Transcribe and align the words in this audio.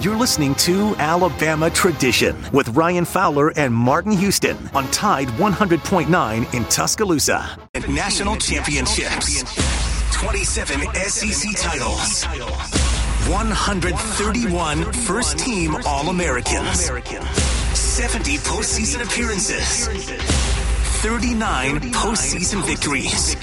You're 0.00 0.16
listening 0.16 0.54
to 0.54 0.96
Alabama 0.96 1.68
Tradition 1.68 2.34
with 2.54 2.70
Ryan 2.70 3.04
Fowler 3.04 3.52
and 3.58 3.74
Martin 3.74 4.12
Houston 4.12 4.56
on 4.72 4.90
Tide 4.92 5.28
100.9 5.28 6.54
in 6.54 6.64
Tuscaloosa. 6.64 7.58
National 7.86 8.36
championships, 8.36 9.42
27 10.14 10.80
SEC 10.94 11.54
titles, 11.54 12.24
131 13.28 14.90
first 14.90 15.38
team 15.38 15.76
All 15.84 16.08
Americans, 16.08 16.80
70 17.74 18.38
postseason 18.38 19.04
appearances, 19.04 19.86
39 21.02 21.78
postseason 21.92 22.64
victories. 22.66 23.36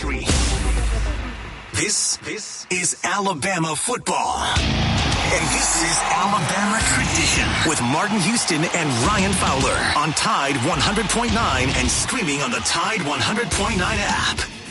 This, 1.78 2.18
this 2.25 2.66
is 2.71 2.98
Alabama 3.04 3.75
football. 3.75 4.38
And 4.57 5.43
this 5.54 5.84
is 5.84 6.00
Alabama 6.10 6.80
Tradition 6.82 7.48
with 7.70 7.80
Martin 7.93 8.20
Houston 8.21 8.64
and 8.64 8.89
Ryan 9.06 9.32
Fowler 9.34 9.78
on 9.96 10.11
Tide 10.14 10.56
100.9 10.56 11.29
and 11.78 11.87
streaming 11.87 12.42
on 12.42 12.50
the 12.50 12.61
Tide 12.61 13.01
100.9 13.01 13.78
app. 13.79 14.67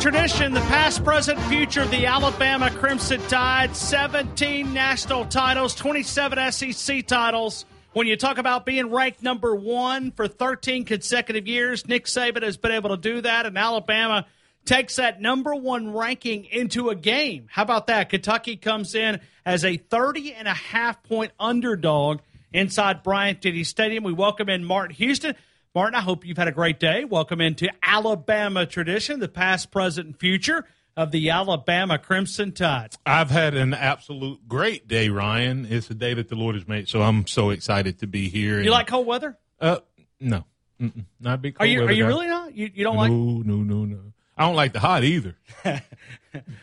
Tradition, 0.00 0.54
the 0.54 0.60
past, 0.60 1.04
present, 1.04 1.38
future 1.42 1.82
of 1.82 1.90
the 1.90 2.06
Alabama 2.06 2.70
Crimson 2.70 3.20
Tide. 3.28 3.76
17 3.76 4.72
national 4.72 5.26
titles, 5.26 5.74
27 5.74 6.52
SEC 6.52 7.06
titles. 7.06 7.66
When 7.92 8.06
you 8.06 8.16
talk 8.16 8.38
about 8.38 8.64
being 8.64 8.90
ranked 8.90 9.22
number 9.22 9.54
one 9.54 10.10
for 10.12 10.26
13 10.26 10.86
consecutive 10.86 11.46
years, 11.46 11.86
Nick 11.86 12.06
Saban 12.06 12.42
has 12.42 12.56
been 12.56 12.72
able 12.72 12.90
to 12.90 12.96
do 12.96 13.20
that, 13.20 13.44
and 13.44 13.58
Alabama 13.58 14.24
takes 14.64 14.96
that 14.96 15.20
number 15.20 15.54
one 15.54 15.92
ranking 15.92 16.46
into 16.46 16.88
a 16.88 16.94
game. 16.94 17.46
How 17.50 17.62
about 17.62 17.88
that? 17.88 18.08
Kentucky 18.08 18.56
comes 18.56 18.94
in 18.94 19.20
as 19.44 19.66
a 19.66 19.76
30 19.76 20.32
and 20.32 20.48
a 20.48 20.54
half 20.54 21.02
point 21.02 21.32
underdog 21.38 22.20
inside 22.54 23.02
Bryant 23.02 23.42
Denny 23.42 23.64
Stadium. 23.64 24.02
We 24.02 24.14
welcome 24.14 24.48
in 24.48 24.64
Martin 24.64 24.96
Houston. 24.96 25.34
Martin, 25.72 25.94
I 25.94 26.00
hope 26.00 26.26
you've 26.26 26.36
had 26.36 26.48
a 26.48 26.52
great 26.52 26.80
day. 26.80 27.04
Welcome 27.04 27.40
into 27.40 27.68
Alabama 27.80 28.66
tradition, 28.66 29.20
the 29.20 29.28
past, 29.28 29.70
present, 29.70 30.06
and 30.08 30.18
future 30.18 30.64
of 30.96 31.12
the 31.12 31.30
Alabama 31.30 31.96
Crimson 31.96 32.50
Tide. 32.50 32.96
I've 33.06 33.30
had 33.30 33.54
an 33.54 33.72
absolute 33.72 34.48
great 34.48 34.88
day, 34.88 35.10
Ryan. 35.10 35.68
It's 35.70 35.88
a 35.88 35.94
day 35.94 36.12
that 36.14 36.28
the 36.28 36.34
Lord 36.34 36.56
has 36.56 36.66
made, 36.66 36.88
so 36.88 37.02
I'm 37.02 37.24
so 37.28 37.50
excited 37.50 38.00
to 38.00 38.08
be 38.08 38.28
here. 38.28 38.54
You 38.54 38.62
and, 38.62 38.70
like 38.70 38.88
cold 38.88 39.06
weather? 39.06 39.38
Uh, 39.60 39.78
no, 40.18 40.44
Mm-mm. 40.80 41.04
not 41.20 41.40
big. 41.40 41.54
Cold 41.54 41.68
are 41.68 41.70
you? 41.70 41.84
Are 41.84 41.92
you 41.92 42.02
guy. 42.02 42.08
really 42.08 42.26
not? 42.26 42.52
You, 42.52 42.68
you 42.74 42.82
don't 42.82 42.96
no, 42.96 43.00
like? 43.02 43.12
No, 43.12 43.54
no, 43.54 43.62
no, 43.62 43.84
no. 43.84 44.00
I 44.36 44.46
don't 44.46 44.56
like 44.56 44.72
the 44.72 44.80
hot 44.80 45.04
either. 45.04 45.36
so, 45.62 45.80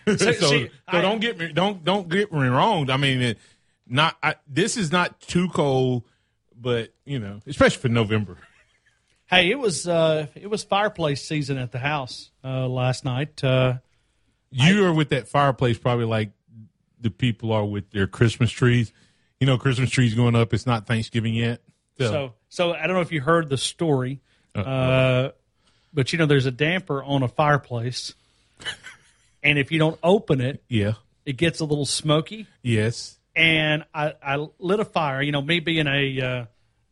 so, 0.05 0.31
see, 0.33 0.67
so 0.67 0.69
I, 0.86 0.99
don't 0.99 1.21
get 1.21 1.38
me 1.38 1.53
don't 1.53 1.81
don't 1.86 2.09
get 2.09 2.33
me 2.33 2.45
wrong. 2.47 2.89
I 2.89 2.97
mean, 2.97 3.21
it, 3.21 3.38
not 3.88 4.17
I, 4.21 4.36
this 4.49 4.75
is 4.75 4.92
not 4.92 5.21
too 5.21 5.47
cold, 5.47 6.03
but 6.59 6.89
you 7.05 7.19
know, 7.19 7.39
especially 7.47 7.80
for 7.80 7.88
November. 7.88 8.38
Hey, 9.30 9.52
it 9.52 9.59
was 9.59 9.88
uh, 9.88 10.28
it 10.36 10.50
was 10.50 10.64
fireplace 10.64 11.22
season 11.22 11.58
at 11.58 11.73
the 11.73 11.80
house 11.80 12.31
uh, 12.45 12.67
last 12.67 13.03
night. 13.03 13.44
Uh, 13.44 13.75
you 14.52 14.86
I, 14.86 14.88
are 14.88 14.94
with 14.94 15.09
that 15.09 15.28
fireplace 15.28 15.78
probably 15.78 16.06
like 16.06 16.31
the 17.02 17.09
people 17.09 17.52
are 17.52 17.66
with 17.66 17.92
their 17.92 18.08
Christmas 18.08 18.50
trees. 18.52 18.94
You 19.42 19.48
know, 19.48 19.58
Christmas 19.58 19.89
trees 19.89 20.16
going 20.16 20.36
up. 20.36 20.54
It's 20.54 20.66
not 20.66 20.87
Thanksgiving 20.87 21.33
yet. 21.33 21.61
So, 21.98 22.05
so, 22.05 22.33
so 22.48 22.73
I 22.73 22.87
don't 22.87 22.95
know 22.95 23.02
if 23.02 23.11
you 23.11 23.20
heard 23.20 23.49
the 23.49 23.58
story, 23.58 24.21
uh, 24.55 25.30
but 25.93 26.14
you 26.14 26.20
know, 26.20 26.26
there's 26.26 26.45
a 26.45 26.52
damper 26.52 27.04
on 27.04 27.21
a 27.21 27.27
fireplace, 27.27 28.14
and 29.43 29.60
if 29.60 29.73
you 29.73 29.80
don't 29.80 29.99
open 30.02 30.39
it, 30.39 30.64
yeah, 30.70 30.93
it 31.26 31.36
gets 31.36 31.60
a 31.60 31.66
little 31.66 31.86
smoky. 31.86 32.48
Yes. 32.61 33.16
And 33.36 33.83
I, 33.93 34.14
I 34.23 34.48
lit 34.58 34.80
a 34.80 34.86
fire. 34.86 35.21
You 35.21 35.32
know, 35.32 35.42
me 35.42 35.60
being 35.60 35.86
a 35.86 36.21
uh, 36.21 36.45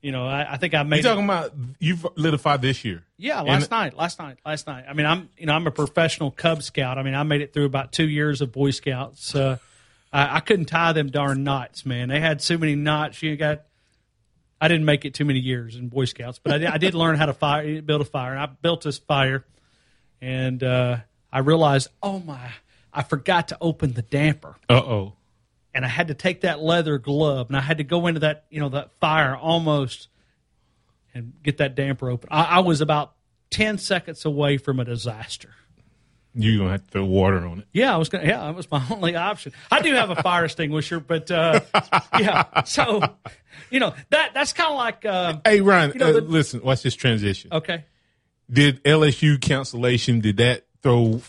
you 0.05 0.11
know, 0.11 0.27
I, 0.27 0.53
I 0.53 0.57
think 0.57 0.75
I 0.75 0.83
made. 0.83 0.97
You 0.97 1.01
talking 1.01 1.23
it, 1.23 1.25
about 1.25 1.53
you've 1.79 2.05
lit 2.15 2.35
a 2.35 2.37
fire 2.37 2.59
this 2.59 2.85
year? 2.85 3.01
Yeah, 3.17 3.41
last 3.41 3.63
and, 3.63 3.71
night, 3.71 3.97
last 3.97 4.19
night, 4.19 4.37
last 4.45 4.67
night. 4.67 4.85
I 4.87 4.93
mean, 4.93 5.07
I'm 5.07 5.29
you 5.35 5.47
know 5.47 5.53
I'm 5.53 5.65
a 5.65 5.71
professional 5.71 6.29
Cub 6.29 6.61
Scout. 6.61 6.99
I 6.99 7.01
mean, 7.01 7.15
I 7.15 7.23
made 7.23 7.41
it 7.41 7.53
through 7.53 7.65
about 7.65 7.91
two 7.91 8.07
years 8.07 8.39
of 8.39 8.51
Boy 8.51 8.69
Scouts. 8.69 9.33
Uh, 9.33 9.57
I, 10.13 10.35
I, 10.35 10.39
couldn't 10.41 10.65
tie 10.65 10.93
them 10.93 11.09
darn 11.09 11.43
knots, 11.43 11.87
man. 11.87 12.09
They 12.09 12.19
had 12.19 12.43
so 12.43 12.55
many 12.55 12.75
knots. 12.75 13.23
You 13.23 13.35
got. 13.35 13.63
I 14.61 14.67
didn't 14.67 14.85
make 14.85 15.05
it 15.05 15.15
too 15.15 15.25
many 15.25 15.39
years 15.39 15.75
in 15.75 15.89
Boy 15.89 16.05
Scouts, 16.05 16.37
but 16.37 16.53
I 16.53 16.57
did, 16.59 16.67
I 16.67 16.77
did 16.77 16.93
learn 16.93 17.15
how 17.15 17.25
to 17.25 17.33
fire, 17.33 17.81
build 17.81 18.01
a 18.01 18.05
fire, 18.05 18.33
and 18.33 18.39
I 18.39 18.45
built 18.45 18.83
this 18.83 18.99
fire, 18.99 19.43
and 20.21 20.63
uh, 20.63 20.97
I 21.33 21.39
realized, 21.39 21.87
oh 22.03 22.19
my, 22.19 22.51
I 22.93 23.01
forgot 23.01 23.47
to 23.47 23.57
open 23.59 23.93
the 23.93 24.03
damper. 24.03 24.55
Uh 24.69 24.75
oh 24.75 25.13
and 25.75 25.83
I 25.83 25.89
had 25.89 26.07
to 26.07 26.13
take 26.13 26.41
that 26.41 26.61
leather 26.61 26.97
glove 26.97 27.47
and 27.49 27.57
I 27.57 27.61
had 27.61 27.79
to 27.79 27.83
go 27.83 28.07
into 28.07 28.21
that, 28.21 28.45
you 28.49 28.61
know, 28.61 28.69
that 28.69 28.91
fire 29.01 29.35
almost 29.35 30.07
and 31.13 31.33
get 31.43 31.57
that 31.57 31.75
damper 31.75 32.09
open. 32.09 32.29
I, 32.31 32.43
I 32.45 32.59
was 32.59 32.79
about 32.79 33.13
10 33.51 33.77
seconds 33.77 34.23
away 34.23 34.57
from 34.57 34.79
a 34.79 34.85
disaster. 34.85 35.49
You're 36.33 36.57
going 36.57 36.67
to 36.67 36.71
have 36.71 36.85
to 36.85 36.91
throw 36.91 37.05
water 37.05 37.45
on 37.45 37.59
it. 37.59 37.67
Yeah, 37.73 37.93
I 37.93 37.97
was 37.97 38.07
going 38.07 38.23
to, 38.23 38.29
yeah, 38.29 38.39
that 38.45 38.55
was 38.55 38.71
my 38.71 38.83
only 38.91 39.17
option. 39.17 39.51
I 39.69 39.81
do 39.81 39.93
have 39.93 40.09
a 40.09 40.15
fire 40.15 40.45
extinguisher, 40.45 41.01
but, 41.01 41.29
uh, 41.29 41.59
yeah. 42.17 42.63
So, 42.63 43.01
you 43.69 43.81
know, 43.81 43.93
that, 44.11 44.33
that's 44.33 44.53
kind 44.53 44.71
of 44.71 44.77
like, 44.77 45.05
uh, 45.05 45.39
Hey, 45.43 45.59
Ryan, 45.59 45.91
you 45.93 45.99
know, 45.99 46.09
uh, 46.09 46.13
the, 46.13 46.21
listen, 46.21 46.61
watch 46.61 46.83
this 46.83 46.95
transition. 46.95 47.51
Okay. 47.51 47.83
Did 48.49 48.81
LSU 48.85 49.41
cancellation, 49.41 50.21
did 50.21 50.37
that 50.37 50.67
throw 50.81 51.21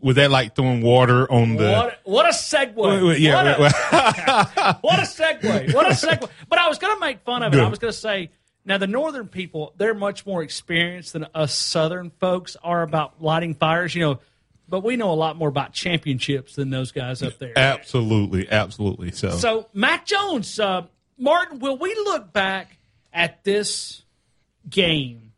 was 0.00 0.16
that 0.16 0.30
like 0.30 0.56
throwing 0.56 0.82
water 0.82 1.30
on 1.30 1.56
the? 1.56 1.72
What, 1.72 2.00
what 2.04 2.26
a 2.26 2.30
segue! 2.30 2.74
Wait, 2.74 3.02
wait, 3.02 3.20
yeah, 3.20 3.58
what, 3.58 3.72
a, 3.72 4.78
what 4.80 4.98
a 4.98 5.02
segue! 5.02 5.74
What 5.74 5.86
a 5.86 5.90
segue! 5.90 6.28
But 6.48 6.58
I 6.58 6.68
was 6.68 6.78
going 6.78 6.94
to 6.94 7.00
make 7.00 7.20
fun 7.20 7.42
of 7.42 7.52
it. 7.52 7.56
Good. 7.56 7.64
I 7.64 7.68
was 7.68 7.78
going 7.78 7.92
to 7.92 7.98
say, 7.98 8.30
now 8.64 8.78
the 8.78 8.86
northern 8.86 9.28
people, 9.28 9.74
they're 9.76 9.94
much 9.94 10.26
more 10.26 10.42
experienced 10.42 11.12
than 11.12 11.26
us 11.34 11.52
southern 11.54 12.10
folks 12.20 12.56
are 12.62 12.82
about 12.82 13.22
lighting 13.22 13.54
fires. 13.54 13.94
You 13.94 14.02
know, 14.02 14.20
but 14.68 14.84
we 14.84 14.96
know 14.96 15.10
a 15.10 15.14
lot 15.14 15.36
more 15.36 15.48
about 15.48 15.72
championships 15.72 16.54
than 16.54 16.70
those 16.70 16.92
guys 16.92 17.22
up 17.22 17.38
there. 17.38 17.58
Absolutely, 17.58 18.48
absolutely. 18.50 19.10
So, 19.10 19.30
so 19.30 19.66
Mac 19.74 20.06
Jones, 20.06 20.58
uh, 20.60 20.86
Martin, 21.18 21.58
will 21.58 21.76
we 21.76 21.94
look 21.94 22.32
back 22.32 22.78
at 23.12 23.42
this 23.44 24.02
game 24.68 25.32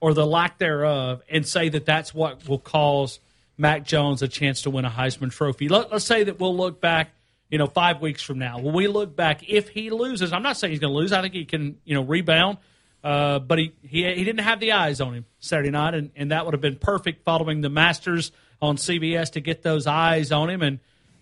or 0.00 0.14
the 0.14 0.26
lack 0.26 0.58
thereof 0.58 1.22
and 1.28 1.46
say 1.46 1.68
that 1.68 1.84
that's 1.84 2.14
what 2.14 2.48
will 2.48 2.58
cause? 2.58 3.20
Mac 3.60 3.84
Jones 3.84 4.22
a 4.22 4.28
chance 4.28 4.62
to 4.62 4.70
win 4.70 4.84
a 4.84 4.90
Heisman 4.90 5.30
Trophy. 5.30 5.68
Let, 5.68 5.92
us 5.92 6.04
say 6.04 6.24
that 6.24 6.40
we'll 6.40 6.56
look 6.56 6.80
back, 6.80 7.10
you 7.50 7.58
know, 7.58 7.66
five 7.66 8.00
weeks 8.00 8.22
from 8.22 8.38
now. 8.38 8.58
Will 8.58 8.72
we 8.72 8.88
look 8.88 9.14
back 9.14 9.48
if 9.48 9.68
he 9.68 9.90
loses? 9.90 10.32
I'm 10.32 10.42
not 10.42 10.56
saying 10.56 10.72
he's 10.72 10.80
going 10.80 10.92
to 10.92 10.98
lose. 10.98 11.12
I 11.12 11.20
think 11.20 11.34
he 11.34 11.44
can, 11.44 11.78
you 11.84 11.94
know, 11.94 12.02
rebound. 12.02 12.58
Uh, 13.02 13.38
but 13.38 13.58
he, 13.58 13.72
he 13.82 14.04
he 14.12 14.24
didn't 14.24 14.40
have 14.40 14.60
the 14.60 14.72
eyes 14.72 15.00
on 15.00 15.14
him 15.14 15.24
Saturday 15.38 15.70
night, 15.70 15.94
and, 15.94 16.10
and 16.16 16.32
that 16.32 16.44
would 16.44 16.52
have 16.52 16.60
been 16.60 16.76
perfect 16.76 17.24
following 17.24 17.62
the 17.62 17.70
Masters 17.70 18.30
on 18.60 18.76
CBS 18.76 19.32
to 19.32 19.40
get 19.40 19.62
those 19.62 19.86
eyes 19.86 20.32
on 20.32 20.50
him. 20.50 20.60
And 20.60 20.80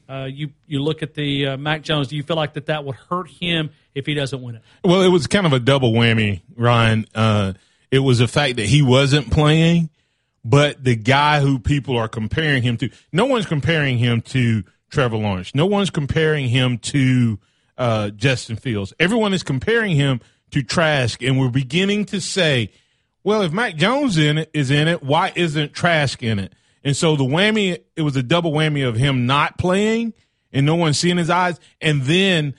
uh, 0.08 0.24
you 0.24 0.50
you 0.66 0.82
look 0.82 1.02
at 1.04 1.14
the 1.14 1.48
uh, 1.48 1.56
Mac 1.56 1.82
Jones. 1.82 2.08
Do 2.08 2.16
you 2.16 2.24
feel 2.24 2.36
like 2.36 2.54
that 2.54 2.66
that 2.66 2.84
would 2.84 2.96
hurt 2.96 3.28
him 3.28 3.70
if 3.94 4.06
he 4.06 4.14
doesn't 4.14 4.42
win 4.42 4.56
it? 4.56 4.62
Well, 4.82 5.02
it 5.02 5.08
was 5.08 5.28
kind 5.28 5.46
of 5.46 5.52
a 5.52 5.60
double 5.60 5.92
whammy, 5.92 6.40
Ryan. 6.56 7.06
Uh, 7.14 7.52
it 7.92 8.00
was 8.00 8.18
the 8.18 8.28
fact 8.28 8.56
that 8.56 8.66
he 8.66 8.82
wasn't 8.82 9.30
playing, 9.30 9.90
but 10.44 10.82
the 10.82 10.96
guy 10.96 11.40
who 11.40 11.58
people 11.58 11.96
are 11.96 12.08
comparing 12.08 12.62
him 12.62 12.76
to, 12.78 12.90
no 13.12 13.26
one's 13.26 13.46
comparing 13.46 13.98
him 13.98 14.20
to 14.22 14.64
Trevor 14.90 15.16
Lawrence. 15.16 15.54
No 15.54 15.66
one's 15.66 15.90
comparing 15.90 16.48
him 16.48 16.78
to 16.78 17.38
uh, 17.76 18.10
Justin 18.10 18.56
Fields. 18.56 18.92
Everyone 18.98 19.34
is 19.34 19.42
comparing 19.42 19.94
him 19.94 20.20
to 20.50 20.62
Trask, 20.62 21.22
and 21.22 21.38
we're 21.38 21.50
beginning 21.50 22.06
to 22.06 22.20
say, 22.20 22.70
well, 23.22 23.42
if 23.42 23.52
Mac 23.52 23.76
Jones 23.76 24.16
in 24.16 24.38
it 24.38 24.50
is 24.54 24.70
in 24.70 24.88
it, 24.88 25.02
why 25.02 25.32
isn't 25.34 25.74
Trask 25.74 26.22
in 26.22 26.38
it? 26.38 26.54
And 26.82 26.96
so 26.96 27.16
the 27.16 27.24
whammy, 27.24 27.78
it 27.96 28.02
was 28.02 28.16
a 28.16 28.22
double 28.22 28.52
whammy 28.52 28.86
of 28.86 28.96
him 28.96 29.26
not 29.26 29.58
playing 29.58 30.14
and 30.52 30.64
no 30.64 30.74
one 30.74 30.94
seeing 30.94 31.18
his 31.18 31.28
eyes, 31.28 31.60
and 31.80 32.02
then 32.02 32.54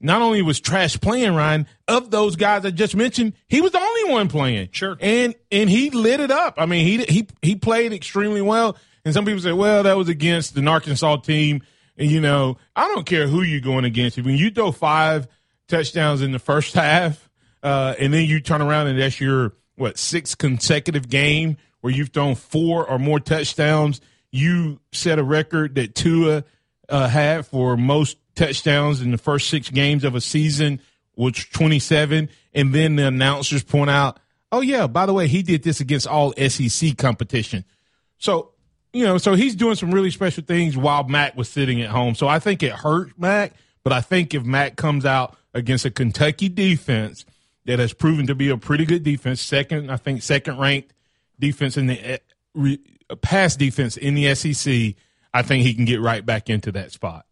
not 0.00 0.22
only 0.22 0.40
was 0.42 0.60
Trask 0.60 1.00
playing, 1.00 1.34
Ryan, 1.34 1.66
of 1.86 2.10
those 2.10 2.36
guys 2.36 2.64
I 2.64 2.70
just 2.70 2.96
mentioned, 2.96 3.34
he 3.48 3.60
was 3.60 3.72
the 3.72 3.80
only 3.80 4.12
one 4.12 4.28
playing. 4.28 4.70
Sure. 4.72 4.96
And 5.00 5.34
and 5.52 5.68
he 5.68 5.90
lit 5.90 6.20
it 6.20 6.30
up. 6.30 6.54
I 6.56 6.66
mean, 6.66 6.86
he 6.86 7.04
he 7.04 7.28
he 7.42 7.56
played 7.56 7.92
extremely 7.92 8.42
well. 8.42 8.76
And 9.04 9.14
some 9.14 9.24
people 9.24 9.40
say, 9.40 9.52
well, 9.52 9.82
that 9.82 9.96
was 9.96 10.08
against 10.08 10.54
the 10.54 10.66
Arkansas 10.66 11.16
team. 11.16 11.62
And 11.96 12.10
you 12.10 12.20
know, 12.20 12.56
I 12.74 12.88
don't 12.88 13.06
care 13.06 13.26
who 13.26 13.42
you're 13.42 13.60
going 13.60 13.84
against. 13.84 14.18
When 14.18 14.36
you 14.36 14.50
throw 14.50 14.72
five 14.72 15.28
touchdowns 15.68 16.22
in 16.22 16.32
the 16.32 16.38
first 16.38 16.74
half, 16.74 17.28
uh, 17.62 17.94
and 17.98 18.12
then 18.12 18.24
you 18.24 18.40
turn 18.40 18.62
around 18.62 18.86
and 18.86 18.98
that's 18.98 19.20
your 19.20 19.54
what 19.76 19.98
sixth 19.98 20.38
consecutive 20.38 21.08
game 21.08 21.56
where 21.80 21.92
you've 21.92 22.10
thrown 22.10 22.34
four 22.34 22.88
or 22.88 22.98
more 22.98 23.20
touchdowns. 23.20 24.00
You 24.30 24.80
set 24.92 25.18
a 25.18 25.24
record 25.24 25.74
that 25.74 25.94
Tua 25.94 26.44
uh, 26.88 27.08
had 27.08 27.46
for 27.46 27.76
most 27.76 28.16
touchdowns 28.40 29.02
in 29.02 29.10
the 29.10 29.18
first 29.18 29.48
six 29.48 29.68
games 29.68 30.02
of 30.02 30.14
a 30.14 30.20
season, 30.20 30.80
which 31.14 31.52
27. 31.52 32.30
And 32.54 32.74
then 32.74 32.96
the 32.96 33.06
announcers 33.06 33.62
point 33.62 33.90
out, 33.90 34.18
oh, 34.50 34.62
yeah, 34.62 34.86
by 34.86 35.04
the 35.06 35.12
way, 35.12 35.28
he 35.28 35.42
did 35.42 35.62
this 35.62 35.80
against 35.80 36.06
all 36.06 36.32
SEC 36.32 36.96
competition. 36.96 37.64
So, 38.18 38.52
you 38.92 39.04
know, 39.04 39.18
so 39.18 39.34
he's 39.34 39.54
doing 39.54 39.74
some 39.74 39.92
really 39.92 40.10
special 40.10 40.42
things 40.42 40.76
while 40.76 41.04
Mac 41.04 41.36
was 41.36 41.48
sitting 41.48 41.82
at 41.82 41.90
home. 41.90 42.14
So 42.14 42.26
I 42.26 42.38
think 42.38 42.62
it 42.62 42.72
hurt 42.72 43.18
Mac, 43.18 43.52
but 43.84 43.92
I 43.92 44.00
think 44.00 44.34
if 44.34 44.42
Mac 44.42 44.76
comes 44.76 45.04
out 45.04 45.36
against 45.52 45.84
a 45.84 45.90
Kentucky 45.90 46.48
defense 46.48 47.26
that 47.66 47.78
has 47.78 47.92
proven 47.92 48.26
to 48.26 48.34
be 48.34 48.48
a 48.48 48.56
pretty 48.56 48.86
good 48.86 49.02
defense, 49.02 49.42
second, 49.42 49.90
I 49.90 49.96
think, 49.96 50.22
second 50.22 50.58
ranked 50.58 50.94
defense 51.38 51.76
in 51.76 51.86
the 51.88 52.20
uh, 52.56 53.16
pass 53.16 53.54
defense 53.54 53.96
in 53.96 54.14
the 54.14 54.34
SEC, 54.34 54.94
I 55.32 55.42
think 55.42 55.64
he 55.64 55.74
can 55.74 55.84
get 55.84 56.00
right 56.00 56.24
back 56.24 56.48
into 56.48 56.72
that 56.72 56.90
spot. 56.90 57.26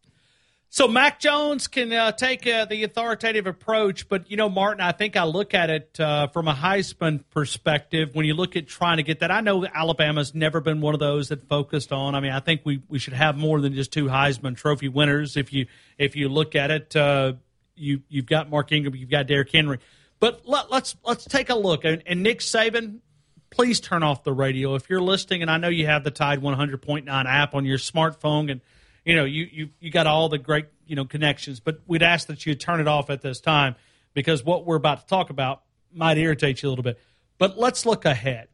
So 0.78 0.86
Mac 0.86 1.18
Jones 1.18 1.66
can 1.66 1.92
uh, 1.92 2.12
take 2.12 2.46
uh, 2.46 2.64
the 2.64 2.84
authoritative 2.84 3.48
approach, 3.48 4.08
but 4.08 4.30
you 4.30 4.36
know, 4.36 4.48
Martin, 4.48 4.80
I 4.80 4.92
think 4.92 5.16
I 5.16 5.24
look 5.24 5.52
at 5.52 5.70
it 5.70 5.98
uh, 5.98 6.28
from 6.28 6.46
a 6.46 6.54
Heisman 6.54 7.24
perspective. 7.30 8.10
When 8.12 8.26
you 8.26 8.34
look 8.34 8.54
at 8.54 8.68
trying 8.68 8.98
to 8.98 9.02
get 9.02 9.18
that, 9.18 9.32
I 9.32 9.40
know 9.40 9.66
Alabama's 9.66 10.36
never 10.36 10.60
been 10.60 10.80
one 10.80 10.94
of 10.94 11.00
those 11.00 11.30
that 11.30 11.48
focused 11.48 11.90
on. 11.90 12.14
I 12.14 12.20
mean, 12.20 12.30
I 12.30 12.38
think 12.38 12.60
we, 12.62 12.80
we 12.88 13.00
should 13.00 13.14
have 13.14 13.36
more 13.36 13.60
than 13.60 13.74
just 13.74 13.92
two 13.92 14.04
Heisman 14.04 14.56
Trophy 14.56 14.86
winners. 14.86 15.36
If 15.36 15.52
you 15.52 15.66
if 15.98 16.14
you 16.14 16.28
look 16.28 16.54
at 16.54 16.70
it, 16.70 16.94
uh, 16.94 17.32
you 17.74 18.02
you've 18.08 18.26
got 18.26 18.48
Mark 18.48 18.70
Ingram, 18.70 18.94
you've 18.94 19.10
got 19.10 19.26
Derrick 19.26 19.50
Henry, 19.50 19.80
but 20.20 20.42
let, 20.46 20.70
let's, 20.70 20.94
let's 21.04 21.24
take 21.24 21.50
a 21.50 21.56
look. 21.56 21.84
And, 21.84 22.04
and 22.06 22.22
Nick 22.22 22.38
Saban, 22.38 23.00
please 23.50 23.80
turn 23.80 24.04
off 24.04 24.22
the 24.22 24.32
radio 24.32 24.76
if 24.76 24.88
you're 24.88 25.02
listening. 25.02 25.42
And 25.42 25.50
I 25.50 25.56
know 25.56 25.70
you 25.70 25.86
have 25.86 26.04
the 26.04 26.12
Tide 26.12 26.40
100.9 26.40 27.24
app 27.26 27.54
on 27.56 27.64
your 27.64 27.78
smartphone 27.78 28.48
and 28.48 28.60
you 29.08 29.16
know, 29.16 29.24
you, 29.24 29.48
you, 29.50 29.70
you 29.80 29.90
got 29.90 30.06
all 30.06 30.28
the 30.28 30.36
great, 30.36 30.66
you 30.86 30.94
know, 30.94 31.06
connections, 31.06 31.60
but 31.60 31.80
we'd 31.86 32.02
ask 32.02 32.26
that 32.26 32.44
you 32.44 32.54
turn 32.54 32.78
it 32.78 32.86
off 32.86 33.08
at 33.08 33.22
this 33.22 33.40
time 33.40 33.74
because 34.12 34.44
what 34.44 34.66
we're 34.66 34.76
about 34.76 35.00
to 35.00 35.06
talk 35.06 35.30
about 35.30 35.62
might 35.90 36.18
irritate 36.18 36.62
you 36.62 36.68
a 36.68 36.70
little 36.70 36.82
bit. 36.82 37.00
But 37.38 37.56
let's 37.56 37.86
look 37.86 38.04
ahead. 38.04 38.48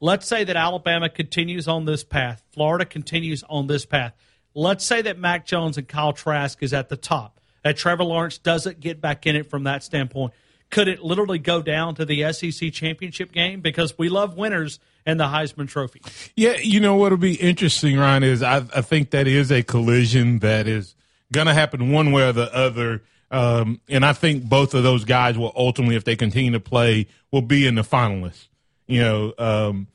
Let's 0.00 0.26
say 0.26 0.42
that 0.44 0.56
Alabama 0.56 1.10
continues 1.10 1.68
on 1.68 1.84
this 1.84 2.02
path. 2.02 2.42
Florida 2.50 2.86
continues 2.86 3.44
on 3.46 3.66
this 3.66 3.84
path. 3.84 4.14
Let's 4.54 4.86
say 4.86 5.02
that 5.02 5.18
Mac 5.18 5.44
Jones 5.44 5.76
and 5.76 5.86
Kyle 5.86 6.14
Trask 6.14 6.62
is 6.62 6.72
at 6.72 6.88
the 6.88 6.96
top. 6.96 7.38
That 7.62 7.76
Trevor 7.76 8.04
Lawrence 8.04 8.38
doesn't 8.38 8.80
get 8.80 9.02
back 9.02 9.26
in 9.26 9.36
it 9.36 9.50
from 9.50 9.64
that 9.64 9.82
standpoint. 9.82 10.32
Could 10.70 10.88
it 10.88 11.02
literally 11.02 11.38
go 11.38 11.62
down 11.62 11.96
to 11.96 12.04
the 12.04 12.32
SEC 12.32 12.72
championship 12.72 13.32
game? 13.32 13.60
Because 13.60 13.98
we 13.98 14.08
love 14.08 14.36
winners 14.36 14.78
and 15.04 15.18
the 15.18 15.24
Heisman 15.24 15.68
Trophy. 15.68 16.00
Yeah, 16.36 16.56
you 16.62 16.80
know 16.80 16.96
what'll 16.96 17.18
be 17.18 17.34
interesting, 17.34 17.98
Ryan, 17.98 18.22
is 18.22 18.42
I, 18.42 18.58
I 18.74 18.82
think 18.82 19.10
that 19.10 19.26
is 19.26 19.50
a 19.50 19.62
collision 19.62 20.38
that 20.40 20.68
is 20.68 20.94
going 21.32 21.46
to 21.46 21.54
happen 21.54 21.90
one 21.90 22.12
way 22.12 22.28
or 22.28 22.32
the 22.32 22.54
other. 22.54 23.02
Um, 23.30 23.80
and 23.88 24.04
I 24.04 24.12
think 24.12 24.44
both 24.44 24.74
of 24.74 24.82
those 24.82 25.04
guys 25.04 25.38
will 25.38 25.52
ultimately, 25.56 25.96
if 25.96 26.04
they 26.04 26.16
continue 26.16 26.52
to 26.52 26.60
play, 26.60 27.06
will 27.30 27.42
be 27.42 27.66
in 27.66 27.74
the 27.74 27.82
finalists. 27.82 28.48
You 28.86 29.00
know, 29.00 29.34
um, 29.38 29.86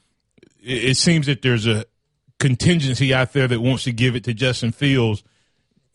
it, 0.62 0.84
it 0.92 0.98
seems 0.98 1.26
that 1.28 1.42
there's 1.42 1.68
a 1.68 1.86
contingency 2.40 3.14
out 3.14 3.34
there 3.34 3.48
that 3.48 3.60
wants 3.60 3.84
to 3.86 3.92
give 3.92 4.16
it 4.16 4.24
to 4.26 4.34
Justin 4.34 4.72
Fields 4.72 5.24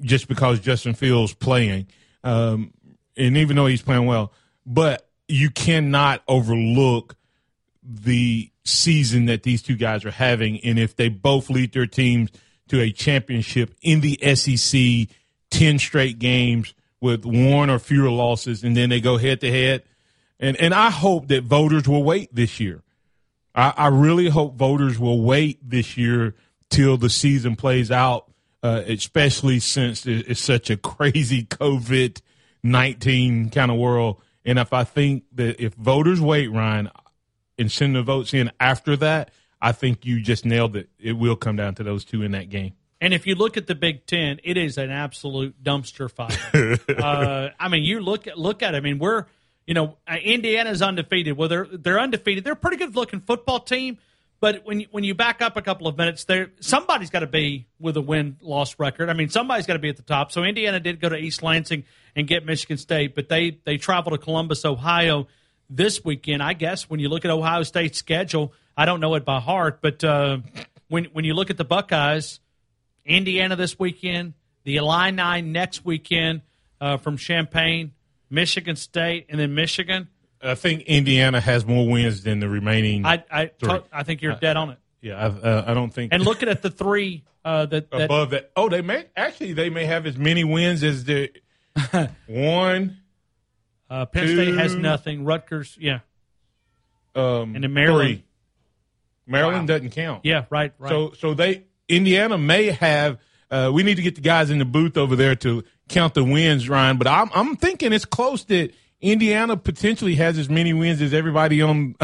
just 0.02 0.28
because 0.28 0.60
Justin 0.60 0.94
Fields 0.94 1.34
playing. 1.34 1.86
Um, 2.24 2.72
and 3.16 3.36
even 3.36 3.56
though 3.56 3.66
he's 3.66 3.82
playing 3.82 4.06
well, 4.06 4.32
but 4.70 5.08
you 5.26 5.50
cannot 5.50 6.22
overlook 6.28 7.16
the 7.82 8.50
season 8.62 9.26
that 9.26 9.42
these 9.42 9.62
two 9.62 9.74
guys 9.74 10.04
are 10.04 10.12
having. 10.12 10.60
And 10.60 10.78
if 10.78 10.94
they 10.94 11.08
both 11.08 11.50
lead 11.50 11.72
their 11.72 11.88
teams 11.88 12.30
to 12.68 12.80
a 12.80 12.92
championship 12.92 13.74
in 13.82 14.00
the 14.00 14.16
SEC, 14.36 15.08
10 15.50 15.78
straight 15.80 16.20
games 16.20 16.72
with 17.00 17.24
one 17.24 17.68
or 17.68 17.80
fewer 17.80 18.10
losses, 18.10 18.62
and 18.62 18.76
then 18.76 18.90
they 18.90 19.00
go 19.00 19.18
head 19.18 19.40
to 19.40 19.50
head. 19.50 19.82
And, 20.38 20.56
and 20.58 20.72
I 20.72 20.90
hope 20.90 21.26
that 21.28 21.42
voters 21.42 21.88
will 21.88 22.04
wait 22.04 22.32
this 22.32 22.60
year. 22.60 22.82
I, 23.52 23.74
I 23.76 23.86
really 23.88 24.28
hope 24.28 24.54
voters 24.54 25.00
will 25.00 25.20
wait 25.20 25.58
this 25.68 25.96
year 25.96 26.36
till 26.68 26.96
the 26.96 27.10
season 27.10 27.56
plays 27.56 27.90
out, 27.90 28.30
uh, 28.62 28.82
especially 28.86 29.58
since 29.58 30.06
it's 30.06 30.40
such 30.40 30.70
a 30.70 30.76
crazy 30.76 31.42
COVID 31.44 32.20
19 32.62 33.50
kind 33.50 33.70
of 33.72 33.78
world. 33.78 34.22
And 34.44 34.58
if 34.58 34.72
I 34.72 34.84
think 34.84 35.24
that 35.34 35.62
if 35.62 35.74
voters 35.74 36.20
wait, 36.20 36.48
Ryan, 36.48 36.90
and 37.58 37.70
send 37.70 37.94
the 37.94 38.02
votes 38.02 38.32
in 38.32 38.50
after 38.58 38.96
that, 38.96 39.30
I 39.60 39.72
think 39.72 40.06
you 40.06 40.20
just 40.20 40.46
nailed 40.46 40.76
it. 40.76 40.88
It 40.98 41.12
will 41.12 41.36
come 41.36 41.56
down 41.56 41.74
to 41.76 41.82
those 41.82 42.04
two 42.04 42.22
in 42.22 42.32
that 42.32 42.48
game. 42.48 42.72
And 43.02 43.14
if 43.14 43.26
you 43.26 43.34
look 43.34 43.56
at 43.56 43.66
the 43.66 43.74
Big 43.74 44.06
Ten, 44.06 44.40
it 44.44 44.56
is 44.56 44.78
an 44.78 44.90
absolute 44.90 45.62
dumpster 45.62 46.10
fire. 46.10 46.78
uh, 47.02 47.50
I 47.58 47.68
mean, 47.68 47.84
you 47.84 48.00
look 48.00 48.26
at 48.26 48.38
look 48.38 48.62
at. 48.62 48.74
It, 48.74 48.78
I 48.78 48.80
mean, 48.80 48.98
we're 48.98 49.26
you 49.66 49.74
know 49.74 49.96
uh, 50.06 50.16
Indiana's 50.22 50.82
undefeated. 50.82 51.36
Well, 51.36 51.48
they're 51.48 51.66
they're 51.66 52.00
undefeated. 52.00 52.44
They're 52.44 52.54
a 52.54 52.56
pretty 52.56 52.76
good 52.76 52.96
looking 52.96 53.20
football 53.20 53.60
team. 53.60 53.98
But 54.40 54.64
when 54.64 54.80
you, 54.80 54.86
when 54.90 55.04
you 55.04 55.14
back 55.14 55.42
up 55.42 55.56
a 55.58 55.62
couple 55.62 55.86
of 55.86 55.98
minutes, 55.98 56.24
there 56.24 56.50
somebody's 56.60 57.10
got 57.10 57.20
to 57.20 57.26
be 57.26 57.66
with 57.78 57.96
a 57.96 58.00
win 58.00 58.38
loss 58.40 58.78
record. 58.78 59.10
I 59.10 59.12
mean, 59.12 59.28
somebody's 59.28 59.66
got 59.66 59.74
to 59.74 59.78
be 59.78 59.90
at 59.90 59.96
the 59.96 60.02
top. 60.02 60.32
So 60.32 60.44
Indiana 60.44 60.80
did 60.80 60.98
go 61.00 61.10
to 61.10 61.16
East 61.16 61.42
Lansing 61.42 61.84
and 62.16 62.26
get 62.26 62.44
Michigan 62.44 62.76
State, 62.76 63.14
but 63.14 63.28
they 63.28 63.58
they 63.64 63.76
travel 63.76 64.12
to 64.12 64.18
Columbus, 64.18 64.64
Ohio 64.64 65.26
this 65.68 66.04
weekend. 66.04 66.42
I 66.42 66.52
guess 66.52 66.90
when 66.90 67.00
you 67.00 67.08
look 67.08 67.24
at 67.24 67.30
Ohio 67.30 67.62
State's 67.62 67.98
schedule, 67.98 68.52
I 68.76 68.84
don't 68.84 69.00
know 69.00 69.14
it 69.14 69.24
by 69.24 69.40
heart, 69.40 69.80
but 69.80 70.02
uh, 70.02 70.38
when 70.88 71.06
when 71.06 71.24
you 71.24 71.34
look 71.34 71.50
at 71.50 71.56
the 71.56 71.64
Buckeyes, 71.64 72.40
Indiana 73.04 73.56
this 73.56 73.78
weekend, 73.78 74.34
the 74.64 74.76
Illini 74.76 75.42
next 75.42 75.84
weekend 75.84 76.42
uh, 76.80 76.96
from 76.96 77.16
Champaign, 77.16 77.92
Michigan 78.28 78.76
State, 78.76 79.26
and 79.28 79.40
then 79.40 79.54
Michigan. 79.54 80.08
I 80.42 80.54
think 80.54 80.82
Indiana 80.82 81.40
has 81.40 81.66
more 81.66 81.86
wins 81.86 82.22
than 82.22 82.40
the 82.40 82.48
remaining. 82.48 83.04
I 83.04 83.22
I, 83.30 83.50
I 83.92 84.02
think 84.02 84.22
you're 84.22 84.36
dead 84.36 84.56
on 84.56 84.70
it. 84.70 84.78
Yeah, 85.02 85.16
I, 85.16 85.26
uh, 85.26 85.64
I 85.66 85.74
don't 85.74 85.92
think. 85.92 86.12
And 86.12 86.24
looking 86.24 86.48
at 86.48 86.62
the 86.62 86.70
three 86.70 87.24
uh, 87.44 87.66
that, 87.66 87.90
that 87.90 88.02
above 88.02 88.30
that, 88.30 88.50
oh, 88.56 88.68
they 88.68 88.82
may 88.82 89.06
actually 89.16 89.52
they 89.52 89.70
may 89.70 89.86
have 89.86 90.06
as 90.06 90.16
many 90.16 90.44
wins 90.44 90.82
as 90.82 91.04
the 91.04 91.30
one, 92.26 92.98
uh, 93.88 94.06
Penn 94.06 94.26
Two, 94.26 94.34
State 94.34 94.54
has 94.54 94.74
nothing. 94.74 95.24
Rutgers, 95.24 95.76
yeah. 95.80 96.00
Um, 97.14 97.54
and 97.54 97.64
then 97.64 97.72
Maryland. 97.72 98.08
Three. 98.08 98.24
Maryland 99.26 99.68
wow. 99.68 99.76
doesn't 99.76 99.90
count. 99.90 100.24
Yeah, 100.24 100.46
right, 100.50 100.72
right. 100.78 100.90
So, 100.90 101.12
so 101.12 101.34
they 101.34 101.64
Indiana 101.88 102.36
may 102.36 102.66
have. 102.66 103.18
Uh, 103.50 103.70
we 103.72 103.82
need 103.82 103.96
to 103.96 104.02
get 104.02 104.14
the 104.14 104.20
guys 104.20 104.50
in 104.50 104.58
the 104.58 104.64
booth 104.64 104.96
over 104.96 105.16
there 105.16 105.34
to 105.34 105.64
count 105.88 106.14
the 106.14 106.24
wins, 106.24 106.68
Ryan. 106.68 106.98
But 106.98 107.06
I'm 107.06 107.30
I'm 107.34 107.56
thinking 107.56 107.92
it's 107.92 108.04
close 108.04 108.44
that 108.44 108.72
Indiana 109.00 109.56
potentially 109.56 110.16
has 110.16 110.38
as 110.38 110.48
many 110.48 110.72
wins 110.72 111.00
as 111.00 111.14
everybody 111.14 111.62
on. 111.62 111.96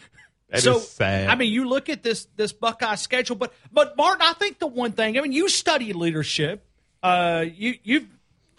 so 0.54 0.82
I 1.00 1.34
mean, 1.36 1.52
you 1.52 1.68
look 1.68 1.88
at 1.88 2.02
this 2.02 2.26
this 2.36 2.52
Buckeye 2.52 2.96
schedule, 2.96 3.36
but 3.36 3.52
but 3.72 3.96
Martin, 3.96 4.22
I 4.22 4.34
think 4.34 4.58
the 4.58 4.66
one 4.66 4.92
thing 4.92 5.18
I 5.18 5.20
mean, 5.20 5.32
you 5.32 5.48
study 5.48 5.92
leadership. 5.92 6.66
Uh, 7.02 7.46
you 7.50 7.74
you've 7.82 8.06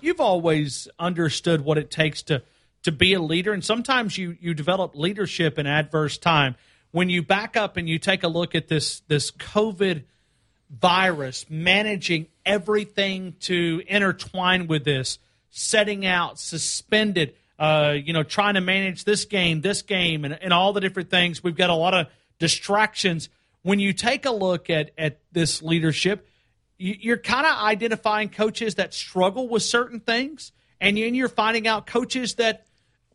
you've 0.02 0.20
always 0.20 0.88
understood 1.00 1.62
what 1.62 1.78
it 1.78 1.92
takes 1.92 2.22
to 2.24 2.44
to 2.84 2.92
be 2.92 3.14
a 3.14 3.22
leader 3.22 3.54
and 3.54 3.64
sometimes 3.64 4.18
you 4.18 4.38
you 4.42 4.54
develop 4.54 4.96
leadership 4.96 5.60
in 5.60 5.68
adverse 5.68 6.18
time. 6.18 6.56
When 6.92 7.10
you 7.10 7.22
back 7.22 7.56
up 7.56 7.78
and 7.78 7.88
you 7.88 8.00
take 8.00 8.24
a 8.24 8.28
look 8.28 8.56
at 8.56 8.68
this 8.68 9.02
this 9.08 9.32
covid 9.32 10.04
virus 10.70 11.46
managing 11.50 12.28
everything 12.46 13.36
to 13.42 13.84
intertwine 13.88 14.68
with 14.68 14.86
this 14.86 15.20
setting 15.50 16.06
out 16.06 16.40
suspended 16.40 17.36
uh, 17.60 17.94
you 18.02 18.14
know 18.14 18.24
trying 18.24 18.54
to 18.54 18.62
manage 18.62 19.04
this 19.04 19.26
game 19.26 19.62
this 19.62 19.82
game 19.82 20.26
and, 20.26 20.38
and 20.42 20.54
all 20.54 20.74
the 20.74 20.82
different 20.82 21.10
things. 21.10 21.44
We've 21.44 21.56
got 21.56 21.70
a 21.70 21.76
lot 21.76 21.94
of 21.94 22.08
distractions. 22.40 23.30
When 23.64 23.80
you 23.80 23.94
take 23.94 24.26
a 24.26 24.32
look 24.32 24.70
at 24.70 24.92
at 24.98 25.20
this 25.32 25.62
leadership 25.62 26.28
you're 26.82 27.18
kind 27.18 27.46
of 27.46 27.58
identifying 27.60 28.30
coaches 28.30 28.76
that 28.76 28.94
struggle 28.94 29.48
with 29.48 29.64
certain 29.64 30.00
things 30.00 30.52
and 30.80 30.98
you're 30.98 31.30
finding 31.30 31.68
out 31.68 31.86
coaches 31.86 32.36
that 32.36 32.66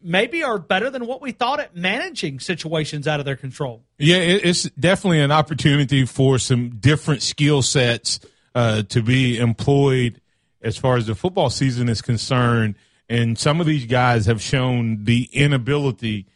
maybe 0.01 0.45
are 0.45 0.59
better 0.59 0.89
than 0.89 1.07
what 1.07 1.21
we 1.21 1.33
thought 1.33 1.59
at 1.59 1.75
managing 1.75 2.39
situations 2.39 3.09
out 3.09 3.19
of 3.19 3.27
their 3.27 3.37
control. 3.37 3.83
Yeah, 3.99 4.19
it's 4.19 4.65
definitely 4.71 5.21
an 5.21 5.33
opportunity 5.33 6.05
for 6.07 6.39
some 6.39 6.71
different 6.79 7.23
skill 7.23 7.63
sets 7.63 8.21
uh, 8.55 8.83
to 8.85 9.03
be 9.03 9.39
employed 9.39 10.21
as 10.63 10.77
far 10.77 10.97
as 10.97 11.07
the 11.07 11.15
football 11.15 11.51
season 11.51 11.89
is 11.89 12.03
concerned. 12.03 12.77
And 13.09 13.39
some 13.39 13.61
of 13.61 13.67
these 13.67 13.87
guys 13.87 14.27
have 14.27 14.41
shown 14.41 15.05
the 15.05 15.29
inability 15.33 16.27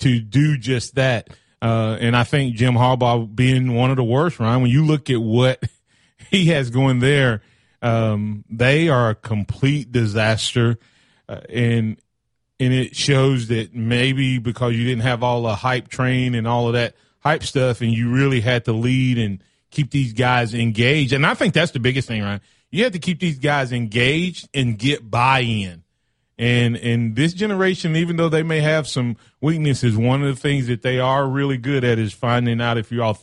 to 0.00 0.20
do 0.20 0.58
just 0.58 0.96
that. 0.96 1.28
Uh, 1.62 1.98
and 2.00 2.16
I 2.16 2.24
think 2.24 2.56
Jim 2.56 2.74
Harbaugh 2.74 3.32
being 3.32 3.74
one 3.74 3.90
of 3.90 3.96
the 3.96 4.04
worst, 4.04 4.40
Ryan, 4.40 4.62
when 4.62 4.70
you 4.70 4.84
look 4.84 5.10
at 5.10 5.20
what 5.20 5.62
he 6.30 6.46
has 6.46 6.70
going 6.70 7.00
there, 7.00 7.42
um, 7.82 8.44
they 8.48 8.88
are 8.88 9.10
a 9.10 9.14
complete 9.14 9.90
disaster. 9.92 10.78
Uh, 11.28 11.40
and 11.48 12.00
and 12.58 12.74
it 12.74 12.94
shows 12.94 13.48
that 13.48 13.74
maybe 13.74 14.38
because 14.38 14.74
you 14.74 14.84
didn't 14.84 15.02
have 15.02 15.22
all 15.22 15.42
the 15.42 15.54
hype 15.54 15.88
train 15.88 16.34
and 16.34 16.46
all 16.46 16.66
of 16.66 16.74
that 16.74 16.94
hype 17.20 17.42
stuff, 17.42 17.80
and 17.80 17.92
you 17.92 18.12
really 18.12 18.40
had 18.40 18.66
to 18.66 18.72
lead 18.72 19.18
and 19.18 19.42
keep 19.70 19.90
these 19.90 20.12
guys 20.12 20.52
engaged. 20.54 21.12
And 21.12 21.24
I 21.24 21.34
think 21.34 21.54
that's 21.54 21.72
the 21.72 21.80
biggest 21.80 22.06
thing, 22.06 22.22
right? 22.22 22.40
You 22.70 22.84
have 22.84 22.92
to 22.92 22.98
keep 22.98 23.18
these 23.18 23.38
guys 23.38 23.72
engaged 23.72 24.48
and 24.52 24.78
get 24.78 25.10
buy-in. 25.10 25.82
And 26.38 26.76
and 26.76 27.16
this 27.16 27.32
generation, 27.34 27.96
even 27.96 28.16
though 28.16 28.28
they 28.28 28.42
may 28.42 28.60
have 28.60 28.86
some 28.86 29.16
weaknesses, 29.40 29.96
one 29.96 30.22
of 30.22 30.34
the 30.34 30.40
things 30.40 30.68
that 30.68 30.82
they 30.82 30.98
are 30.98 31.26
really 31.26 31.58
good 31.58 31.84
at 31.84 31.98
is 31.98 32.12
finding 32.12 32.60
out 32.60 32.78
if 32.78 32.90
you're 32.90 33.14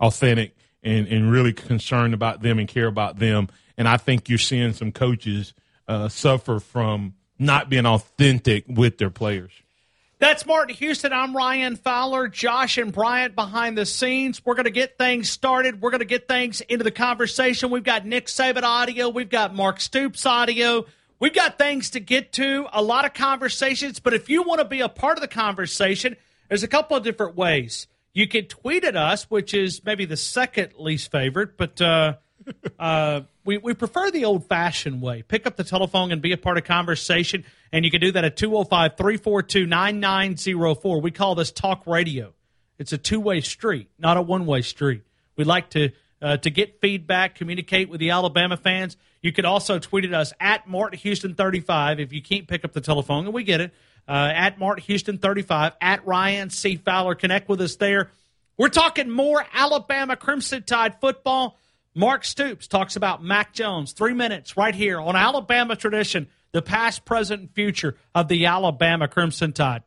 authentic 0.00 0.54
and, 0.88 1.06
and 1.06 1.30
really 1.30 1.52
concerned 1.52 2.14
about 2.14 2.40
them 2.42 2.58
and 2.58 2.66
care 2.66 2.86
about 2.86 3.18
them. 3.18 3.48
And 3.76 3.86
I 3.86 3.96
think 3.96 4.28
you're 4.28 4.38
seeing 4.38 4.72
some 4.72 4.90
coaches 4.90 5.54
uh, 5.86 6.08
suffer 6.08 6.58
from 6.58 7.14
not 7.38 7.68
being 7.68 7.86
authentic 7.86 8.64
with 8.66 8.98
their 8.98 9.10
players. 9.10 9.52
That's 10.18 10.44
Martin 10.44 10.74
Houston. 10.74 11.12
I'm 11.12 11.36
Ryan 11.36 11.76
Fowler. 11.76 12.26
Josh 12.26 12.76
and 12.76 12.92
Bryant 12.92 13.36
behind 13.36 13.78
the 13.78 13.86
scenes. 13.86 14.44
We're 14.44 14.56
going 14.56 14.64
to 14.64 14.70
get 14.70 14.98
things 14.98 15.30
started. 15.30 15.80
We're 15.80 15.90
going 15.90 16.00
to 16.00 16.06
get 16.06 16.26
things 16.26 16.60
into 16.62 16.82
the 16.82 16.90
conversation. 16.90 17.70
We've 17.70 17.84
got 17.84 18.04
Nick 18.04 18.26
Saban 18.26 18.64
audio. 18.64 19.10
We've 19.10 19.30
got 19.30 19.54
Mark 19.54 19.80
Stoops 19.80 20.26
audio. 20.26 20.86
We've 21.20 21.34
got 21.34 21.56
things 21.56 21.90
to 21.90 22.00
get 22.00 22.32
to, 22.34 22.66
a 22.72 22.82
lot 22.82 23.04
of 23.04 23.14
conversations. 23.14 24.00
But 24.00 24.14
if 24.14 24.28
you 24.28 24.42
want 24.42 24.60
to 24.60 24.64
be 24.64 24.80
a 24.80 24.88
part 24.88 25.18
of 25.18 25.22
the 25.22 25.28
conversation, 25.28 26.16
there's 26.48 26.64
a 26.64 26.68
couple 26.68 26.96
of 26.96 27.04
different 27.04 27.36
ways. 27.36 27.86
You 28.18 28.26
can 28.26 28.46
tweet 28.46 28.82
at 28.82 28.96
us, 28.96 29.30
which 29.30 29.54
is 29.54 29.84
maybe 29.84 30.04
the 30.04 30.16
second 30.16 30.72
least 30.76 31.12
favorite, 31.12 31.56
but 31.56 31.80
uh, 31.80 32.14
uh, 32.80 33.20
we, 33.44 33.58
we 33.58 33.74
prefer 33.74 34.10
the 34.10 34.24
old 34.24 34.48
fashioned 34.48 35.00
way. 35.00 35.22
Pick 35.22 35.46
up 35.46 35.54
the 35.54 35.62
telephone 35.62 36.10
and 36.10 36.20
be 36.20 36.32
a 36.32 36.36
part 36.36 36.58
of 36.58 36.64
conversation. 36.64 37.44
And 37.70 37.84
you 37.84 37.92
can 37.92 38.00
do 38.00 38.10
that 38.10 38.24
at 38.24 38.36
205 38.36 38.96
342 38.96 39.66
9904. 39.66 41.00
We 41.00 41.12
call 41.12 41.36
this 41.36 41.52
talk 41.52 41.86
radio. 41.86 42.34
It's 42.76 42.92
a 42.92 42.98
two 42.98 43.20
way 43.20 43.40
street, 43.40 43.88
not 44.00 44.16
a 44.16 44.22
one 44.22 44.46
way 44.46 44.62
street. 44.62 45.02
We 45.36 45.44
like 45.44 45.70
to 45.70 45.90
uh, 46.20 46.38
to 46.38 46.50
get 46.50 46.80
feedback, 46.80 47.36
communicate 47.36 47.88
with 47.88 48.00
the 48.00 48.10
Alabama 48.10 48.56
fans. 48.56 48.96
You 49.22 49.30
could 49.30 49.44
also 49.44 49.78
tweet 49.78 50.04
at 50.04 50.12
us 50.12 50.32
at 50.40 50.66
Martin 50.66 50.98
Houston 50.98 51.36
35 51.36 52.00
if 52.00 52.12
you 52.12 52.20
can't 52.20 52.48
pick 52.48 52.64
up 52.64 52.72
the 52.72 52.80
telephone, 52.80 53.26
and 53.26 53.32
we 53.32 53.44
get 53.44 53.60
it. 53.60 53.72
Uh, 54.08 54.32
at 54.34 54.58
Martin 54.58 54.84
Houston 54.84 55.18
35, 55.18 55.74
at 55.80 56.06
Ryan 56.06 56.48
C. 56.48 56.76
Fowler. 56.76 57.14
Connect 57.14 57.48
with 57.48 57.60
us 57.60 57.76
there. 57.76 58.10
We're 58.56 58.70
talking 58.70 59.10
more 59.10 59.44
Alabama 59.52 60.16
Crimson 60.16 60.62
Tide 60.62 60.98
football. 61.00 61.58
Mark 61.94 62.24
Stoops 62.24 62.66
talks 62.66 62.96
about 62.96 63.22
Mac 63.22 63.52
Jones. 63.52 63.92
Three 63.92 64.14
minutes 64.14 64.56
right 64.56 64.74
here 64.74 65.00
on 65.00 65.14
Alabama 65.14 65.76
Tradition, 65.76 66.28
the 66.52 66.62
past, 66.62 67.04
present, 67.04 67.40
and 67.40 67.50
future 67.50 67.96
of 68.14 68.28
the 68.28 68.46
Alabama 68.46 69.08
Crimson 69.08 69.52
Tide. 69.52 69.82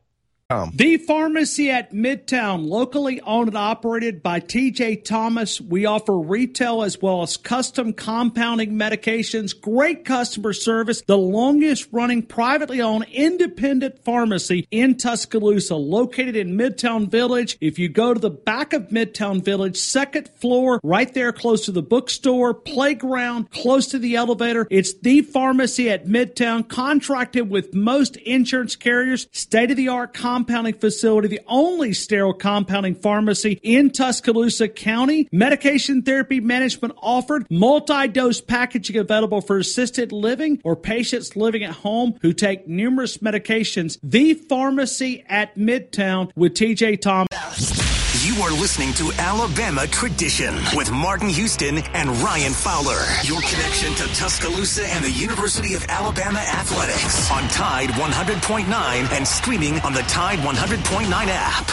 The 0.74 0.98
pharmacy 0.98 1.70
at 1.70 1.92
Midtown, 1.92 2.68
locally 2.68 3.22
owned 3.22 3.48
and 3.48 3.56
operated 3.56 4.22
by 4.22 4.40
TJ 4.40 5.02
Thomas. 5.02 5.60
We 5.60 5.86
offer 5.86 6.18
retail 6.18 6.82
as 6.82 7.00
well 7.00 7.22
as 7.22 7.38
custom 7.38 7.94
compounding 7.94 8.72
medications, 8.72 9.58
great 9.58 10.04
customer 10.04 10.52
service, 10.52 11.00
the 11.02 11.16
longest 11.16 11.88
running 11.90 12.22
privately 12.22 12.82
owned 12.82 13.06
independent 13.10 14.04
pharmacy 14.04 14.68
in 14.70 14.98
Tuscaloosa, 14.98 15.74
located 15.74 16.36
in 16.36 16.58
Midtown 16.58 17.10
Village. 17.10 17.56
If 17.60 17.78
you 17.78 17.88
go 17.88 18.12
to 18.12 18.20
the 18.20 18.30
back 18.30 18.74
of 18.74 18.88
Midtown 18.88 19.42
Village, 19.42 19.78
second 19.78 20.28
floor, 20.36 20.80
right 20.82 21.12
there 21.14 21.32
close 21.32 21.64
to 21.64 21.72
the 21.72 21.82
bookstore, 21.82 22.52
playground, 22.52 23.50
close 23.50 23.86
to 23.88 23.98
the 23.98 24.16
elevator, 24.16 24.66
it's 24.70 24.92
the 24.92 25.22
pharmacy 25.22 25.88
at 25.88 26.06
Midtown, 26.06 26.68
contracted 26.68 27.48
with 27.48 27.74
most 27.74 28.16
insurance 28.18 28.76
carriers, 28.76 29.28
state 29.32 29.70
of 29.70 29.78
the 29.78 29.88
art 29.88 30.12
compounding 30.12 30.41
compounding 30.42 30.74
facility, 30.74 31.28
the 31.28 31.40
only 31.46 31.92
sterile 31.92 32.34
compounding 32.34 32.96
pharmacy 32.96 33.60
in 33.62 33.90
Tuscaloosa 33.90 34.66
County. 34.66 35.28
Medication 35.30 36.02
therapy 36.02 36.40
management 36.40 36.94
offered, 37.00 37.46
multi 37.48 38.08
dose 38.08 38.40
packaging 38.40 38.96
available 38.96 39.40
for 39.40 39.58
assisted 39.58 40.10
living 40.10 40.60
or 40.64 40.74
patients 40.74 41.36
living 41.36 41.62
at 41.62 41.70
home 41.70 42.18
who 42.22 42.32
take 42.32 42.66
numerous 42.66 43.18
medications. 43.18 44.00
The 44.02 44.34
pharmacy 44.34 45.24
at 45.28 45.54
Midtown 45.54 46.32
with 46.34 46.54
TJ 46.54 47.00
Thomas. 47.00 47.91
You 48.22 48.40
are 48.40 48.52
listening 48.52 48.92
to 48.94 49.10
Alabama 49.18 49.84
Tradition 49.88 50.54
with 50.76 50.92
Martin 50.92 51.28
Houston 51.28 51.78
and 51.78 52.08
Ryan 52.18 52.52
Fowler. 52.52 53.04
Your 53.24 53.40
connection 53.40 53.92
to 53.96 54.04
Tuscaloosa 54.14 54.86
and 54.86 55.04
the 55.04 55.10
University 55.10 55.74
of 55.74 55.84
Alabama 55.88 56.38
athletics 56.38 57.28
on 57.32 57.42
Tide 57.48 57.88
100.9 57.90 59.10
and 59.10 59.26
streaming 59.26 59.80
on 59.80 59.92
the 59.92 60.02
Tide 60.02 60.38
100.9 60.38 61.10
app. 61.10 61.68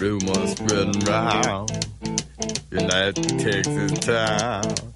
Rumors 0.00 0.52
spreading 0.52 1.00
round 1.00 1.86
United 2.70 3.38
Texas 3.38 3.98
town 3.98 4.87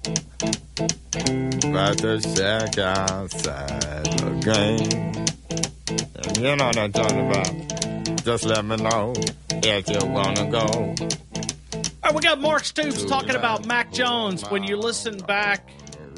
about 1.73 1.97
to 1.97 2.21
shack 2.21 2.77
outside 2.77 4.05
the 4.05 4.29
game. 4.45 5.25
And 6.15 6.37
you 6.37 6.55
know 6.55 6.67
what 6.67 6.77
I'm 6.77 6.91
talking 6.91 7.27
about. 7.27 8.23
Just 8.23 8.45
let 8.45 8.63
me 8.63 8.75
know 8.75 9.13
if 9.49 9.89
you 9.89 10.07
wanna 10.07 10.51
go. 10.51 10.59
All 10.59 11.83
right, 12.03 12.13
we 12.13 12.21
got 12.21 12.39
Mark 12.39 12.63
Stoops 12.65 13.03
talking 13.05 13.35
about 13.35 13.65
Mac 13.65 13.91
Jones. 13.91 14.47
When 14.51 14.63
you 14.63 14.77
listen 14.77 15.17
back 15.17 15.67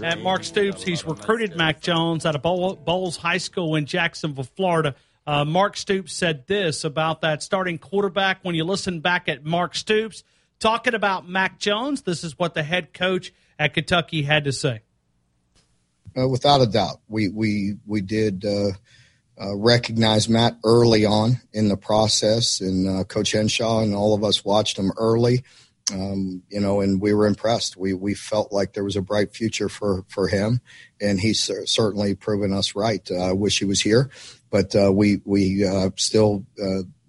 at 0.03 0.19
Mark 0.19 0.43
Stoops, 0.43 0.83
he's 0.83 1.05
recruited 1.05 1.55
Mac 1.55 1.79
Jones 1.79 2.25
out 2.25 2.35
of 2.35 2.41
Bolles 2.41 3.15
High 3.15 3.37
School 3.37 3.77
in 3.77 3.85
Jacksonville, 3.85 4.43
Florida. 4.57 4.93
Uh, 5.25 5.45
Mark 5.45 5.77
Stoops 5.77 6.11
said 6.11 6.47
this 6.47 6.83
about 6.83 7.21
that 7.21 7.41
starting 7.41 7.77
quarterback. 7.77 8.39
When 8.43 8.55
you 8.55 8.65
listen 8.65 8.99
back 8.99 9.29
at 9.29 9.45
Mark 9.45 9.73
Stoops 9.73 10.25
talking 10.59 10.95
about 10.95 11.29
Mac 11.29 11.59
Jones, 11.59 12.01
this 12.01 12.25
is 12.25 12.37
what 12.37 12.55
the 12.55 12.63
head 12.63 12.93
coach 12.93 13.31
at 13.57 13.73
Kentucky 13.73 14.23
had 14.23 14.43
to 14.43 14.51
say. 14.51 14.81
Uh, 16.17 16.27
without 16.27 16.61
a 16.61 16.65
doubt, 16.65 16.99
we 17.07 17.27
we 17.27 17.75
we 17.85 18.01
did 18.01 18.45
uh, 18.45 18.71
uh, 19.41 19.55
recognize 19.55 20.29
Mac 20.29 20.53
early 20.63 21.05
on 21.05 21.41
in 21.51 21.67
the 21.67 21.77
process, 21.77 22.61
and 22.61 22.87
uh, 22.87 23.03
Coach 23.03 23.33
Henshaw 23.33 23.81
and 23.81 23.93
all 23.93 24.13
of 24.13 24.23
us 24.23 24.45
watched 24.45 24.77
him 24.77 24.91
early. 24.97 25.43
Um, 25.93 26.41
you 26.49 26.59
know, 26.59 26.81
and 26.81 26.99
we 27.01 27.13
were 27.13 27.27
impressed. 27.27 27.75
We 27.77 27.93
we 27.93 28.13
felt 28.13 28.51
like 28.51 28.73
there 28.73 28.83
was 28.83 28.95
a 28.95 29.01
bright 29.01 29.35
future 29.35 29.67
for 29.67 30.05
for 30.07 30.27
him, 30.27 30.61
and 31.01 31.19
he's 31.19 31.51
certainly 31.65 32.15
proven 32.15 32.53
us 32.53 32.75
right. 32.75 33.07
Uh, 33.11 33.29
I 33.29 33.33
wish 33.33 33.59
he 33.59 33.65
was 33.65 33.81
here, 33.81 34.09
but 34.49 34.73
uh, 34.75 34.91
we 34.91 35.21
we 35.25 35.69
still 35.97 36.45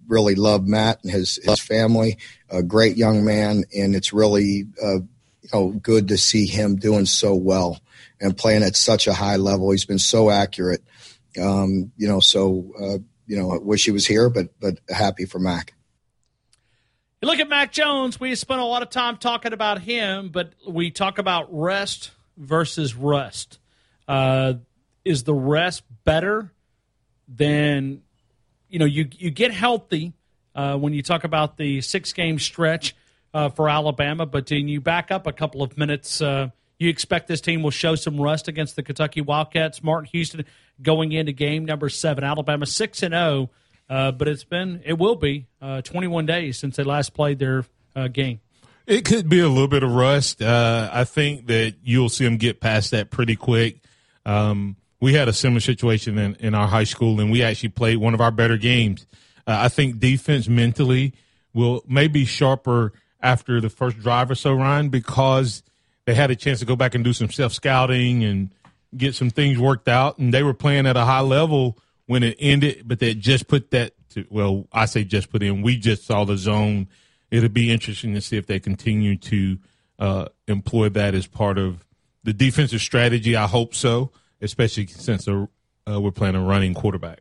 really 0.07 0.35
love 0.35 0.67
Mac 0.67 0.99
and 1.03 1.11
his 1.11 1.39
his 1.43 1.59
family. 1.59 2.17
A 2.49 2.61
great 2.61 2.97
young 2.97 3.23
man, 3.23 3.63
and 3.75 3.95
it's 3.95 4.13
really 4.13 4.67
you 4.81 5.07
know, 5.53 5.69
good 5.81 6.09
to 6.09 6.17
see 6.17 6.45
him 6.45 6.75
doing 6.75 7.05
so 7.05 7.33
well 7.33 7.79
and 8.19 8.35
playing 8.35 8.63
at 8.63 8.75
such 8.75 9.07
a 9.07 9.13
high 9.13 9.35
level. 9.35 9.71
He's 9.71 9.85
been 9.85 9.99
so 9.99 10.29
accurate. 10.29 10.83
Um, 11.41 11.91
you 11.97 12.07
know, 12.07 12.19
so 12.19 12.73
uh, 12.79 12.97
you 13.27 13.37
know, 13.37 13.51
I 13.51 13.57
wish 13.57 13.85
he 13.85 13.91
was 13.91 14.07
here, 14.07 14.29
but 14.29 14.59
but 14.59 14.79
happy 14.89 15.25
for 15.25 15.39
Mac. 15.39 15.73
You 17.21 17.27
look 17.27 17.39
at 17.39 17.49
Mac 17.49 17.71
Jones. 17.71 18.19
We 18.19 18.35
spent 18.35 18.59
a 18.59 18.65
lot 18.65 18.83
of 18.83 18.89
time 18.89 19.17
talking 19.17 19.53
about 19.53 19.81
him, 19.81 20.29
but 20.29 20.53
we 20.67 20.91
talk 20.91 21.17
about 21.17 21.47
rest 21.51 22.11
versus 22.37 22.95
rust. 22.95 23.59
Uh, 24.07 24.53
is 25.03 25.23
the 25.23 25.33
rest 25.33 25.83
better 26.03 26.51
than 27.27 28.01
you 28.69 28.79
know? 28.79 28.85
You 28.85 29.09
you 29.11 29.31
get 29.31 29.51
healthy 29.51 30.13
uh, 30.55 30.77
when 30.77 30.93
you 30.93 31.01
talk 31.01 31.23
about 31.23 31.57
the 31.57 31.81
six 31.81 32.13
game 32.13 32.39
stretch 32.39 32.95
uh, 33.33 33.49
for 33.49 33.67
Alabama. 33.67 34.25
But 34.25 34.47
then 34.47 34.67
you 34.67 34.79
back 34.79 35.11
up 35.11 35.27
a 35.27 35.33
couple 35.33 35.63
of 35.63 35.77
minutes. 35.77 36.21
Uh, 36.79 36.83
you 36.83 36.89
expect 36.89 37.27
this 37.27 37.41
team 37.41 37.63
will 37.63 37.71
show 37.71 37.95
some 37.95 38.19
rust 38.19 38.47
against 38.47 38.75
the 38.75 38.83
Kentucky 38.83 39.21
Wildcats. 39.21 39.83
Martin 39.83 40.09
Houston 40.11 40.45
going 40.81 41.11
into 41.11 41.31
game 41.31 41.65
number 41.65 41.89
seven. 41.89 42.23
Alabama 42.23 42.65
six 42.65 43.03
and 43.03 43.13
zero, 43.13 43.49
oh, 43.89 43.95
uh, 43.95 44.11
but 44.11 44.27
it's 44.27 44.43
been 44.43 44.81
it 44.85 44.97
will 44.97 45.15
be 45.15 45.47
uh, 45.61 45.81
21 45.81 46.25
days 46.25 46.57
since 46.57 46.75
they 46.75 46.83
last 46.83 47.13
played 47.13 47.39
their 47.39 47.65
uh, 47.95 48.07
game. 48.07 48.39
It 48.85 49.03
could 49.03 49.27
be 49.27 49.41
a 49.41 49.49
little 49.49 49.67
bit 49.67 49.83
of 49.83 49.91
rust. 49.91 50.41
Uh, 50.41 50.89
I 50.93 51.03
think 51.03 51.47
that 51.47 51.75
you'll 51.83 52.09
see 52.09 52.23
them 52.23 52.37
get 52.37 52.61
past 52.61 52.91
that 52.91 53.09
pretty 53.09 53.35
quick. 53.35 53.81
Um, 54.25 54.77
we 55.01 55.13
had 55.13 55.27
a 55.27 55.33
similar 55.33 55.59
situation 55.59 56.17
in, 56.17 56.35
in 56.35 56.55
our 56.55 56.67
high 56.67 56.85
school, 56.85 57.19
and 57.19 57.29
we 57.29 57.43
actually 57.43 57.69
played 57.69 57.97
one 57.97 58.13
of 58.13 58.21
our 58.21 58.31
better 58.31 58.57
games. 58.57 59.05
I 59.45 59.69
think 59.69 59.99
defense 59.99 60.47
mentally 60.47 61.13
will 61.53 61.83
maybe 61.87 62.25
sharper 62.25 62.93
after 63.21 63.59
the 63.59 63.69
first 63.69 63.99
drive 63.99 64.29
or 64.31 64.35
so, 64.35 64.53
Ryan, 64.53 64.89
because 64.89 65.63
they 66.07 66.15
had 66.15 66.31
a 66.31 66.37
chance 66.37 66.59
to 66.59 66.65
go 66.65 66.77
back 66.77 66.95
and 66.95 67.03
do 67.03 67.11
some 67.11 67.29
self 67.29 67.51
scouting 67.51 68.23
and 68.23 68.49
get 68.95 69.13
some 69.13 69.29
things 69.29 69.59
worked 69.59 69.89
out. 69.89 70.17
And 70.17 70.33
they 70.33 70.41
were 70.41 70.53
playing 70.53 70.87
at 70.87 70.95
a 70.95 71.03
high 71.03 71.19
level 71.19 71.77
when 72.05 72.23
it 72.23 72.37
ended, 72.39 72.83
but 72.85 72.99
they 72.99 73.13
just 73.13 73.49
put 73.49 73.71
that 73.71 73.91
to, 74.11 74.25
well, 74.29 74.67
I 74.71 74.85
say 74.85 75.03
just 75.03 75.29
put 75.29 75.43
in. 75.43 75.61
We 75.61 75.75
just 75.75 76.05
saw 76.05 76.23
the 76.23 76.37
zone. 76.37 76.87
It'll 77.29 77.49
be 77.49 77.69
interesting 77.69 78.13
to 78.13 78.21
see 78.21 78.37
if 78.37 78.47
they 78.47 78.57
continue 78.57 79.17
to 79.17 79.57
uh, 79.99 80.25
employ 80.47 80.87
that 80.89 81.13
as 81.13 81.27
part 81.27 81.57
of 81.57 81.85
the 82.23 82.31
defensive 82.31 82.79
strategy. 82.79 83.35
I 83.35 83.47
hope 83.47 83.75
so. 83.75 84.11
especially 84.39 84.87
since 84.87 85.27
uh, 85.27 85.45
we're 85.85 86.11
playing 86.11 86.35
a 86.35 86.41
running 86.41 86.73
quarterback. 86.73 87.19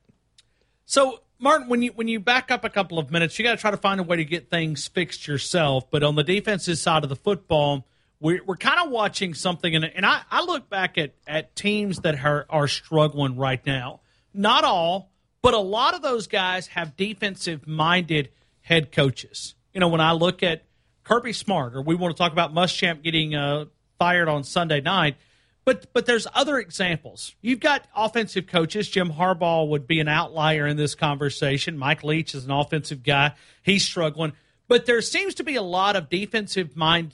So, 0.84 1.22
Martin, 1.40 1.68
when 1.68 1.82
you 1.82 1.90
when 1.90 2.06
you 2.06 2.20
back 2.20 2.52
up 2.52 2.64
a 2.64 2.70
couple 2.70 3.00
of 3.00 3.10
minutes, 3.10 3.36
you 3.36 3.44
got 3.44 3.50
to 3.50 3.60
try 3.60 3.72
to 3.72 3.76
find 3.76 3.98
a 3.98 4.04
way 4.04 4.18
to 4.18 4.24
get 4.24 4.48
things 4.48 4.86
fixed 4.86 5.26
yourself. 5.26 5.90
But 5.90 6.04
on 6.04 6.14
the 6.14 6.22
defensive 6.22 6.78
side 6.78 7.02
of 7.02 7.08
the 7.08 7.16
football, 7.16 7.84
we're, 8.20 8.42
we're 8.44 8.56
kind 8.56 8.80
of 8.84 8.90
watching 8.90 9.34
something, 9.34 9.74
and, 9.74 9.84
and 9.84 10.06
I, 10.06 10.22
I 10.30 10.44
look 10.44 10.68
back 10.70 10.98
at, 10.98 11.14
at 11.26 11.54
teams 11.54 12.00
that 12.00 12.24
are, 12.24 12.46
are 12.48 12.68
struggling 12.68 13.36
right 13.36 13.64
now. 13.66 14.00
Not 14.32 14.64
all, 14.64 15.10
but 15.42 15.54
a 15.54 15.58
lot 15.58 15.94
of 15.94 16.02
those 16.02 16.26
guys 16.26 16.68
have 16.68 16.96
defensive 16.96 17.66
minded 17.66 18.30
head 18.60 18.90
coaches. 18.92 19.54
You 19.72 19.80
know, 19.80 19.88
when 19.88 20.00
I 20.00 20.12
look 20.12 20.42
at 20.42 20.64
Kirby 21.04 21.32
Smart, 21.32 21.76
or 21.76 21.82
we 21.82 21.94
want 21.94 22.16
to 22.16 22.18
talk 22.18 22.32
about 22.32 22.52
Muschamp 22.54 23.02
getting 23.02 23.34
uh, 23.34 23.66
fired 23.98 24.28
on 24.28 24.44
Sunday 24.44 24.80
night, 24.80 25.16
but 25.64 25.92
but 25.92 26.06
there's 26.06 26.26
other 26.34 26.58
examples. 26.58 27.34
You've 27.42 27.60
got 27.60 27.86
offensive 27.94 28.46
coaches. 28.46 28.88
Jim 28.88 29.10
Harbaugh 29.10 29.68
would 29.68 29.86
be 29.86 30.00
an 30.00 30.08
outlier 30.08 30.66
in 30.66 30.76
this 30.76 30.94
conversation. 30.94 31.76
Mike 31.76 32.02
Leach 32.04 32.34
is 32.34 32.44
an 32.44 32.50
offensive 32.50 33.02
guy. 33.02 33.34
He's 33.62 33.84
struggling. 33.84 34.32
But 34.68 34.86
there 34.86 35.00
seems 35.00 35.34
to 35.36 35.44
be 35.44 35.54
a 35.54 35.62
lot 35.62 35.94
of 35.94 36.08
defensive 36.08 36.76
mind, 36.76 37.12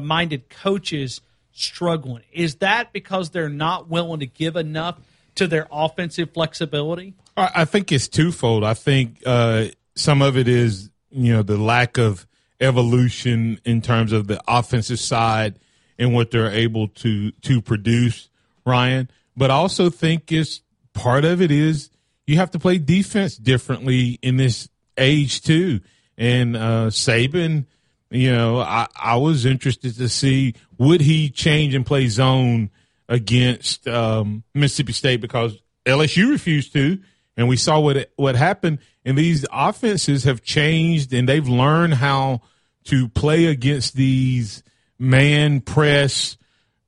minded 0.00 0.48
coaches 0.48 1.20
struggling. 1.52 2.22
Is 2.32 2.56
that 2.56 2.92
because 2.92 3.30
they're 3.30 3.48
not 3.48 3.88
willing 3.88 4.20
to 4.20 4.26
give 4.26 4.56
enough 4.56 5.00
to 5.36 5.46
their 5.46 5.66
offensive 5.70 6.32
flexibility? 6.32 7.14
I 7.36 7.66
think 7.66 7.92
it's 7.92 8.08
twofold. 8.08 8.64
I 8.64 8.74
think 8.74 9.22
uh, 9.26 9.66
some 9.94 10.22
of 10.22 10.36
it 10.36 10.48
is 10.48 10.90
you 11.10 11.32
know 11.32 11.42
the 11.42 11.58
lack 11.58 11.98
of 11.98 12.26
evolution 12.60 13.60
in 13.64 13.82
terms 13.82 14.12
of 14.12 14.26
the 14.26 14.40
offensive 14.48 14.98
side 14.98 15.58
and 15.98 16.14
what 16.14 16.30
they're 16.30 16.50
able 16.50 16.88
to 16.88 17.30
to 17.32 17.60
produce, 17.60 18.28
Ryan. 18.64 19.10
But 19.36 19.50
I 19.50 19.54
also 19.54 19.90
think 19.90 20.32
it's 20.32 20.62
part 20.94 21.24
of 21.24 21.42
it 21.42 21.50
is 21.50 21.90
you 22.26 22.36
have 22.36 22.50
to 22.52 22.58
play 22.58 22.78
defense 22.78 23.36
differently 23.36 24.18
in 24.22 24.36
this 24.36 24.68
age 24.96 25.42
too. 25.42 25.80
And 26.18 26.56
uh, 26.56 26.86
Saban, 26.88 27.66
you 28.10 28.32
know, 28.32 28.60
I, 28.60 28.86
I 28.94 29.16
was 29.16 29.44
interested 29.46 29.96
to 29.96 30.08
see 30.08 30.54
would 30.78 31.00
he 31.00 31.30
change 31.30 31.74
and 31.74 31.84
play 31.84 32.08
zone 32.08 32.70
against 33.08 33.86
um, 33.88 34.44
Mississippi 34.54 34.92
State 34.92 35.20
because 35.20 35.56
LSU 35.84 36.30
refused 36.30 36.72
to, 36.74 36.98
and 37.36 37.48
we 37.48 37.56
saw 37.56 37.80
what 37.80 38.10
what 38.16 38.36
happened. 38.36 38.78
And 39.04 39.16
these 39.16 39.46
offenses 39.52 40.24
have 40.24 40.42
changed, 40.42 41.12
and 41.12 41.28
they've 41.28 41.48
learned 41.48 41.94
how 41.94 42.42
to 42.84 43.08
play 43.08 43.46
against 43.46 43.94
these 43.94 44.62
man 44.98 45.60
press, 45.60 46.36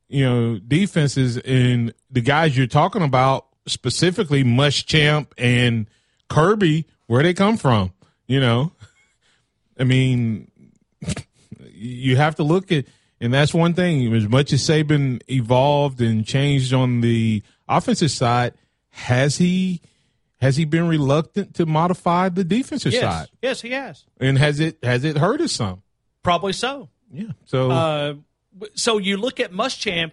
you 0.08 0.24
know, 0.24 0.58
defenses. 0.58 1.36
And 1.38 1.92
the 2.10 2.20
guys 2.20 2.56
you're 2.56 2.66
talking 2.66 3.02
about 3.02 3.46
specifically, 3.66 4.44
Muschamp 4.44 5.28
and 5.36 5.88
Kirby, 6.28 6.86
where 7.06 7.22
they 7.22 7.34
come 7.34 7.56
from, 7.56 7.92
you 8.26 8.40
know. 8.40 8.72
I 9.78 9.84
mean, 9.84 10.50
you 11.72 12.16
have 12.16 12.36
to 12.36 12.42
look 12.42 12.72
at, 12.72 12.86
and 13.20 13.32
that's 13.32 13.54
one 13.54 13.74
thing. 13.74 14.12
As 14.14 14.28
much 14.28 14.52
as 14.52 14.62
Saban 14.62 15.22
evolved 15.28 16.00
and 16.00 16.26
changed 16.26 16.72
on 16.72 17.00
the 17.00 17.42
offensive 17.68 18.10
side, 18.10 18.54
has 18.90 19.38
he 19.38 19.80
has 20.40 20.56
he 20.56 20.64
been 20.64 20.86
reluctant 20.86 21.54
to 21.54 21.66
modify 21.66 22.28
the 22.28 22.44
defensive 22.44 22.92
yes. 22.92 23.02
side? 23.02 23.28
Yes, 23.42 23.60
he 23.60 23.70
has. 23.70 24.04
And 24.20 24.38
has 24.38 24.60
it 24.60 24.78
has 24.82 25.04
it 25.04 25.16
hurt 25.16 25.40
us 25.40 25.52
some? 25.52 25.82
Probably 26.22 26.52
so. 26.52 26.88
Yeah. 27.12 27.32
So 27.44 27.70
uh, 27.70 28.14
so 28.74 28.98
you 28.98 29.16
look 29.16 29.40
at 29.40 29.52
Muschamp, 29.52 30.12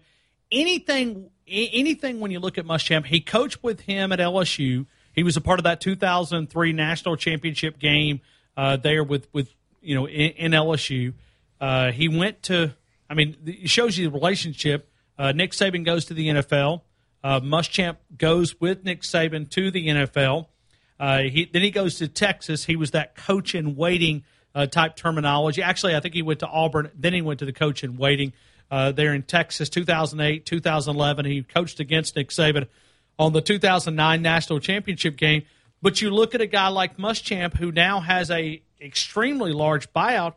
anything 0.51 1.29
anything 1.47 2.19
when 2.19 2.31
you 2.31 2.39
look 2.39 2.57
at 2.57 2.65
Muschamp, 2.65 3.05
he 3.05 3.21
coached 3.21 3.63
with 3.63 3.81
him 3.81 4.11
at 4.11 4.19
LSU. 4.19 4.85
He 5.13 5.23
was 5.23 5.37
a 5.37 5.41
part 5.41 5.59
of 5.59 5.63
that 5.63 5.79
2003 5.79 6.73
national 6.73 7.15
championship 7.15 7.79
game 7.79 8.21
uh, 8.57 8.77
there 8.77 9.03
with 9.03 9.27
with 9.33 9.53
you 9.85 9.95
know 9.95 10.07
in, 10.07 10.31
in 10.31 10.51
LSU. 10.51 11.13
Uh, 11.59 11.91
he 11.91 12.07
went 12.07 12.43
to. 12.43 12.75
I 13.09 13.13
mean, 13.13 13.37
it 13.45 13.69
shows 13.69 13.97
you 13.97 14.09
the 14.09 14.11
relationship. 14.11 14.89
Uh, 15.17 15.31
Nick 15.31 15.51
Saban 15.51 15.85
goes 15.85 16.05
to 16.05 16.13
the 16.13 16.27
NFL. 16.27 16.81
Uh, 17.23 17.39
Muschamp 17.39 17.97
goes 18.17 18.59
with 18.59 18.83
Nick 18.83 19.01
Saban 19.01 19.49
to 19.51 19.71
the 19.71 19.87
NFL. 19.87 20.47
Uh, 20.99 21.19
he, 21.19 21.49
then 21.51 21.61
he 21.61 21.71
goes 21.71 21.97
to 21.97 22.07
Texas. 22.07 22.65
He 22.65 22.75
was 22.75 22.91
that 22.91 23.15
coach 23.15 23.55
in 23.55 23.75
waiting 23.75 24.23
uh, 24.53 24.65
type 24.65 24.95
terminology. 24.95 25.61
Actually, 25.61 25.95
I 25.95 25.99
think 25.99 26.13
he 26.13 26.21
went 26.21 26.39
to 26.39 26.47
Auburn. 26.47 26.91
Then 26.95 27.13
he 27.13 27.21
went 27.21 27.39
to 27.39 27.45
the 27.45 27.53
coach 27.53 27.83
in 27.83 27.97
waiting 27.97 28.33
uh, 28.71 28.91
there 28.91 29.13
in 29.13 29.23
Texas, 29.23 29.69
2008, 29.69 30.45
2011. 30.45 31.25
He 31.25 31.43
coached 31.43 31.79
against 31.79 32.15
Nick 32.15 32.29
Saban 32.29 32.67
on 33.19 33.33
the 33.33 33.41
2009 33.41 34.21
national 34.21 34.59
championship 34.59 35.17
game. 35.17 35.43
But 35.81 36.01
you 36.01 36.09
look 36.09 36.33
at 36.33 36.41
a 36.41 36.47
guy 36.47 36.69
like 36.69 36.97
Muschamp, 36.97 37.55
who 37.55 37.71
now 37.71 37.99
has 37.99 38.31
a 38.31 38.61
extremely 38.85 39.51
large 39.51 39.91
buyout. 39.93 40.35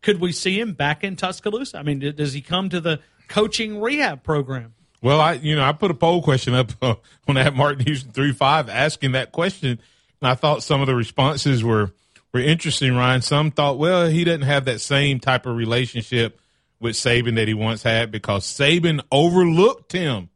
Could 0.00 0.20
we 0.20 0.32
see 0.32 0.58
him 0.58 0.74
back 0.74 1.02
in 1.02 1.16
Tuscaloosa? 1.16 1.78
I 1.78 1.82
mean, 1.82 1.98
does 1.98 2.32
he 2.32 2.40
come 2.40 2.68
to 2.68 2.80
the 2.80 3.00
coaching 3.28 3.80
rehab 3.80 4.22
program? 4.22 4.74
Well, 5.02 5.20
I 5.20 5.34
you 5.34 5.54
know 5.54 5.64
I 5.64 5.72
put 5.72 5.90
a 5.90 5.94
poll 5.94 6.22
question 6.22 6.54
up 6.54 6.72
uh, 6.82 6.94
on 7.28 7.36
that 7.36 7.54
Martin 7.54 7.84
Houston 7.84 8.12
three 8.12 8.32
five 8.32 8.68
asking 8.68 9.12
that 9.12 9.32
question, 9.32 9.80
and 10.20 10.30
I 10.30 10.34
thought 10.34 10.62
some 10.62 10.80
of 10.80 10.86
the 10.86 10.94
responses 10.94 11.62
were 11.62 11.92
were 12.32 12.40
interesting. 12.40 12.94
Ryan, 12.94 13.22
some 13.22 13.50
thought, 13.50 13.78
well, 13.78 14.06
he 14.08 14.24
doesn't 14.24 14.42
have 14.42 14.64
that 14.66 14.80
same 14.80 15.20
type 15.20 15.46
of 15.46 15.56
relationship 15.56 16.40
with 16.80 16.94
Saban 16.94 17.36
that 17.36 17.48
he 17.48 17.54
once 17.54 17.82
had 17.82 18.10
because 18.10 18.44
Saban 18.44 19.00
overlooked 19.10 19.92
him, 19.92 20.30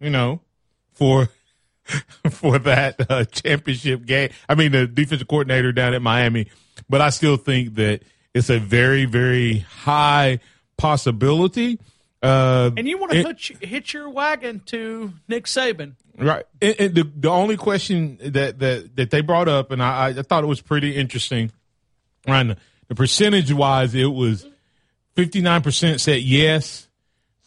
you 0.00 0.10
know, 0.10 0.40
for 0.92 1.28
for 2.30 2.58
that 2.60 3.10
uh, 3.10 3.24
championship 3.24 4.04
game. 4.06 4.30
I 4.48 4.54
mean, 4.54 4.72
the 4.72 4.86
defensive 4.86 5.28
coordinator 5.28 5.72
down 5.72 5.94
at 5.94 6.02
Miami, 6.02 6.48
but 6.88 7.00
I 7.00 7.10
still 7.10 7.36
think 7.36 7.74
that 7.74 8.02
it's 8.34 8.50
a 8.50 8.58
very 8.58 9.04
very 9.04 9.58
high 9.58 10.40
possibility. 10.76 11.78
Uh, 12.22 12.70
and 12.76 12.88
you 12.88 12.98
want 12.98 13.12
to 13.12 13.22
hitch, 13.22 13.52
hitch 13.60 13.94
your 13.94 14.08
wagon 14.08 14.60
to 14.66 15.12
Nick 15.28 15.44
Saban, 15.44 15.94
right? 16.18 16.44
And, 16.60 16.76
and 16.78 16.94
the 16.94 17.04
the 17.04 17.30
only 17.30 17.56
question 17.56 18.18
that 18.22 18.58
that 18.58 18.96
that 18.96 19.10
they 19.10 19.20
brought 19.20 19.48
up, 19.48 19.70
and 19.70 19.82
I, 19.82 20.08
I 20.08 20.22
thought 20.22 20.42
it 20.42 20.48
was 20.48 20.60
pretty 20.60 20.96
interesting, 20.96 21.52
Ryan. 22.26 22.48
The, 22.48 22.56
the 22.88 22.94
percentage 22.94 23.52
wise, 23.52 23.94
it 23.94 24.06
was 24.06 24.46
fifty 25.14 25.40
nine 25.40 25.62
percent 25.62 26.00
said 26.00 26.22
yes, 26.22 26.88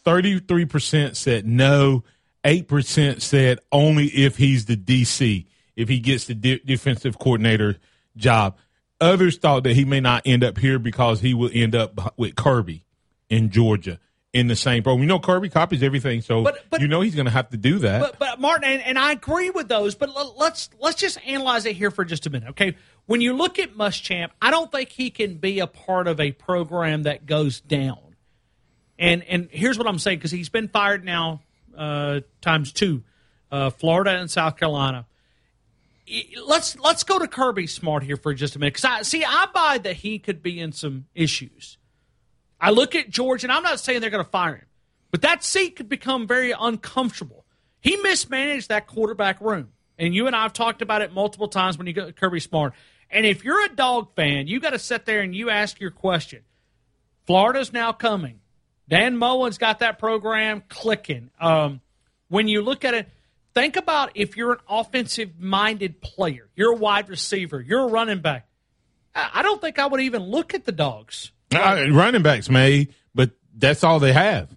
thirty 0.04 0.38
three 0.38 0.66
percent 0.66 1.16
said 1.16 1.46
no, 1.46 2.04
eight 2.44 2.68
percent 2.68 3.22
said 3.22 3.58
only 3.72 4.06
if 4.06 4.36
he's 4.36 4.66
the 4.66 4.76
DC, 4.76 5.46
if 5.76 5.88
he 5.88 5.98
gets 5.98 6.26
the 6.26 6.34
de- 6.34 6.60
defensive 6.60 7.18
coordinator 7.18 7.76
job. 8.16 8.56
Others 9.00 9.38
thought 9.38 9.64
that 9.64 9.74
he 9.74 9.84
may 9.84 10.00
not 10.00 10.22
end 10.26 10.44
up 10.44 10.58
here 10.58 10.78
because 10.78 11.20
he 11.20 11.34
will 11.34 11.50
end 11.52 11.74
up 11.74 12.18
with 12.18 12.36
Kirby 12.36 12.84
in 13.28 13.50
Georgia 13.50 13.98
in 14.32 14.46
the 14.46 14.56
same 14.56 14.82
program. 14.82 15.02
You 15.02 15.08
know, 15.08 15.18
Kirby 15.18 15.48
copies 15.48 15.82
everything, 15.82 16.20
so 16.20 16.44
but, 16.44 16.58
but, 16.70 16.80
you 16.80 16.88
know 16.88 17.00
he's 17.00 17.14
going 17.14 17.26
to 17.26 17.32
have 17.32 17.50
to 17.50 17.56
do 17.56 17.78
that. 17.80 18.00
But, 18.00 18.18
but 18.18 18.40
Martin, 18.40 18.64
and, 18.64 18.82
and, 18.82 18.98
I 18.98 19.12
agree 19.12 19.50
with 19.50 19.68
those. 19.68 19.94
But 19.94 20.10
let's 20.36 20.70
let's 20.78 21.00
just 21.00 21.18
analyze 21.26 21.66
it 21.66 21.76
here 21.76 21.90
for 21.90 22.04
just 22.04 22.26
a 22.26 22.30
minute, 22.30 22.50
okay? 22.50 22.76
When 23.06 23.20
you 23.20 23.32
look 23.32 23.58
at 23.58 23.74
Muschamp, 23.74 24.30
I 24.40 24.50
don't 24.50 24.70
think 24.70 24.90
he 24.90 25.10
can 25.10 25.36
be 25.36 25.58
a 25.58 25.66
part 25.66 26.06
of 26.06 26.20
a 26.20 26.32
program 26.32 27.04
that 27.04 27.26
goes 27.26 27.60
down. 27.60 27.98
And 28.98 29.24
and 29.24 29.48
here's 29.50 29.78
what 29.78 29.86
I'm 29.86 29.98
saying 29.98 30.18
because 30.18 30.30
he's 30.30 30.48
been 30.48 30.68
fired 30.68 31.04
now 31.04 31.40
uh, 31.76 32.20
times 32.40 32.72
two, 32.72 33.02
uh, 33.50 33.70
Florida 33.70 34.12
and 34.12 34.30
South 34.30 34.56
Carolina. 34.56 35.06
Let's 36.44 36.78
let's 36.78 37.04
go 37.04 37.18
to 37.18 37.28
Kirby 37.28 37.66
Smart 37.66 38.02
here 38.02 38.16
for 38.16 38.34
just 38.34 38.56
a 38.56 38.58
minute 38.58 38.74
because 38.74 38.84
I 38.84 39.02
see 39.02 39.24
I 39.24 39.46
buy 39.52 39.78
that 39.78 39.96
he 39.96 40.18
could 40.18 40.42
be 40.42 40.58
in 40.58 40.72
some 40.72 41.06
issues. 41.14 41.78
I 42.60 42.70
look 42.70 42.94
at 42.94 43.10
George, 43.10 43.44
and 43.44 43.52
I'm 43.52 43.62
not 43.62 43.80
saying 43.80 44.00
they're 44.00 44.10
going 44.10 44.24
to 44.24 44.30
fire 44.30 44.56
him, 44.56 44.66
but 45.10 45.22
that 45.22 45.44
seat 45.44 45.76
could 45.76 45.88
become 45.88 46.26
very 46.26 46.52
uncomfortable. 46.52 47.44
He 47.80 47.96
mismanaged 47.96 48.68
that 48.68 48.86
quarterback 48.86 49.40
room, 49.40 49.68
and 49.98 50.14
you 50.14 50.26
and 50.26 50.36
I 50.36 50.42
have 50.42 50.52
talked 50.52 50.82
about 50.82 51.00
it 51.00 51.12
multiple 51.12 51.48
times 51.48 51.78
when 51.78 51.86
you 51.86 51.92
go 51.92 52.12
Kirby 52.12 52.40
Smart. 52.40 52.74
And 53.10 53.26
if 53.26 53.44
you're 53.44 53.64
a 53.64 53.74
dog 53.74 54.14
fan, 54.14 54.46
you 54.46 54.60
got 54.60 54.70
to 54.70 54.78
sit 54.78 55.04
there 55.04 55.20
and 55.20 55.34
you 55.34 55.50
ask 55.50 55.80
your 55.80 55.90
question. 55.90 56.42
Florida's 57.26 57.72
now 57.72 57.92
coming. 57.92 58.40
Dan 58.88 59.16
Mullen's 59.16 59.58
got 59.58 59.78
that 59.80 59.98
program 59.98 60.62
clicking. 60.68 61.30
Um, 61.40 61.80
when 62.28 62.48
you 62.48 62.62
look 62.62 62.84
at 62.84 62.94
it, 62.94 63.08
think 63.54 63.76
about 63.76 64.12
if 64.14 64.36
you're 64.36 64.52
an 64.52 64.60
offensive 64.68 65.38
minded 65.38 66.00
player, 66.00 66.48
you're 66.56 66.72
a 66.72 66.76
wide 66.76 67.08
receiver, 67.08 67.60
you're 67.60 67.82
a 67.82 67.90
running 67.90 68.20
back. 68.20 68.46
I 69.14 69.42
don't 69.42 69.60
think 69.60 69.78
I 69.78 69.86
would 69.86 70.00
even 70.00 70.22
look 70.22 70.54
at 70.54 70.64
the 70.64 70.72
dogs. 70.72 71.32
Uh, 71.52 71.86
running 71.90 72.22
backs 72.22 72.48
may, 72.48 72.88
but 73.14 73.30
that's 73.56 73.82
all 73.82 73.98
they 73.98 74.12
have. 74.12 74.54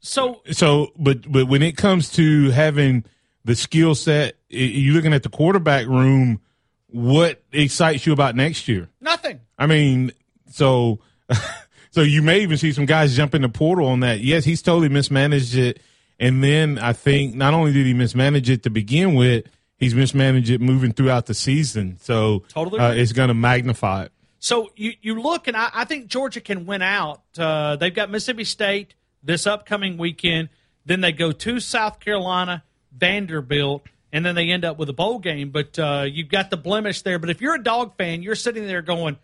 So, 0.00 0.42
so, 0.50 0.92
but 0.98 1.30
but 1.30 1.46
when 1.46 1.62
it 1.62 1.76
comes 1.76 2.10
to 2.12 2.50
having 2.50 3.04
the 3.44 3.54
skill 3.54 3.94
set, 3.94 4.36
you 4.48 4.92
looking 4.92 5.12
at 5.12 5.22
the 5.22 5.28
quarterback 5.28 5.86
room. 5.86 6.40
What 6.88 7.42
excites 7.52 8.04
you 8.04 8.12
about 8.12 8.36
next 8.36 8.68
year? 8.68 8.90
Nothing. 9.00 9.40
I 9.58 9.66
mean, 9.66 10.12
so 10.50 11.00
so 11.90 12.02
you 12.02 12.20
may 12.20 12.40
even 12.40 12.58
see 12.58 12.72
some 12.72 12.84
guys 12.84 13.16
jump 13.16 13.34
in 13.34 13.42
the 13.42 13.48
portal 13.48 13.86
on 13.86 14.00
that. 14.00 14.20
Yes, 14.20 14.44
he's 14.44 14.60
totally 14.60 14.90
mismanaged 14.90 15.56
it, 15.56 15.80
And 16.22 16.42
then 16.42 16.78
I 16.78 16.92
think 16.92 17.34
not 17.34 17.52
only 17.52 17.72
did 17.72 17.84
he 17.84 17.94
mismanage 17.94 18.48
it 18.48 18.62
to 18.62 18.70
begin 18.70 19.16
with, 19.16 19.44
he's 19.76 19.92
mismanaged 19.92 20.50
it 20.50 20.60
moving 20.60 20.92
throughout 20.92 21.26
the 21.26 21.34
season. 21.34 21.98
So 22.00 22.44
Totally 22.48 22.78
uh, 22.78 22.92
it's 22.92 23.10
going 23.10 23.26
to 23.26 23.34
magnify 23.34 24.04
it. 24.04 24.12
So 24.38 24.70
you, 24.76 24.92
you 25.02 25.20
look, 25.20 25.48
and 25.48 25.56
I, 25.56 25.70
I 25.74 25.84
think 25.84 26.06
Georgia 26.06 26.40
can 26.40 26.64
win 26.64 26.80
out. 26.80 27.22
Uh, 27.36 27.74
they've 27.74 27.92
got 27.92 28.08
Mississippi 28.08 28.44
State 28.44 28.94
this 29.24 29.48
upcoming 29.48 29.98
weekend. 29.98 30.48
Then 30.86 31.00
they 31.00 31.10
go 31.10 31.32
to 31.32 31.58
South 31.58 31.98
Carolina, 31.98 32.62
Vanderbilt, 32.96 33.84
and 34.12 34.24
then 34.24 34.36
they 34.36 34.50
end 34.50 34.64
up 34.64 34.78
with 34.78 34.88
a 34.88 34.92
bowl 34.92 35.18
game. 35.18 35.50
But 35.50 35.76
uh, 35.76 36.06
you've 36.08 36.28
got 36.28 36.50
the 36.50 36.56
blemish 36.56 37.02
there. 37.02 37.18
But 37.18 37.30
if 37.30 37.40
you're 37.40 37.56
a 37.56 37.62
dog 37.62 37.96
fan, 37.96 38.22
you're 38.22 38.36
sitting 38.36 38.68
there 38.68 38.82
going, 38.82 39.16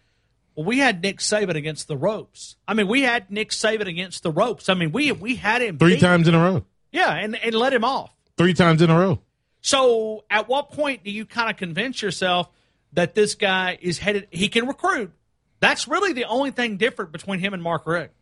well, 0.57 0.67
we 0.67 0.79
had 0.79 1.01
Nick 1.01 1.19
Saban 1.19 1.55
against 1.55 1.87
the 1.87 1.97
ropes. 1.97 2.57
I 2.67 2.75
mean, 2.75 2.89
we 2.89 3.03
had 3.03 3.31
Nick 3.31 3.51
Saban 3.51 3.87
against 3.87 4.25
the 4.25 4.33
ropes. 4.33 4.69
I 4.69 4.75
mean, 4.75 4.91
we 4.91 5.13
we 5.13 5.37
had 5.37 5.63
him 5.63 5.79
Three 5.79 5.95
beat. 5.95 6.01
times 6.01 6.27
in 6.27 6.35
a 6.35 6.43
row. 6.43 6.65
Yeah, 6.91 7.13
and, 7.13 7.37
and 7.37 7.55
let 7.55 7.73
him 7.73 7.85
off. 7.85 8.11
Three 8.37 8.55
times 8.55 8.83
in 8.83 8.91
a 8.91 8.99
row. 8.99 9.21
So, 9.61 10.25
at 10.31 10.49
what 10.49 10.71
point 10.71 11.05
do 11.05 11.11
you 11.11 11.27
kind 11.27 11.51
of 11.51 11.57
convince 11.57 12.01
yourself 12.01 12.49
that 12.93 13.15
this 13.15 13.35
guy 13.35 13.79
is 13.81 13.99
headed? 13.99 14.29
He 14.31 14.49
can 14.49 14.67
recruit. 14.67 15.13
That's 15.61 15.89
really 15.89 16.13
the 16.13 16.25
only 16.25 16.53
thing 16.53 16.77
different 16.77 17.13
between 17.13 17.41
him 17.41 17.53
and 17.53 17.63
Mark 17.63 17.87
Richt. 17.87 18.15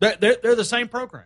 They're, 0.00 0.16
they're, 0.20 0.36
they're 0.42 0.54
the 0.54 0.64
same 0.64 0.88
program. 0.88 1.24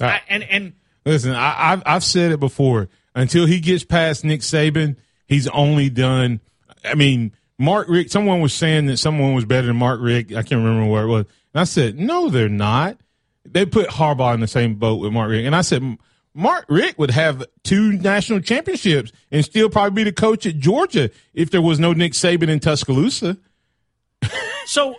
Uh, 0.00 0.06
I, 0.06 0.20
and 0.28 0.42
and 0.42 0.72
Listen, 1.04 1.32
I, 1.32 1.72
I've 1.72 1.82
I've 1.86 2.04
said 2.04 2.32
it 2.32 2.40
before. 2.40 2.88
Until 3.14 3.46
he 3.46 3.60
gets 3.60 3.84
past 3.84 4.24
Nick 4.24 4.40
Saban, 4.40 4.96
he's 5.26 5.46
only 5.48 5.90
done. 5.90 6.40
I 6.84 6.94
mean, 6.94 7.32
Mark 7.58 7.88
Richt. 7.88 8.10
Someone 8.10 8.40
was 8.40 8.54
saying 8.54 8.86
that 8.86 8.96
someone 8.96 9.34
was 9.34 9.44
better 9.44 9.66
than 9.66 9.76
Mark 9.76 10.00
Richt. 10.00 10.30
I 10.30 10.42
can't 10.42 10.64
remember 10.64 10.86
where 10.90 11.04
it 11.04 11.08
was. 11.08 11.26
And 11.54 11.60
I 11.60 11.64
said, 11.64 11.98
no, 11.98 12.28
they're 12.30 12.48
not. 12.48 12.98
They 13.44 13.66
put 13.66 13.88
Harbaugh 13.88 14.34
in 14.34 14.40
the 14.40 14.46
same 14.46 14.74
boat 14.76 15.00
with 15.00 15.12
Mark 15.12 15.30
Richt, 15.30 15.46
and 15.46 15.56
I 15.56 15.62
said, 15.62 15.98
Mark 16.34 16.64
Richt 16.68 16.98
would 16.98 17.10
have 17.10 17.44
two 17.62 17.92
national 17.92 18.40
championships 18.40 19.12
and 19.30 19.44
still 19.44 19.68
probably 19.68 20.04
be 20.04 20.10
the 20.10 20.14
coach 20.14 20.46
at 20.46 20.58
Georgia 20.58 21.10
if 21.34 21.50
there 21.50 21.60
was 21.60 21.78
no 21.78 21.92
Nick 21.92 22.12
Saban 22.12 22.48
in 22.48 22.60
Tuscaloosa. 22.60 23.36
so 24.64 24.96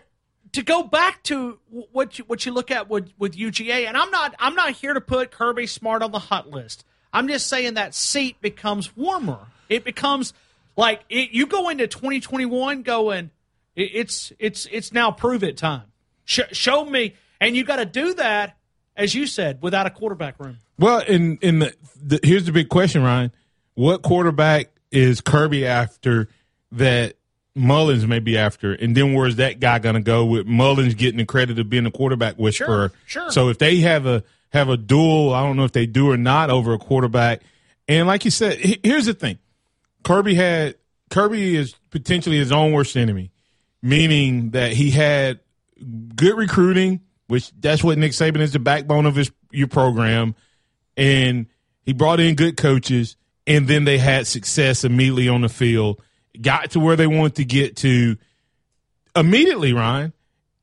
to 0.51 0.61
go 0.61 0.83
back 0.83 1.23
to 1.23 1.59
what 1.69 2.19
you, 2.19 2.25
what 2.25 2.45
you 2.45 2.51
look 2.51 2.71
at 2.71 2.89
with, 2.89 3.11
with 3.17 3.35
UGA, 3.35 3.87
and 3.87 3.97
I'm 3.97 4.11
not 4.11 4.35
I'm 4.39 4.55
not 4.55 4.71
here 4.71 4.93
to 4.93 5.01
put 5.01 5.31
Kirby 5.31 5.67
Smart 5.67 6.01
on 6.01 6.11
the 6.11 6.19
hot 6.19 6.49
list. 6.49 6.85
I'm 7.11 7.27
just 7.27 7.47
saying 7.47 7.75
that 7.75 7.93
seat 7.93 8.39
becomes 8.41 8.95
warmer. 8.95 9.39
It 9.69 9.83
becomes 9.83 10.33
like 10.75 11.01
it, 11.09 11.31
you 11.31 11.47
go 11.47 11.69
into 11.69 11.87
2021 11.87 12.83
going, 12.83 13.31
it, 13.75 13.91
it's 13.93 14.31
it's 14.39 14.67
it's 14.71 14.91
now 14.93 15.11
prove 15.11 15.43
it 15.43 15.57
time. 15.57 15.83
Sh- 16.25 16.41
show 16.51 16.85
me, 16.85 17.15
and 17.43 17.55
you 17.55 17.63
got 17.63 17.77
to 17.77 17.85
do 17.85 18.13
that 18.15 18.57
as 18.95 19.13
you 19.13 19.27
said 19.27 19.61
without 19.61 19.85
a 19.85 19.89
quarterback 19.89 20.39
room. 20.39 20.57
Well, 20.77 20.99
in 20.99 21.37
in 21.41 21.59
the, 21.59 21.73
the 22.01 22.19
here's 22.23 22.45
the 22.45 22.51
big 22.51 22.69
question, 22.69 23.03
Ryan. 23.03 23.31
What 23.75 24.01
quarterback 24.01 24.69
is 24.91 25.21
Kirby 25.21 25.65
after 25.65 26.29
that 26.73 27.15
Mullins 27.55 28.07
may 28.07 28.19
be 28.19 28.37
after, 28.37 28.73
and 28.73 28.95
then 28.95 29.13
where's 29.13 29.35
that 29.37 29.59
guy 29.59 29.79
going 29.79 29.95
to 29.95 30.01
go 30.01 30.25
with 30.25 30.47
Mullins 30.47 30.95
getting 30.95 31.17
the 31.17 31.25
credit 31.25 31.59
of 31.59 31.69
being 31.69 31.85
a 31.85 31.91
quarterback 31.91 32.35
whisperer? 32.35 32.91
sure. 33.05 33.29
So 33.31 33.49
if 33.49 33.59
they 33.59 33.77
have 33.77 34.05
a 34.05 34.23
have 34.51 34.69
a 34.69 34.77
duel, 34.77 35.33
I 35.33 35.43
don't 35.43 35.57
know 35.57 35.65
if 35.65 35.71
they 35.71 35.85
do 35.85 36.11
or 36.11 36.17
not 36.17 36.49
over 36.49 36.73
a 36.73 36.79
quarterback. 36.79 37.41
And 37.87 38.07
like 38.07 38.25
you 38.25 38.31
said, 38.31 38.57
here's 38.83 39.05
the 39.05 39.13
thing: 39.13 39.37
Kirby 40.03 40.35
had 40.35 40.75
Kirby 41.09 41.55
is 41.55 41.75
potentially 41.91 42.37
his 42.37 42.51
own 42.51 42.71
worst 42.71 42.95
enemy, 42.95 43.31
meaning 43.81 44.51
that 44.51 44.73
he 44.73 44.91
had 44.91 45.39
good 46.15 46.37
recruiting, 46.37 47.01
which 47.27 47.51
that's 47.59 47.83
what 47.83 47.97
Nick 47.97 48.11
Saban 48.11 48.39
is 48.39 48.53
the 48.53 48.59
backbone 48.59 49.05
of 49.05 49.15
his 49.15 49.31
your 49.51 49.67
program, 49.67 50.35
and 50.97 51.47
he 51.83 51.93
brought 51.93 52.19
in 52.19 52.35
good 52.35 52.57
coaches, 52.57 53.15
and 53.45 53.67
then 53.67 53.85
they 53.85 53.97
had 53.97 54.27
success 54.27 54.83
immediately 54.83 55.27
on 55.29 55.41
the 55.41 55.49
field, 55.49 56.01
got 56.41 56.71
to 56.71 56.79
where 56.79 56.95
they 56.95 57.07
wanted 57.07 57.35
to 57.35 57.45
get 57.45 57.77
to 57.77 58.17
immediately, 59.15 59.73
Ryan, 59.73 60.13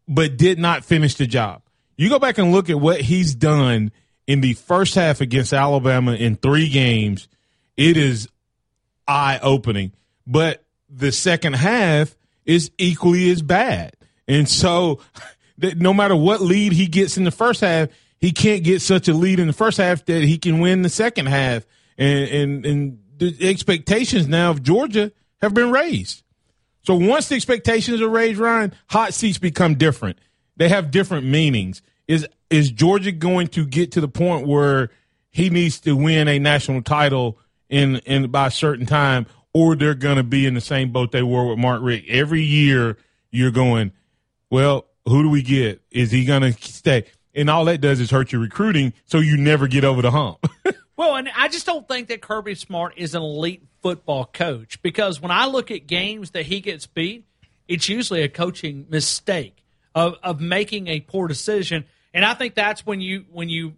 but 0.08 0.36
did 0.36 0.58
not 0.58 0.84
finish 0.84 1.14
the 1.14 1.26
job. 1.26 1.62
You 1.96 2.08
go 2.08 2.18
back 2.18 2.38
and 2.38 2.50
look 2.50 2.70
at 2.70 2.80
what 2.80 3.00
he's 3.00 3.34
done 3.34 3.92
in 4.26 4.40
the 4.40 4.54
first 4.54 4.94
half 4.94 5.20
against 5.20 5.52
Alabama 5.52 6.14
in 6.14 6.36
three 6.36 6.68
games. 6.68 7.28
It 7.76 7.96
is 7.96 8.28
eye 9.06 9.38
opening. 9.42 9.92
But 10.26 10.64
the 10.88 11.12
second 11.12 11.54
half 11.54 12.16
is 12.44 12.70
equally 12.78 13.30
as 13.30 13.42
bad. 13.42 13.94
And 14.26 14.48
so 14.48 15.00
that 15.60 15.78
no 15.78 15.94
matter 15.94 16.16
what 16.16 16.40
lead 16.40 16.72
he 16.72 16.86
gets 16.86 17.16
in 17.16 17.24
the 17.24 17.30
first 17.30 17.60
half, 17.60 17.88
he 18.18 18.32
can't 18.32 18.62
get 18.62 18.82
such 18.82 19.08
a 19.08 19.14
lead 19.14 19.40
in 19.40 19.46
the 19.46 19.52
first 19.52 19.78
half 19.78 20.04
that 20.06 20.22
he 20.22 20.38
can 20.38 20.60
win 20.60 20.82
the 20.82 20.88
second 20.88 21.26
half. 21.26 21.64
And 21.96 22.28
and, 22.28 22.66
and 22.66 22.98
the 23.16 23.48
expectations 23.48 24.28
now 24.28 24.50
of 24.50 24.62
Georgia 24.62 25.12
have 25.40 25.54
been 25.54 25.70
raised. 25.70 26.22
So 26.82 26.94
once 26.94 27.28
the 27.28 27.34
expectations 27.34 28.00
are 28.00 28.08
raised, 28.08 28.38
Ryan, 28.38 28.72
hot 28.88 29.14
seats 29.14 29.38
become 29.38 29.74
different. 29.74 30.18
They 30.56 30.68
have 30.68 30.90
different 30.90 31.26
meanings. 31.26 31.82
Is 32.08 32.26
is 32.48 32.70
Georgia 32.70 33.12
going 33.12 33.48
to 33.48 33.64
get 33.64 33.92
to 33.92 34.00
the 34.00 34.08
point 34.08 34.46
where 34.46 34.90
he 35.30 35.50
needs 35.50 35.80
to 35.80 35.94
win 35.94 36.28
a 36.28 36.38
national 36.38 36.82
title 36.82 37.38
in 37.68 37.96
in 37.98 38.30
by 38.30 38.48
a 38.48 38.50
certain 38.50 38.86
time, 38.86 39.26
or 39.54 39.76
they're 39.76 39.94
going 39.94 40.16
to 40.16 40.22
be 40.22 40.46
in 40.46 40.54
the 40.54 40.60
same 40.60 40.90
boat 40.90 41.12
they 41.12 41.22
were 41.22 41.48
with 41.48 41.58
Mark 41.58 41.80
Richt? 41.82 42.08
Every 42.08 42.42
year 42.42 42.96
you're 43.30 43.52
going, 43.52 43.92
well, 44.50 44.86
who 45.06 45.22
do 45.22 45.30
we 45.30 45.42
get? 45.42 45.82
Is 45.90 46.10
he 46.10 46.24
going 46.24 46.42
to 46.42 46.52
stay? 46.52 47.04
And 47.34 47.48
all 47.48 47.64
that 47.66 47.80
does 47.80 48.00
is 48.00 48.10
hurt 48.10 48.32
your 48.32 48.40
recruiting, 48.40 48.92
so 49.06 49.18
you 49.18 49.36
never 49.36 49.68
get 49.68 49.84
over 49.84 50.02
the 50.02 50.10
hump. 50.10 50.44
Well, 51.00 51.16
and 51.16 51.30
I 51.34 51.48
just 51.48 51.64
don't 51.64 51.88
think 51.88 52.08
that 52.08 52.20
Kirby 52.20 52.56
Smart 52.56 52.92
is 52.98 53.14
an 53.14 53.22
elite 53.22 53.62
football 53.82 54.26
coach 54.26 54.82
because 54.82 55.18
when 55.18 55.30
I 55.30 55.46
look 55.46 55.70
at 55.70 55.86
games 55.86 56.32
that 56.32 56.44
he 56.44 56.60
gets 56.60 56.86
beat, 56.86 57.24
it's 57.66 57.88
usually 57.88 58.20
a 58.20 58.28
coaching 58.28 58.84
mistake 58.90 59.64
of, 59.94 60.16
of 60.22 60.42
making 60.42 60.88
a 60.88 61.00
poor 61.00 61.26
decision. 61.26 61.86
And 62.12 62.22
I 62.22 62.34
think 62.34 62.54
that's 62.54 62.84
when 62.84 63.00
you 63.00 63.24
when 63.32 63.48
you 63.48 63.76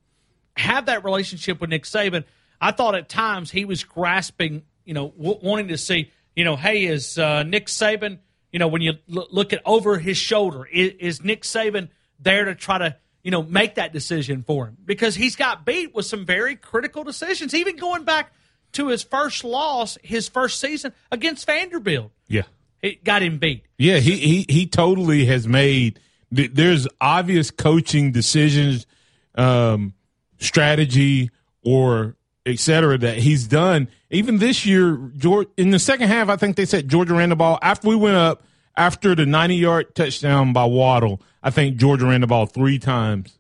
have 0.57 0.87
that 0.87 1.05
relationship 1.05 1.61
with 1.61 1.71
Nick 1.71 1.85
Saban. 1.85 2.25
I 2.61 2.73
thought 2.73 2.97
at 2.97 3.09
times 3.09 3.53
he 3.53 3.67
was 3.67 3.85
grasping, 3.85 4.63
you 4.85 4.95
know, 4.95 5.11
w- 5.11 5.39
wanting 5.41 5.69
to 5.69 5.79
see, 5.79 6.11
you 6.35 6.43
know, 6.43 6.57
hey, 6.57 6.87
is 6.87 7.19
uh, 7.19 7.45
Nick 7.45 7.67
Saban, 7.67 8.19
you 8.53 8.59
know, 8.59 8.69
when 8.69 8.83
you 8.83 8.93
l- 9.15 9.29
look 9.31 9.53
at 9.53 9.62
over 9.65 9.99
his 9.99 10.17
shoulder, 10.17 10.65
is, 10.67 10.93
is 11.01 11.25
Nick 11.25 11.43
Saban 11.43 11.88
there 12.21 12.45
to 12.45 12.55
try 12.55 12.79
to 12.79 12.97
you 13.23 13.31
know, 13.31 13.43
make 13.43 13.77
that 13.77 13.93
decision 13.93 14.43
for 14.43 14.67
him 14.67 14.77
because 14.85 15.15
he's 15.15 15.37
got 15.37 15.65
beat 15.65 15.95
with 15.95 16.07
some 16.07 16.27
very 16.27 16.57
critical 16.57 17.05
decisions, 17.05 17.55
even 17.55 17.77
going 17.77 18.05
back 18.05 18.33
to 18.73 18.88
his 18.88 19.03
first 19.03 19.45
loss, 19.45 19.97
his 20.03 20.29
first 20.29 20.59
season 20.59 20.93
against 21.11 21.47
Vanderbilt. 21.47 22.11
yeah. 22.29 22.43
It 22.81 23.05
got 23.05 23.23
him 23.23 23.38
beat. 23.38 23.65
Yeah, 23.79 23.99
he 23.99 24.17
he 24.17 24.45
he 24.49 24.67
totally 24.67 25.25
has 25.27 25.47
made. 25.47 26.01
There's 26.33 26.88
obvious 27.01 27.53
coaching 27.53 28.11
decisions, 28.11 28.88
um, 29.37 29.95
strategy, 30.38 31.31
or 31.65 32.17
et 32.47 32.59
cetera 32.59 32.99
that 32.99 33.19
he's 33.19 33.47
done. 33.47 33.89
Even 34.11 34.39
this 34.39 34.67
year, 34.67 34.97
George, 35.17 35.49
in 35.57 35.71
the 35.71 35.79
second 35.79 36.09
half, 36.09 36.29
I 36.29 36.37
think 36.37 36.57
they 36.57 36.65
said 36.67 36.89
Georgia 36.89 37.15
ran 37.15 37.29
the 37.29 37.37
ball 37.37 37.59
after 37.63 37.89
we 37.89 37.97
went 37.97 38.17
up 38.17 38.43
after 38.77 39.15
the 39.15 39.27
90 39.27 39.57
yard 39.57 39.95
touchdown 39.95 40.53
by 40.53 40.65
Waddle. 40.65 41.21
I 41.43 41.51
think 41.51 41.77
Georgia 41.77 42.07
ran 42.07 42.21
the 42.23 42.27
ball 42.27 42.47
three 42.47 42.79
times. 42.79 43.39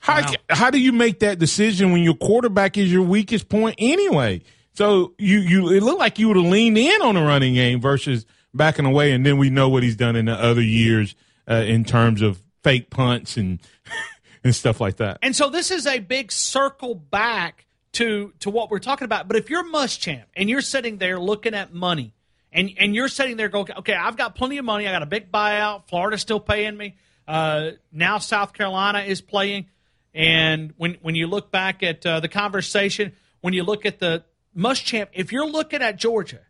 How 0.00 0.20
Wow. 0.20 0.32
how 0.50 0.70
do 0.70 0.78
you 0.78 0.92
make 0.92 1.18
that 1.20 1.38
decision 1.38 1.92
when 1.92 2.02
your 2.02 2.14
quarterback 2.14 2.78
is 2.78 2.90
your 2.92 3.02
weakest 3.02 3.48
point 3.48 3.74
anyway? 3.78 4.42
So 4.72 5.14
you 5.18 5.40
you 5.40 5.70
it 5.72 5.82
looked 5.82 5.98
like 5.98 6.18
you 6.18 6.28
would 6.28 6.36
have 6.36 6.46
leaned 6.46 6.78
in 6.78 7.02
on 7.02 7.16
the 7.16 7.22
running 7.22 7.54
game 7.54 7.80
versus 7.80 8.24
backing 8.54 8.84
away, 8.86 9.12
and 9.12 9.26
then 9.26 9.38
we 9.38 9.50
know 9.50 9.68
what 9.68 9.82
he's 9.82 9.96
done 9.96 10.14
in 10.16 10.26
the 10.26 10.32
other 10.34 10.62
years 10.62 11.14
uh, 11.50 11.64
in 11.66 11.84
terms 11.84 12.22
of 12.22 12.40
fake 12.62 12.90
punts 12.90 13.36
and 13.36 13.58
and 14.48 14.56
stuff 14.56 14.80
like 14.80 14.96
that. 14.96 15.18
And 15.22 15.36
so 15.36 15.50
this 15.50 15.70
is 15.70 15.86
a 15.86 15.98
big 15.98 16.32
circle 16.32 16.94
back 16.94 17.66
to 17.92 18.32
to 18.40 18.50
what 18.50 18.70
we're 18.70 18.78
talking 18.78 19.04
about. 19.04 19.28
But 19.28 19.36
if 19.36 19.50
you're 19.50 19.64
Muschamp 19.64 20.24
and 20.34 20.48
you're 20.48 20.60
sitting 20.60 20.98
there 20.98 21.18
looking 21.18 21.54
at 21.54 21.72
money, 21.72 22.14
and 22.52 22.70
and 22.78 22.94
you're 22.94 23.08
sitting 23.08 23.36
there 23.36 23.48
going, 23.48 23.66
okay, 23.78 23.94
I've 23.94 24.16
got 24.16 24.34
plenty 24.34 24.58
of 24.58 24.64
money. 24.64 24.86
I 24.86 24.92
got 24.92 25.02
a 25.02 25.06
big 25.06 25.30
buyout. 25.30 25.88
Florida's 25.88 26.20
still 26.20 26.40
paying 26.40 26.76
me. 26.76 26.96
Uh, 27.26 27.72
now 27.92 28.18
South 28.18 28.52
Carolina 28.52 29.00
is 29.00 29.20
playing. 29.20 29.66
And 30.14 30.72
when 30.76 30.96
when 31.02 31.14
you 31.14 31.26
look 31.26 31.50
back 31.50 31.82
at 31.82 32.04
uh, 32.04 32.20
the 32.20 32.28
conversation, 32.28 33.12
when 33.40 33.54
you 33.54 33.62
look 33.62 33.84
at 33.84 33.98
the 33.98 34.24
Muschamp, 34.56 35.08
if 35.12 35.32
you're 35.32 35.46
looking 35.48 35.82
at 35.82 35.96
Georgia, 35.96 36.40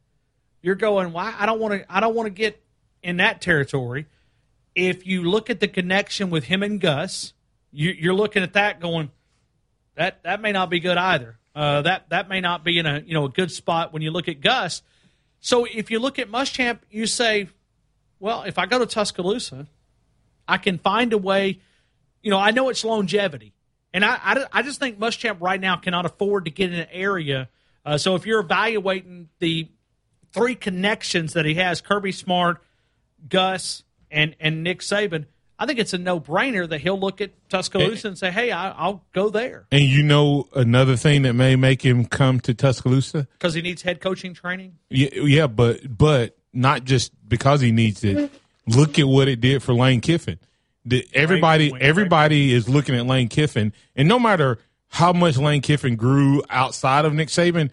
you're 0.63 0.77
going, 0.77 1.13
why? 1.13 1.35
I 1.39 1.47
don't 1.47 1.61
want 1.61 1.75
to. 1.75 1.93
I 1.93 2.01
don't 2.01 2.15
want 2.15 2.27
to 2.27 2.31
get 2.31 2.63
in 3.03 3.19
that 3.19 3.41
territory. 3.41 4.07
If 4.75 5.07
you 5.07 5.23
look 5.23 5.51
at 5.51 5.61
the 5.61 5.69
connection 5.69 6.31
with 6.31 6.45
him 6.45 6.63
and 6.63 6.81
Gus, 6.81 7.33
you, 7.73 7.91
you're 7.91 8.15
looking 8.15 8.43
at 8.43 8.55
that 8.55 8.81
going, 8.81 9.11
that 9.95 10.23
that 10.23 10.41
may 10.41 10.53
not 10.53 10.71
be 10.71 10.81
good 10.81 10.97
either. 10.97 11.39
Uh, 11.55 11.83
that 11.83 12.09
that 12.11 12.29
may 12.29 12.41
not 12.41 12.65
be 12.65 12.79
in 12.79 12.87
a 12.87 13.01
you 13.01 13.15
know 13.15 13.25
a 13.25 13.29
good 13.29 13.51
spot 13.51 13.93
when 13.93 14.03
you 14.03 14.11
look 14.11 14.29
at 14.29 14.41
Gus. 14.41 14.83
So 15.41 15.65
if 15.65 15.91
you 15.91 15.99
look 15.99 16.19
at 16.19 16.31
Muschamp, 16.31 16.81
you 16.91 17.07
say, 17.07 17.49
well, 18.19 18.43
if 18.43 18.59
I 18.59 18.67
go 18.67 18.79
to 18.79 18.87
Tuscaloosa, 18.87 19.67
I 20.47 20.59
can 20.59 20.79
find 20.79 21.13
a 21.13 21.19
way. 21.19 21.61
You 22.23 22.31
know, 22.31 22.39
I 22.39 22.51
know 22.51 22.69
it's 22.69 22.85
longevity. 22.85 23.55
And 23.93 24.05
I, 24.05 24.19
I, 24.23 24.47
I 24.53 24.63
just 24.63 24.81
think 24.81 24.99
Muschamp 24.99 25.41
right 25.41 25.61
now 25.61 25.77
cannot 25.77 26.05
afford 26.05 26.45
to 26.45 26.51
get 26.51 26.73
in 26.73 26.81
an 26.81 26.89
area. 26.91 27.49
Uh, 27.85 27.97
so 27.97 28.15
if 28.17 28.27
you're 28.27 28.41
evaluating 28.41 29.29
the 29.39 29.69
three 30.33 30.55
connections 30.55 31.33
that 31.33 31.45
he 31.45 31.55
has, 31.55 31.81
Kirby 31.81 32.13
Smart, 32.13 32.63
Gus, 33.29 33.83
and, 34.11 34.37
and 34.41 34.63
Nick 34.63 34.81
Saban, 34.81 35.27
I 35.59 35.67
think 35.67 35.81
it's 35.81 35.93
a 35.93 35.99
no 35.99 36.21
brainer 36.21 36.69
that 36.69 36.81
he'll 36.81 36.99
look 36.99 37.21
at 37.21 37.33
Tuscaloosa 37.49 38.09
and 38.09 38.17
say, 38.17 38.31
hey, 38.31 38.53
I, 38.53 38.87
will 38.87 39.03
go 39.13 39.29
there. 39.29 39.67
And 39.73 39.83
you 39.83 40.05
know 40.05 40.49
another 40.55 40.97
thing 40.97 41.23
that 41.23 41.33
may 41.33 41.57
make 41.57 41.85
him 41.85 42.05
come 42.05 42.39
to 42.41 42.55
Tuscaloosa? 42.55 43.27
Because 43.33 43.55
he 43.55 43.63
needs 43.63 43.83
head 43.83 44.01
coaching 44.01 44.35
training? 44.35 44.77
Yeah, 44.89 45.09
yeah, 45.15 45.47
but 45.49 45.97
but 45.97 46.37
not 46.53 46.85
just 46.85 47.13
because 47.29 47.61
he 47.61 47.73
needs 47.73 48.05
it. 48.05 48.31
Look 48.67 48.99
at 48.99 49.09
what 49.09 49.29
it 49.29 49.41
did 49.41 49.63
for 49.63 49.75
Lane 49.75 50.01
Kiffin. 50.01 50.39
The, 50.85 51.07
everybody 51.13 51.73
everybody 51.81 52.53
is 52.53 52.69
looking 52.69 52.95
at 52.95 53.07
Lane 53.07 53.29
Kiffin, 53.29 53.73
and 53.97 54.09
no 54.09 54.19
matter 54.19 54.59
how 54.89 55.13
much 55.13 55.37
Lane 55.37 55.61
Kiffin 55.61 55.97
grew 55.97 56.43
outside 56.49 57.05
of 57.05 57.13
Nick 57.13 57.29
Saban, 57.29 57.71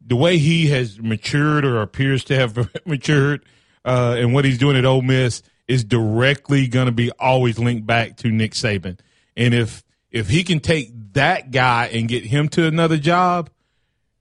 the 0.00 0.16
way 0.16 0.38
he 0.38 0.68
has 0.68 1.00
matured 1.00 1.64
or 1.64 1.82
appears 1.82 2.22
to 2.24 2.36
have 2.36 2.70
matured, 2.86 3.44
uh, 3.84 4.14
and 4.16 4.32
what 4.32 4.44
he's 4.44 4.58
doing 4.58 4.76
at 4.76 4.84
Ole 4.84 5.02
Miss 5.02 5.42
is 5.68 5.84
directly 5.84 6.68
going 6.68 6.86
to 6.86 6.92
be 6.92 7.10
always 7.12 7.58
linked 7.58 7.86
back 7.86 8.16
to 8.18 8.28
Nick 8.28 8.52
Saban. 8.52 8.98
And 9.36 9.54
if 9.54 9.84
if 10.10 10.28
he 10.28 10.44
can 10.44 10.60
take 10.60 10.90
that 11.12 11.50
guy 11.50 11.86
and 11.92 12.08
get 12.08 12.24
him 12.24 12.48
to 12.50 12.66
another 12.66 12.96
job, 12.96 13.50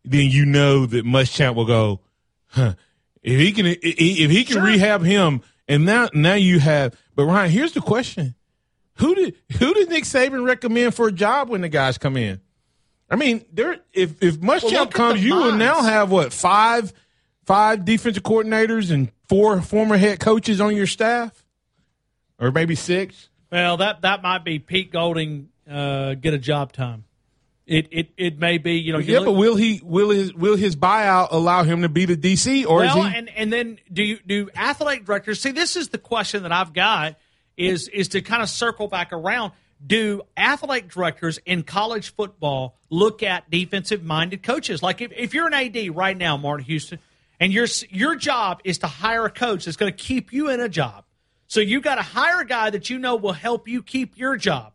then 0.03 0.29
you 0.29 0.45
know 0.45 0.85
that 0.85 1.05
Muschamp 1.05 1.55
will 1.55 1.65
go, 1.65 2.01
huh. 2.47 2.73
If 3.21 3.39
he 3.39 3.51
can, 3.53 3.65
if 3.65 4.29
he 4.29 4.43
can 4.43 4.57
sure. 4.57 4.63
rehab 4.63 5.01
him, 5.01 5.41
and 5.67 5.83
now 5.83 6.09
now 6.13 6.35
you 6.35 6.59
have. 6.59 6.95
But 7.15 7.25
Ryan, 7.25 7.49
here's 7.49 7.71
the 7.71 7.81
question: 7.81 8.35
Who 8.97 9.15
did 9.15 9.35
who 9.57 9.73
did 9.73 9.89
Nick 9.89 10.03
Saban 10.03 10.45
recommend 10.45 10.93
for 10.93 11.07
a 11.07 11.11
job 11.11 11.49
when 11.49 11.61
the 11.61 11.69
guys 11.69 11.97
come 11.97 12.17
in? 12.17 12.39
I 13.09 13.15
mean, 13.15 13.43
there 13.51 13.79
if 13.93 14.21
if 14.21 14.39
Muschamp 14.41 14.71
well, 14.71 14.87
comes, 14.87 15.23
you 15.23 15.33
will 15.33 15.53
now 15.53 15.81
have 15.81 16.11
what 16.11 16.33
five 16.33 16.93
five 17.45 17.83
defensive 17.83 18.21
coordinators 18.21 18.91
and 18.91 19.11
four 19.27 19.61
former 19.61 19.97
head 19.97 20.19
coaches 20.19 20.61
on 20.61 20.75
your 20.75 20.87
staff, 20.87 21.43
or 22.39 22.51
maybe 22.51 22.75
six. 22.75 23.29
Well, 23.51 23.77
that 23.77 24.01
that 24.01 24.21
might 24.21 24.43
be 24.43 24.59
Pete 24.59 24.91
Golding 24.91 25.49
uh, 25.69 26.15
get 26.15 26.33
a 26.33 26.37
job 26.37 26.71
time. 26.71 27.05
It 27.65 27.87
it 27.91 28.09
it 28.17 28.39
may 28.39 28.59
be 28.59 28.73
you 28.73 28.93
know. 28.93 28.99
You 28.99 29.13
yeah, 29.13 29.19
look, 29.19 29.27
but 29.27 29.31
will 29.33 29.55
he 29.55 29.81
will 29.83 30.11
his 30.11 30.33
will 30.33 30.55
his 30.55 30.75
buyout 30.75 31.29
allow 31.31 31.63
him 31.63 31.81
to 31.81 31.89
be 31.89 32.05
the 32.05 32.15
DC 32.15 32.65
or 32.65 32.77
well, 32.77 33.05
is 33.05 33.11
he? 33.11 33.17
and 33.17 33.29
and 33.29 33.51
then 33.51 33.79
do 33.91 34.03
you 34.03 34.19
do 34.25 34.49
athletic 34.55 35.05
directors 35.05 35.41
see? 35.41 35.51
This 35.51 35.75
is 35.75 35.89
the 35.89 35.97
question 35.97 36.43
that 36.43 36.51
I've 36.51 36.73
got 36.73 37.15
is 37.57 37.87
is 37.87 38.09
to 38.09 38.21
kind 38.21 38.43
of 38.43 38.49
circle 38.49 38.87
back 38.87 39.11
around. 39.11 39.53
Do 39.85 40.21
athletic 40.37 40.89
directors 40.89 41.39
in 41.45 41.63
college 41.63 42.13
football 42.13 42.77
look 42.89 43.23
at 43.23 43.49
defensive 43.49 44.03
minded 44.03 44.41
coaches? 44.41 44.81
Like 44.81 45.01
if, 45.01 45.11
if 45.15 45.33
you're 45.33 45.47
an 45.47 45.53
AD 45.53 45.95
right 45.95 46.17
now, 46.17 46.37
Martin 46.37 46.65
Houston, 46.65 46.99
and 47.39 47.53
your 47.53 47.67
your 47.89 48.15
job 48.15 48.61
is 48.63 48.79
to 48.79 48.87
hire 48.87 49.25
a 49.25 49.29
coach 49.29 49.65
that's 49.65 49.77
going 49.77 49.91
to 49.91 49.97
keep 49.97 50.31
you 50.33 50.49
in 50.49 50.59
a 50.59 50.69
job, 50.69 51.05
so 51.47 51.59
you 51.59 51.81
got 51.81 51.95
to 51.95 52.01
hire 52.01 52.41
a 52.41 52.45
guy 52.45 52.69
that 52.69 52.89
you 52.89 52.99
know 52.99 53.15
will 53.15 53.33
help 53.33 53.67
you 53.67 53.83
keep 53.83 54.17
your 54.17 54.35
job. 54.37 54.73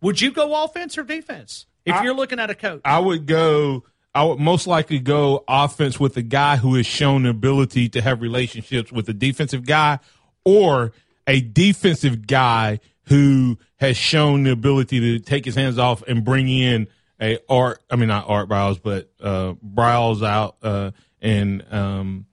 Would 0.00 0.20
you 0.20 0.32
go 0.32 0.64
offense 0.64 0.98
or 0.98 1.04
defense? 1.04 1.66
If 1.84 1.94
I, 1.94 2.04
you're 2.04 2.14
looking 2.14 2.38
at 2.38 2.50
a 2.50 2.54
coach, 2.54 2.80
I 2.84 2.98
would 2.98 3.26
go. 3.26 3.84
I 4.14 4.24
would 4.24 4.38
most 4.38 4.66
likely 4.66 4.98
go 4.98 5.42
offense 5.48 5.98
with 5.98 6.16
a 6.18 6.22
guy 6.22 6.56
who 6.56 6.74
has 6.74 6.84
shown 6.84 7.22
the 7.22 7.30
ability 7.30 7.88
to 7.90 8.02
have 8.02 8.20
relationships 8.20 8.92
with 8.92 9.08
a 9.08 9.14
defensive 9.14 9.64
guy, 9.64 10.00
or 10.44 10.92
a 11.26 11.40
defensive 11.40 12.26
guy 12.26 12.80
who 13.04 13.58
has 13.76 13.96
shown 13.96 14.44
the 14.44 14.52
ability 14.52 15.00
to 15.00 15.18
take 15.18 15.44
his 15.44 15.54
hands 15.54 15.78
off 15.78 16.02
and 16.06 16.24
bring 16.24 16.48
in 16.48 16.88
a 17.20 17.38
art. 17.48 17.82
I 17.90 17.96
mean, 17.96 18.08
not 18.08 18.28
Art 18.28 18.48
Briles, 18.48 18.80
but 18.82 19.10
uh, 19.20 19.54
Briles 19.54 20.26
out 20.26 20.56
uh, 20.62 20.90
and 21.22 21.64
um, 21.72 22.26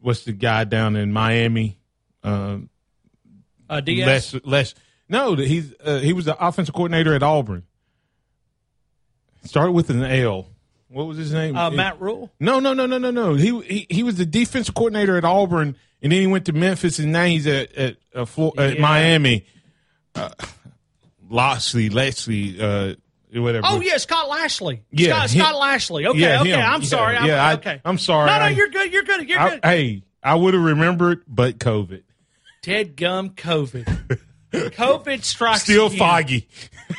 what's 0.00 0.24
the 0.24 0.32
guy 0.32 0.62
down 0.64 0.94
in 0.94 1.12
Miami? 1.12 1.78
Um, 2.22 2.68
uh, 3.68 3.80
Diaz. 3.80 4.34
Less, 4.34 4.44
less. 4.44 4.74
No, 5.08 5.34
he's 5.34 5.74
uh, 5.84 5.98
he 5.98 6.12
was 6.12 6.26
the 6.26 6.46
offensive 6.46 6.74
coordinator 6.74 7.14
at 7.14 7.22
Auburn. 7.24 7.64
Started 9.44 9.72
with 9.72 9.90
an 9.90 10.04
L. 10.04 10.46
What 10.88 11.06
was 11.06 11.16
his 11.16 11.32
name? 11.32 11.56
Uh, 11.56 11.70
Matt 11.70 12.00
Rhule. 12.00 12.30
No, 12.38 12.60
no, 12.60 12.74
no, 12.74 12.84
no, 12.84 12.98
no, 12.98 13.10
no. 13.10 13.34
He, 13.34 13.60
he 13.62 13.86
he 13.88 14.02
was 14.02 14.16
the 14.16 14.26
defensive 14.26 14.74
coordinator 14.74 15.16
at 15.16 15.24
Auburn, 15.24 15.76
and 16.02 16.12
then 16.12 16.20
he 16.20 16.26
went 16.26 16.46
to 16.46 16.52
Memphis, 16.52 16.98
and 16.98 17.12
now 17.12 17.24
he's 17.24 17.46
at 17.46 17.72
at, 17.74 17.96
uh, 18.14 18.24
Flo- 18.24 18.52
yeah. 18.56 18.62
at 18.62 18.78
Miami. 18.80 19.46
Uh, 20.14 20.30
Lashlee, 21.28 21.88
Lashlee, 21.88 22.60
uh, 22.60 22.94
whatever. 23.34 23.66
Oh 23.68 23.80
yeah, 23.80 23.96
Scott 23.98 24.28
Lashlee. 24.28 24.82
Yeah, 24.90 25.26
Scott, 25.26 25.30
Scott 25.30 25.58
Lashlee. 25.58 26.06
Okay, 26.06 26.18
yeah, 26.18 26.40
okay. 26.40 26.54
I'm 26.54 26.82
sorry. 26.82 27.14
Yeah, 27.14 27.20
I'm, 27.20 27.26
yeah 27.26 27.52
okay. 27.54 27.80
I, 27.84 27.88
am 27.88 27.98
sorry. 27.98 28.26
No, 28.30 28.38
no, 28.38 28.46
you're 28.46 28.68
good. 28.68 28.92
You're 28.92 29.02
good. 29.02 29.28
You're 29.28 29.38
I, 29.38 29.50
good. 29.50 29.60
Hey, 29.64 30.02
I 30.22 30.34
would 30.34 30.54
have 30.54 30.62
remembered, 30.62 31.22
but 31.26 31.58
COVID. 31.58 32.02
Dead 32.62 32.96
gum 32.96 33.30
COVID. 33.30 34.18
COVID 34.52 35.24
strikes. 35.24 35.62
Still 35.62 35.88
foggy. 35.88 36.48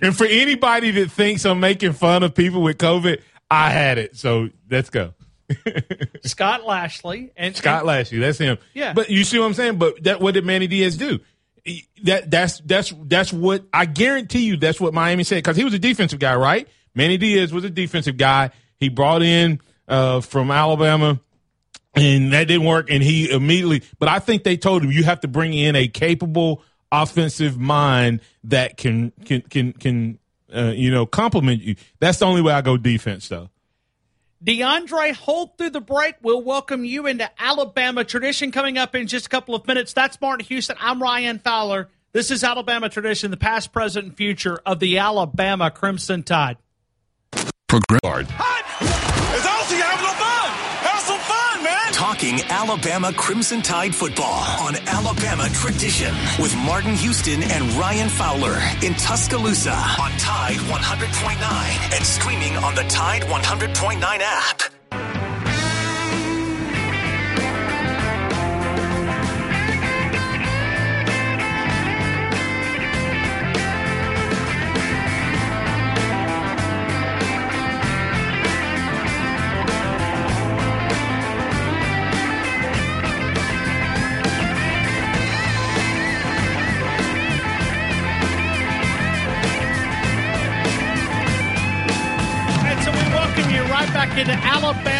and 0.00 0.16
for 0.16 0.26
anybody 0.26 0.90
that 0.92 1.10
thinks 1.10 1.44
I'm 1.44 1.60
making 1.60 1.92
fun 1.92 2.22
of 2.22 2.34
people 2.34 2.62
with 2.62 2.78
COVID, 2.78 3.20
I 3.50 3.70
had 3.70 3.98
it. 3.98 4.16
So 4.16 4.50
let's 4.70 4.90
go. 4.90 5.14
Scott 6.24 6.64
Lashlee 6.64 7.30
and 7.36 7.56
Scott 7.56 7.80
and, 7.80 7.86
Lashlee, 7.86 8.18
that's 8.18 8.38
him. 8.38 8.58
Yeah. 8.72 8.92
But 8.92 9.10
you 9.10 9.24
see 9.24 9.38
what 9.38 9.46
I'm 9.46 9.54
saying? 9.54 9.78
But 9.78 10.02
that 10.04 10.20
what 10.20 10.34
did 10.34 10.44
Manny 10.44 10.66
Diaz 10.66 10.96
do? 10.96 11.20
That 12.02 12.30
that's 12.30 12.60
that's 12.60 12.92
that's 13.04 13.32
what 13.32 13.64
I 13.72 13.86
guarantee 13.86 14.44
you. 14.44 14.56
That's 14.56 14.80
what 14.80 14.92
Miami 14.92 15.24
said 15.24 15.36
because 15.36 15.56
he 15.56 15.64
was 15.64 15.72
a 15.72 15.78
defensive 15.78 16.18
guy, 16.18 16.34
right? 16.36 16.68
Manny 16.94 17.16
Diaz 17.16 17.52
was 17.52 17.64
a 17.64 17.70
defensive 17.70 18.16
guy. 18.16 18.50
He 18.78 18.88
brought 18.88 19.22
in 19.22 19.60
uh, 19.88 20.20
from 20.20 20.50
Alabama 20.50 21.20
and 21.94 22.32
that 22.32 22.48
didn't 22.48 22.66
work. 22.66 22.90
And 22.90 23.02
he 23.02 23.30
immediately, 23.30 23.82
but 23.98 24.08
I 24.08 24.18
think 24.18 24.44
they 24.44 24.56
told 24.56 24.82
him 24.82 24.90
you 24.90 25.04
have 25.04 25.20
to 25.20 25.28
bring 25.28 25.54
in 25.54 25.76
a 25.76 25.88
capable 25.88 26.62
offensive 26.90 27.58
mind 27.58 28.20
that 28.44 28.76
can 28.76 29.12
can 29.24 29.42
can 29.42 29.72
can 29.72 30.18
uh, 30.54 30.72
you 30.74 30.90
know 30.90 31.06
complement 31.06 31.62
you. 31.62 31.76
That's 32.00 32.18
the 32.18 32.26
only 32.26 32.42
way 32.42 32.52
I 32.52 32.60
go 32.60 32.76
defense, 32.76 33.28
though. 33.28 33.50
DeAndre 34.44 35.14
Holt 35.14 35.56
through 35.56 35.70
the 35.70 35.80
break. 35.80 36.16
We'll 36.20 36.42
welcome 36.42 36.84
you 36.84 37.06
into 37.06 37.30
Alabama 37.40 38.04
tradition 38.04 38.52
coming 38.52 38.76
up 38.76 38.94
in 38.94 39.06
just 39.06 39.26
a 39.26 39.28
couple 39.30 39.54
of 39.54 39.66
minutes. 39.66 39.94
That's 39.94 40.20
Martin 40.20 40.44
Houston. 40.46 40.76
I'm 40.78 41.02
Ryan 41.02 41.38
Fowler. 41.38 41.88
This 42.12 42.30
is 42.30 42.44
Alabama 42.44 42.90
tradition, 42.90 43.30
the 43.30 43.38
past, 43.38 43.72
present, 43.72 44.06
and 44.06 44.16
future 44.16 44.60
of 44.66 44.80
the 44.80 44.98
Alabama 44.98 45.70
Crimson 45.70 46.22
Tide. 46.22 46.58
Program. 47.68 48.26
Talking 52.14 52.42
Alabama 52.42 53.12
Crimson 53.12 53.60
Tide 53.60 53.92
football 53.92 54.44
on 54.60 54.76
Alabama 54.86 55.48
Tradition 55.48 56.14
with 56.38 56.54
Martin 56.58 56.94
Houston 56.94 57.42
and 57.42 57.64
Ryan 57.72 58.08
Fowler 58.08 58.56
in 58.84 58.94
Tuscaloosa 58.94 59.72
on 59.72 60.12
Tide 60.12 60.58
100.9 60.58 61.96
and 61.96 62.06
streaming 62.06 62.56
on 62.58 62.76
the 62.76 62.84
Tide 62.84 63.22
100.9 63.22 64.00
app. 64.20 64.62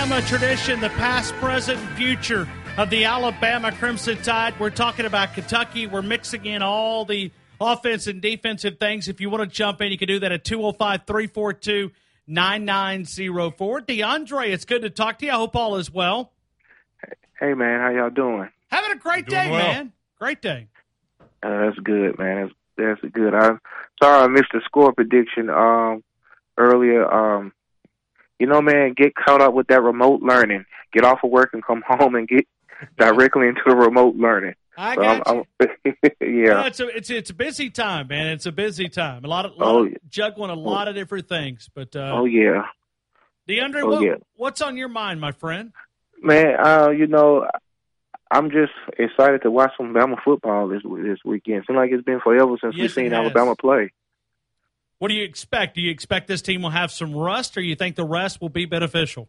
Alabama 0.05 0.29
tradition, 0.29 0.81
the 0.83 0.91
past, 0.91 1.33
present, 1.37 1.81
and 1.81 1.97
future 1.97 2.47
of 2.77 2.91
the 2.91 3.07
Alabama 3.07 3.73
Crimson 3.73 4.19
Tide. 4.19 4.53
We're 4.61 4.69
talking 4.69 5.07
about 5.07 5.33
Kentucky. 5.33 5.87
We're 5.87 6.03
mixing 6.03 6.45
in 6.45 6.61
all 6.61 7.07
the 7.07 7.33
offense 7.59 8.07
and 8.07 8.21
defensive 8.21 8.79
things. 8.79 9.09
If 9.09 9.23
you 9.23 9.31
want 9.31 9.49
to 9.49 9.57
jump 9.57 9.81
in, 9.81 9.91
you 9.91 9.97
can 9.97 10.09
do 10.09 10.19
that 10.19 10.31
at 10.31 10.45
205 10.45 11.07
342 11.07 11.91
9904. 12.27 13.81
DeAndre, 13.81 14.49
it's 14.49 14.67
good 14.67 14.83
to 14.83 14.91
talk 14.91 15.21
to 15.21 15.25
you. 15.25 15.33
I 15.33 15.37
hope 15.37 15.57
all 15.57 15.77
is 15.77 15.91
well. 15.91 16.33
Hey, 17.41 17.55
man. 17.55 17.81
How 17.81 17.89
y'all 17.89 18.11
doing? 18.11 18.51
Having 18.69 18.93
a 18.93 18.97
great 18.97 19.27
day, 19.27 19.51
well. 19.51 19.67
man. 19.67 19.93
Great 20.19 20.43
day. 20.43 20.69
Uh, 21.43 21.65
that's 21.65 21.79
good, 21.79 22.19
man. 22.19 22.53
That's, 22.77 23.01
that's 23.01 23.15
good. 23.15 23.35
I'm 23.35 23.59
sorry 24.03 24.25
I 24.25 24.27
missed 24.27 24.53
the 24.53 24.61
score 24.67 24.93
prediction 24.93 25.49
um, 25.49 26.05
earlier. 26.59 27.11
Um, 27.11 27.55
you 28.39 28.47
know, 28.47 28.61
man, 28.61 28.95
get 28.97 29.15
caught 29.15 29.41
up 29.41 29.55
with 29.55 29.69
that 29.69 29.83
remote 29.83 30.23
learning. 30.23 30.65
Get 30.93 31.05
off 31.05 31.21
of 31.25 31.31
work 31.31 31.51
and 31.53 31.65
come 31.65 31.83
home 31.89 32.15
and 32.15 32.29
get 32.29 32.47
directly 32.99 33.49
into 33.49 33.63
the 33.67 33.77
remote 33.77 34.17
learning. 34.17 34.55
I 34.77 34.97
got 34.97 35.29
I'm, 35.29 35.37
you. 35.37 35.47
I'm, 35.61 35.97
yeah, 36.21 36.53
no, 36.53 36.61
it's 36.67 36.81
a 36.81 36.89
it's 36.89 37.11
it's 37.11 37.31
a 37.31 37.35
busy 37.35 37.71
time, 37.71 38.09
man. 38.09 38.27
It's 38.29 38.47
a 38.47 38.53
busy 38.53 38.89
time. 38.89 39.25
A 39.25 39.29
lot 39.29 39.47
of, 39.47 39.53
lot 39.57 39.69
oh, 39.69 39.87
of 39.87 39.93
juggling 40.09 40.51
a 40.51 40.55
lot 40.55 40.89
of 40.89 40.97
different 40.97 41.29
things. 41.29 41.71
But 41.73 41.95
uh, 41.95 42.11
oh 42.13 42.25
yeah, 42.25 42.65
DeAndre, 43.49 43.83
oh, 43.83 43.89
what, 43.89 44.03
yeah. 44.03 44.15
what's 44.35 44.61
on 44.63 44.77
your 44.77 44.89
mind, 44.89 45.21
my 45.21 45.31
friend? 45.31 45.73
Man, 46.21 46.57
uh, 46.59 46.89
you 46.89 47.07
know, 47.07 47.47
I'm 48.31 48.51
just 48.51 48.73
excited 48.99 49.43
to 49.43 49.51
watch 49.51 49.73
some 49.77 49.97
Alabama 49.97 50.17
football 50.25 50.67
this 50.67 50.83
this 50.83 51.19
weekend. 51.25 51.65
Seems 51.67 51.77
like 51.77 51.93
it's 51.93 52.03
been 52.03 52.21
forever 52.21 52.57
since 52.61 52.75
yes, 52.75 52.83
we've 52.83 52.93
seen 52.93 53.13
Alabama 53.13 53.55
play. 53.55 53.93
What 54.99 55.09
do 55.09 55.15
you 55.15 55.25
expect? 55.25 55.75
Do 55.75 55.81
you 55.81 55.91
expect 55.91 56.29
this 56.29 56.43
team 56.43 56.63
will 56.63 56.71
have 56.71 56.91
some 56.91 57.15
rust, 57.15 57.57
or 57.57 57.61
you 57.61 57.75
think 57.75 57.97
the 57.97 58.05
rest 58.05 58.41
will 58.41 58.49
be 58.49 58.65
beneficial? 58.65 59.29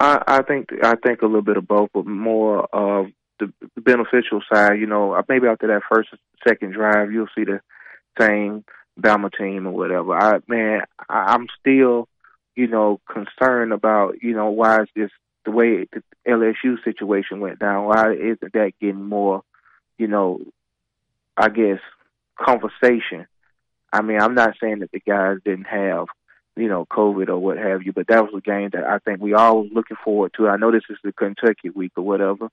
I, 0.00 0.22
I 0.26 0.42
think 0.42 0.70
I 0.82 0.94
think 0.96 1.22
a 1.22 1.26
little 1.26 1.42
bit 1.42 1.56
of 1.56 1.66
both, 1.66 1.90
but 1.92 2.06
more 2.06 2.66
of 2.72 3.06
the 3.38 3.52
beneficial 3.76 4.42
side. 4.52 4.78
You 4.80 4.86
know, 4.86 5.12
uh, 5.12 5.22
maybe 5.28 5.46
after 5.46 5.66
that 5.68 5.82
first 5.90 6.10
second 6.46 6.72
drive, 6.72 7.12
you'll 7.12 7.28
see 7.36 7.44
the 7.44 7.60
same 8.18 8.64
Bama 9.00 9.30
team 9.36 9.66
or 9.66 9.72
whatever. 9.72 10.14
I 10.14 10.38
man, 10.46 10.82
I, 11.08 11.34
I'm 11.34 11.46
still, 11.60 12.08
you 12.56 12.66
know, 12.66 13.00
concerned 13.12 13.72
about 13.72 14.22
you 14.22 14.34
know 14.34 14.50
why 14.50 14.82
is 14.82 14.88
this 14.94 15.10
the 15.44 15.50
way 15.50 15.86
the 15.92 16.02
LSU 16.26 16.82
situation 16.84 17.40
went 17.40 17.58
down? 17.58 17.86
Why 17.86 18.12
isn't 18.12 18.52
that 18.52 18.72
getting 18.80 19.02
more, 19.02 19.42
you 19.98 20.06
know, 20.06 20.40
I 21.36 21.48
guess 21.48 21.80
conversation? 22.38 23.26
I 23.92 24.02
mean, 24.02 24.20
I'm 24.20 24.34
not 24.34 24.56
saying 24.60 24.80
that 24.80 24.92
the 24.92 25.00
guys 25.00 25.38
didn't 25.44 25.66
have, 25.66 26.06
you 26.56 26.68
know, 26.68 26.86
COVID 26.90 27.28
or 27.28 27.38
what 27.38 27.58
have 27.58 27.82
you, 27.82 27.92
but 27.92 28.08
that 28.08 28.24
was 28.24 28.34
a 28.36 28.40
game 28.40 28.70
that 28.72 28.84
I 28.84 28.98
think 28.98 29.20
we 29.20 29.34
all 29.34 29.62
was 29.62 29.70
looking 29.72 29.96
forward 30.04 30.32
to. 30.36 30.48
I 30.48 30.56
know 30.56 30.70
this 30.70 30.82
is 30.90 30.98
the 31.02 31.12
Kentucky 31.12 31.70
week 31.70 31.92
or 31.96 32.04
whatever, 32.04 32.48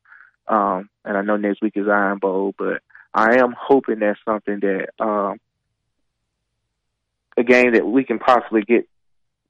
um, 0.48 0.89
and 1.04 1.17
I 1.17 1.21
know 1.21 1.38
next 1.38 1.62
week 1.62 1.74
is 1.76 1.88
Iron 1.88 2.19
Bowl, 2.19 2.54
but 2.58 2.82
I 3.13 3.39
am 3.39 3.56
hoping 3.58 4.00
that's 4.00 4.19
something 4.26 4.60
that 4.62 4.89
um, 5.00 5.39
a 7.38 7.43
game 7.43 7.74
that 7.74 7.86
we 7.86 8.04
can 8.04 8.19
possibly 8.19 8.62
get 8.62 8.88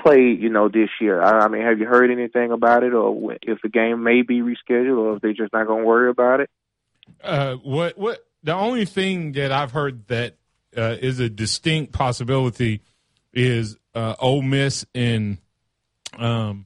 played, 0.01 0.41
you 0.41 0.49
know, 0.49 0.69
this 0.69 0.89
year. 1.01 1.21
I, 1.21 1.45
I 1.45 1.47
mean, 1.47 1.63
have 1.63 1.79
you 1.79 1.85
heard 1.85 2.11
anything 2.11 2.51
about 2.51 2.83
it, 2.83 2.93
or 2.93 3.35
if 3.41 3.59
the 3.61 3.69
game 3.69 4.03
may 4.03 4.21
be 4.21 4.41
rescheduled, 4.41 4.97
or 4.97 5.15
if 5.15 5.21
they're 5.21 5.33
just 5.33 5.53
not 5.53 5.67
going 5.67 5.81
to 5.81 5.85
worry 5.85 6.09
about 6.09 6.41
it? 6.41 6.49
Uh, 7.23 7.55
what 7.55 7.97
what 7.97 8.25
the 8.43 8.53
only 8.53 8.85
thing 8.85 9.33
that 9.33 9.51
I've 9.51 9.71
heard 9.71 10.07
that 10.07 10.35
uh, 10.77 10.97
is 11.01 11.19
a 11.19 11.29
distinct 11.29 11.93
possibility 11.93 12.81
is 13.33 13.77
uh, 13.93 14.15
Ole 14.19 14.41
Miss 14.41 14.85
and 14.95 15.37
um, 16.17 16.65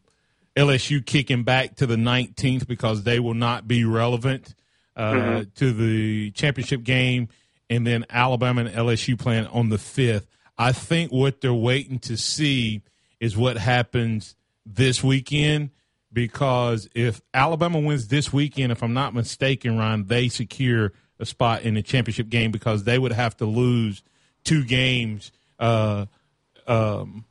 LSU 0.56 1.06
kicking 1.06 1.44
back 1.44 1.76
to 1.78 1.86
the 1.86 1.96
19th 1.96 2.68
because 2.68 3.04
they 3.04 3.20
will 3.20 3.34
not 3.34 3.68
be 3.68 3.86
relevant 3.86 4.56
uh, 4.96 5.14
mm-hmm. 5.14 5.50
to 5.56 5.72
the 5.72 6.32
championship 6.32 6.84
game, 6.84 7.30
and 7.70 7.88
then 7.88 8.06
Alabama 8.10 8.62
and 8.62 8.70
LSU 8.70 9.18
playing 9.18 9.48
on 9.48 9.70
the 9.70 9.78
5th. 9.78 10.26
I 10.58 10.74
think 10.74 11.12
what 11.12 11.42
they're 11.42 11.54
waiting 11.54 12.00
to 12.00 12.18
see 12.18 12.82
is 13.20 13.38
what 13.38 13.58
happens 13.58 14.36
this 14.66 15.04
weekend 15.04 15.72
because 16.12 16.90
if 16.96 17.22
Alabama 17.34 17.80
wins 17.80 18.08
this 18.08 18.34
weekend, 18.34 18.72
if 18.72 18.84
I'm 18.84 18.94
not 18.94 19.14
mistaken, 19.14 19.78
Ron, 19.78 20.06
they 20.06 20.28
secure 20.28 20.94
a 21.20 21.26
spot 21.26 21.64
in 21.64 21.74
the 21.74 21.82
championship 21.82 22.30
game 22.30 22.52
because 22.52 22.84
they 22.84 22.98
would 22.98 23.12
have 23.12 23.36
to 23.38 23.46
lose 23.46 24.04
two 24.44 24.64
games. 24.64 25.32
Uh, 25.60 26.06
um, 26.68 27.26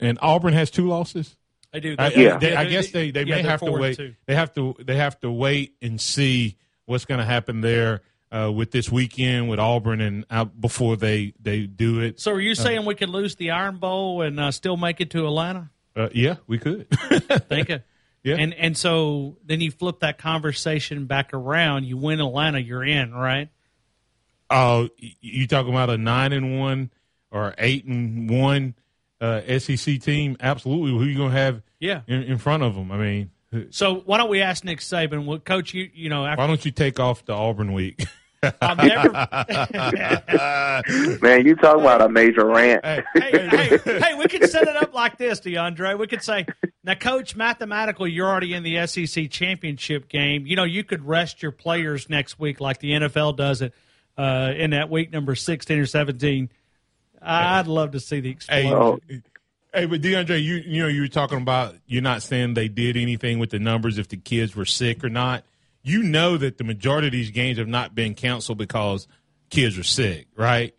and 0.00 0.18
Auburn 0.22 0.54
has 0.54 0.70
two 0.70 0.88
losses. 0.88 1.36
They 1.72 1.80
do. 1.80 1.96
They, 1.96 2.02
I, 2.02 2.08
yeah. 2.10 2.38
They, 2.38 2.54
I 2.54 2.64
guess 2.66 2.90
they, 2.90 3.10
they 3.10 3.24
yeah, 3.24 3.36
may 3.36 3.42
have 3.42 3.60
to 3.60 3.72
wait. 3.72 4.00
They 4.26 4.34
have 4.34 4.54
to 4.54 4.76
they 4.78 4.96
have 4.96 5.18
to 5.20 5.30
wait 5.30 5.74
and 5.82 6.00
see 6.00 6.56
what's 6.86 7.04
going 7.04 7.18
to 7.18 7.24
happen 7.24 7.60
there 7.60 8.02
uh, 8.30 8.50
with 8.50 8.70
this 8.70 8.90
weekend 8.90 9.48
with 9.48 9.58
Auburn 9.58 10.00
and 10.00 10.24
uh, 10.30 10.44
before 10.44 10.96
they 10.96 11.34
they 11.40 11.66
do 11.66 12.00
it. 12.00 12.20
So, 12.20 12.32
are 12.32 12.40
you 12.40 12.52
uh, 12.52 12.56
saying 12.56 12.78
uh, 12.80 12.82
we 12.82 12.94
could 12.94 13.08
lose 13.08 13.36
the 13.36 13.50
Iron 13.50 13.78
Bowl 13.78 14.22
and 14.22 14.38
uh, 14.38 14.50
still 14.50 14.76
make 14.76 15.00
it 15.00 15.10
to 15.10 15.26
Atlanta? 15.26 15.70
Uh, 15.96 16.08
yeah, 16.12 16.36
we 16.46 16.58
could. 16.58 16.88
Think 17.48 17.70
it. 17.70 17.84
Yeah. 18.24 18.36
And 18.36 18.54
and 18.54 18.76
so 18.76 19.36
then 19.44 19.60
you 19.60 19.70
flip 19.70 20.00
that 20.00 20.18
conversation 20.18 21.04
back 21.04 21.34
around. 21.34 21.84
You 21.84 21.98
win 21.98 22.20
Atlanta, 22.20 22.58
you're 22.58 22.82
in, 22.82 23.12
right? 23.12 23.50
Oh, 24.48 24.88
you 24.98 25.46
talking 25.46 25.70
about 25.70 25.90
a 25.90 25.98
nine 25.98 26.32
and 26.32 26.58
one 26.58 26.90
or 27.30 27.54
eight 27.58 27.84
and 27.84 28.30
one 28.30 28.74
uh, 29.20 29.42
SEC 29.58 30.00
team? 30.00 30.36
Absolutely. 30.40 30.92
Who 30.92 31.04
you 31.04 31.18
gonna 31.18 31.32
have? 31.32 31.62
Yeah. 31.78 32.00
In, 32.06 32.22
in, 32.22 32.38
front 32.38 32.62
of 32.62 32.74
them. 32.74 32.90
I 32.90 32.96
mean. 32.96 33.30
So 33.70 33.96
why 33.96 34.18
don't 34.18 34.30
we 34.30 34.40
ask 34.40 34.64
Nick 34.64 34.80
Saban? 34.80 35.26
Well, 35.26 35.38
Coach, 35.38 35.74
you 35.74 35.90
you 35.92 36.08
know. 36.08 36.24
After- 36.24 36.40
why 36.40 36.46
don't 36.46 36.64
you 36.64 36.70
take 36.70 36.98
off 36.98 37.24
the 37.26 37.34
Auburn 37.34 37.72
week? 37.74 38.04
I've 38.60 38.76
never. 38.78 39.12
Man, 41.22 41.46
you 41.46 41.54
talk 41.56 41.78
about 41.78 42.02
a 42.02 42.08
major 42.08 42.46
rant. 42.46 42.84
Hey, 42.84 43.02
hey, 43.14 43.48
hey, 43.48 43.78
hey, 44.00 44.14
we 44.14 44.26
could 44.26 44.48
set 44.50 44.68
it 44.68 44.76
up 44.76 44.94
like 44.94 45.18
this, 45.18 45.40
DeAndre. 45.40 45.98
We 45.98 46.06
could 46.06 46.22
say, 46.22 46.46
now, 46.82 46.94
Coach, 46.94 47.36
mathematically, 47.36 48.10
you're 48.12 48.28
already 48.28 48.54
in 48.54 48.62
the 48.62 48.86
SEC 48.86 49.30
championship 49.30 50.08
game. 50.08 50.46
You 50.46 50.56
know, 50.56 50.64
you 50.64 50.84
could 50.84 51.06
rest 51.06 51.42
your 51.42 51.52
players 51.52 52.08
next 52.08 52.38
week 52.38 52.60
like 52.60 52.80
the 52.80 52.92
NFL 52.92 53.36
does 53.36 53.62
it 53.62 53.74
uh, 54.16 54.52
in 54.56 54.70
that 54.70 54.90
week 54.90 55.12
number 55.12 55.34
16 55.34 55.78
or 55.78 55.86
17. 55.86 56.50
I'd 57.22 57.66
love 57.66 57.92
to 57.92 58.00
see 58.00 58.20
the 58.20 58.30
explosion. 58.30 59.00
Hey, 59.08 59.22
hey, 59.72 59.86
but 59.86 60.02
DeAndre, 60.02 60.42
you 60.42 60.56
you 60.56 60.82
know 60.82 60.88
you 60.88 61.00
were 61.00 61.08
talking 61.08 61.38
about 61.38 61.74
you're 61.86 62.02
not 62.02 62.22
saying 62.22 62.54
they 62.54 62.68
did 62.68 62.96
anything 62.96 63.38
with 63.38 63.50
the 63.50 63.58
numbers 63.58 63.98
if 63.98 64.08
the 64.08 64.16
kids 64.16 64.54
were 64.54 64.66
sick 64.66 65.02
or 65.02 65.08
not 65.08 65.44
you 65.84 66.02
know 66.02 66.36
that 66.36 66.58
the 66.58 66.64
majority 66.64 67.06
of 67.06 67.12
these 67.12 67.30
games 67.30 67.58
have 67.58 67.68
not 67.68 67.94
been 67.94 68.14
canceled 68.14 68.58
because 68.58 69.06
kids 69.50 69.78
are 69.78 69.84
sick, 69.84 70.26
right? 70.34 70.74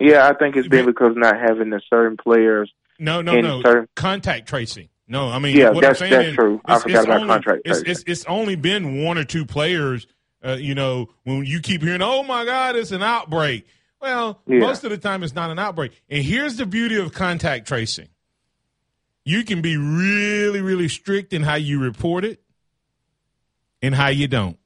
Yeah, 0.00 0.28
I 0.28 0.34
think 0.34 0.56
it's 0.56 0.68
been 0.68 0.86
because 0.86 1.14
not 1.16 1.38
having 1.38 1.70
the 1.70 1.82
certain 1.90 2.16
players. 2.16 2.72
No, 3.00 3.20
no, 3.20 3.40
no. 3.40 3.60
Certain... 3.62 3.88
Contact 3.96 4.48
tracing. 4.48 4.88
No, 5.08 5.28
I 5.28 5.38
mean, 5.38 5.56
yeah, 5.56 5.70
what 5.70 5.82
that's, 5.82 6.00
I'm 6.00 6.08
saying 6.08 6.22
that's 6.22 6.36
true. 6.36 6.60
I 6.64 6.78
forgot 6.78 7.04
about 7.04 7.20
only, 7.20 7.28
contact 7.28 7.62
it's, 7.64 7.80
it's, 7.80 8.04
it's, 8.06 8.24
only 8.26 8.56
been 8.56 9.02
one 9.02 9.18
or 9.18 9.24
two 9.24 9.44
players. 9.44 10.06
Uh, 10.44 10.52
you 10.52 10.74
know, 10.74 11.08
when 11.24 11.44
you 11.44 11.60
keep 11.60 11.82
hearing, 11.82 12.02
"Oh 12.02 12.22
my 12.22 12.44
God, 12.44 12.76
it's 12.76 12.92
an 12.92 13.02
outbreak." 13.02 13.66
Well, 14.00 14.40
yeah. 14.46 14.58
most 14.58 14.84
of 14.84 14.90
the 14.90 14.98
time, 14.98 15.22
it's 15.22 15.34
not 15.34 15.50
an 15.50 15.58
outbreak. 15.58 15.92
And 16.10 16.22
here's 16.22 16.56
the 16.56 16.66
beauty 16.66 16.96
of 16.96 17.12
contact 17.14 17.66
tracing: 17.66 18.08
you 19.24 19.44
can 19.44 19.62
be 19.62 19.78
really, 19.78 20.60
really 20.60 20.88
strict 20.88 21.32
in 21.32 21.42
how 21.42 21.54
you 21.54 21.80
report 21.80 22.24
it 22.26 22.42
and 23.82 23.94
how 23.94 24.08
you 24.08 24.28
don't. 24.28 24.58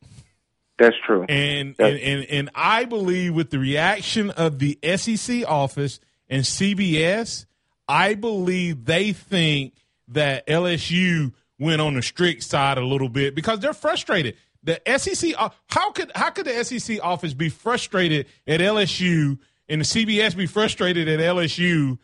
That's 0.78 0.96
true. 1.06 1.24
And, 1.28 1.74
That's- 1.76 2.00
and, 2.02 2.20
and 2.22 2.30
and 2.30 2.50
I 2.54 2.84
believe 2.86 3.34
with 3.34 3.50
the 3.50 3.58
reaction 3.58 4.30
of 4.30 4.58
the 4.58 4.78
SEC 4.96 5.44
office 5.46 6.00
and 6.28 6.42
CBS, 6.42 7.46
I 7.88 8.14
believe 8.14 8.84
they 8.84 9.12
think 9.12 9.74
that 10.08 10.46
LSU 10.46 11.32
went 11.58 11.80
on 11.80 11.94
the 11.94 12.02
strict 12.02 12.42
side 12.42 12.78
a 12.78 12.84
little 12.84 13.08
bit 13.08 13.34
because 13.34 13.60
they're 13.60 13.72
frustrated. 13.72 14.36
The 14.64 14.80
SEC, 14.98 15.34
uh, 15.38 15.50
how 15.68 15.92
could 15.92 16.10
how 16.14 16.30
could 16.30 16.46
the 16.46 16.64
SEC 16.64 16.98
office 17.02 17.34
be 17.34 17.48
frustrated 17.48 18.26
at 18.46 18.60
LSU 18.60 19.38
and 19.68 19.80
the 19.80 19.84
CBS 19.84 20.36
be 20.36 20.46
frustrated 20.46 21.08
at 21.08 21.20
LSU, 21.20 21.98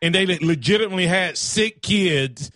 and 0.00 0.14
they 0.14 0.26
legitimately 0.26 1.06
had 1.06 1.36
sick 1.36 1.82
kids 1.82 2.50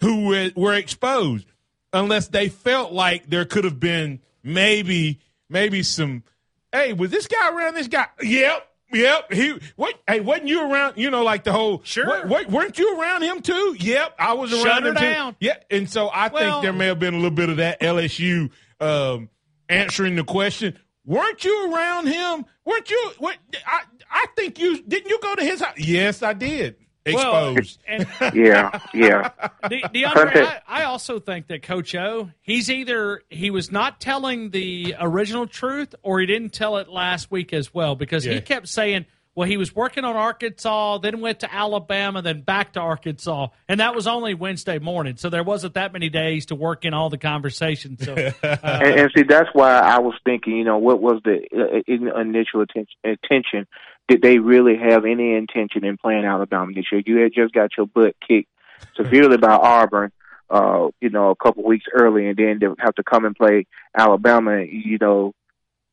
who 0.00 0.26
were, 0.26 0.50
were 0.54 0.74
exposed? 0.74 1.49
Unless 1.92 2.28
they 2.28 2.48
felt 2.48 2.92
like 2.92 3.28
there 3.28 3.44
could 3.44 3.64
have 3.64 3.80
been 3.80 4.20
maybe 4.42 5.20
maybe 5.48 5.82
some. 5.82 6.24
Hey, 6.72 6.92
was 6.92 7.10
this 7.10 7.26
guy 7.26 7.50
around 7.50 7.74
this 7.74 7.88
guy? 7.88 8.06
Yep. 8.22 8.66
Yep. 8.92 9.32
He 9.32 9.58
what? 9.76 9.94
Hey, 10.06 10.20
wasn't 10.20 10.48
you 10.48 10.70
around? 10.70 10.96
You 10.96 11.10
know, 11.10 11.22
like 11.22 11.44
the 11.44 11.52
whole. 11.52 11.80
Sure. 11.84 12.06
What, 12.06 12.28
what, 12.28 12.50
weren't 12.50 12.78
you 12.78 13.00
around 13.00 13.22
him 13.22 13.40
too? 13.40 13.76
Yep, 13.78 14.14
I 14.18 14.32
was 14.34 14.52
around 14.52 14.62
Shut 14.62 14.86
him 14.86 14.94
down. 14.94 15.32
too. 15.32 15.38
Yeah, 15.40 15.56
and 15.70 15.88
so 15.88 16.08
I 16.08 16.28
well, 16.28 16.60
think 16.60 16.62
there 16.62 16.72
may 16.72 16.86
have 16.86 16.98
been 16.98 17.14
a 17.14 17.16
little 17.16 17.30
bit 17.30 17.50
of 17.50 17.58
that 17.58 17.80
LSU 17.80 18.50
um, 18.80 19.28
answering 19.68 20.16
the 20.16 20.24
question. 20.24 20.76
Weren't 21.04 21.44
you 21.44 21.72
around 21.72 22.08
him? 22.08 22.44
Weren't 22.64 22.90
you? 22.90 23.12
What? 23.18 23.36
I 23.64 23.82
I 24.10 24.26
think 24.34 24.58
you 24.58 24.82
didn't. 24.82 25.08
You 25.08 25.20
go 25.22 25.36
to 25.36 25.44
his 25.44 25.60
house? 25.60 25.78
Yes, 25.78 26.22
I 26.22 26.32
did 26.32 26.76
exposed. 27.12 27.78
Well, 27.88 28.06
and, 28.20 28.34
yeah, 28.34 28.80
yeah. 28.94 29.30
De- 29.68 29.82
DeAndre, 29.82 30.36
I, 30.36 30.60
I, 30.66 30.82
also 30.84 31.20
think 31.20 31.48
that 31.48 31.62
Coach 31.62 31.94
O, 31.94 32.30
he's 32.40 32.70
either 32.70 33.22
he 33.28 33.50
was 33.50 33.70
not 33.70 34.00
telling 34.00 34.50
the 34.50 34.96
original 35.00 35.46
truth 35.46 35.94
or 36.02 36.20
he 36.20 36.26
didn't 36.26 36.52
tell 36.52 36.78
it 36.78 36.88
last 36.88 37.30
week 37.30 37.52
as 37.52 37.72
well 37.72 37.94
because 37.94 38.26
yeah. 38.26 38.34
he 38.34 38.40
kept 38.40 38.68
saying, 38.68 39.06
well, 39.34 39.48
he 39.48 39.56
was 39.56 39.74
working 39.74 40.04
on 40.04 40.16
Arkansas, 40.16 40.98
then 40.98 41.20
went 41.20 41.40
to 41.40 41.54
Alabama, 41.54 42.20
then 42.20 42.42
back 42.42 42.72
to 42.72 42.80
Arkansas, 42.80 43.48
and 43.68 43.80
that 43.80 43.94
was 43.94 44.06
only 44.06 44.34
Wednesday 44.34 44.78
morning. 44.78 45.16
So 45.16 45.30
there 45.30 45.44
wasn't 45.44 45.74
that 45.74 45.92
many 45.92 46.08
days 46.08 46.46
to 46.46 46.56
work 46.56 46.84
in 46.84 46.94
all 46.94 47.10
the 47.10 47.18
conversations. 47.18 48.04
So, 48.04 48.12
uh, 48.42 48.58
and, 48.62 49.00
and, 49.00 49.10
see, 49.16 49.22
that's 49.22 49.48
why 49.52 49.78
I 49.78 50.00
was 50.00 50.14
thinking, 50.24 50.56
you 50.56 50.64
know, 50.64 50.78
what 50.78 51.00
was 51.00 51.20
the 51.24 51.38
uh, 51.56 52.20
initial 52.20 52.60
attention, 52.60 52.96
attention 53.04 53.66
did 54.10 54.22
they 54.22 54.40
really 54.40 54.76
have 54.76 55.04
any 55.04 55.34
intention 55.34 55.84
in 55.84 55.96
playing 55.96 56.24
Alabama 56.24 56.72
this 56.74 56.86
year? 56.90 57.00
You 57.06 57.18
had 57.18 57.32
just 57.32 57.54
got 57.54 57.70
your 57.76 57.86
butt 57.86 58.16
kicked 58.26 58.48
severely 58.96 59.36
by 59.36 59.52
Auburn, 59.52 60.10
uh, 60.50 60.88
you 61.00 61.10
know, 61.10 61.30
a 61.30 61.36
couple 61.36 61.62
weeks 61.62 61.84
early, 61.94 62.26
and 62.26 62.36
then 62.36 62.58
they 62.58 62.66
have 62.80 62.96
to 62.96 63.04
come 63.04 63.24
and 63.24 63.36
play 63.36 63.68
Alabama. 63.96 64.64
You 64.64 64.98
know, 65.00 65.32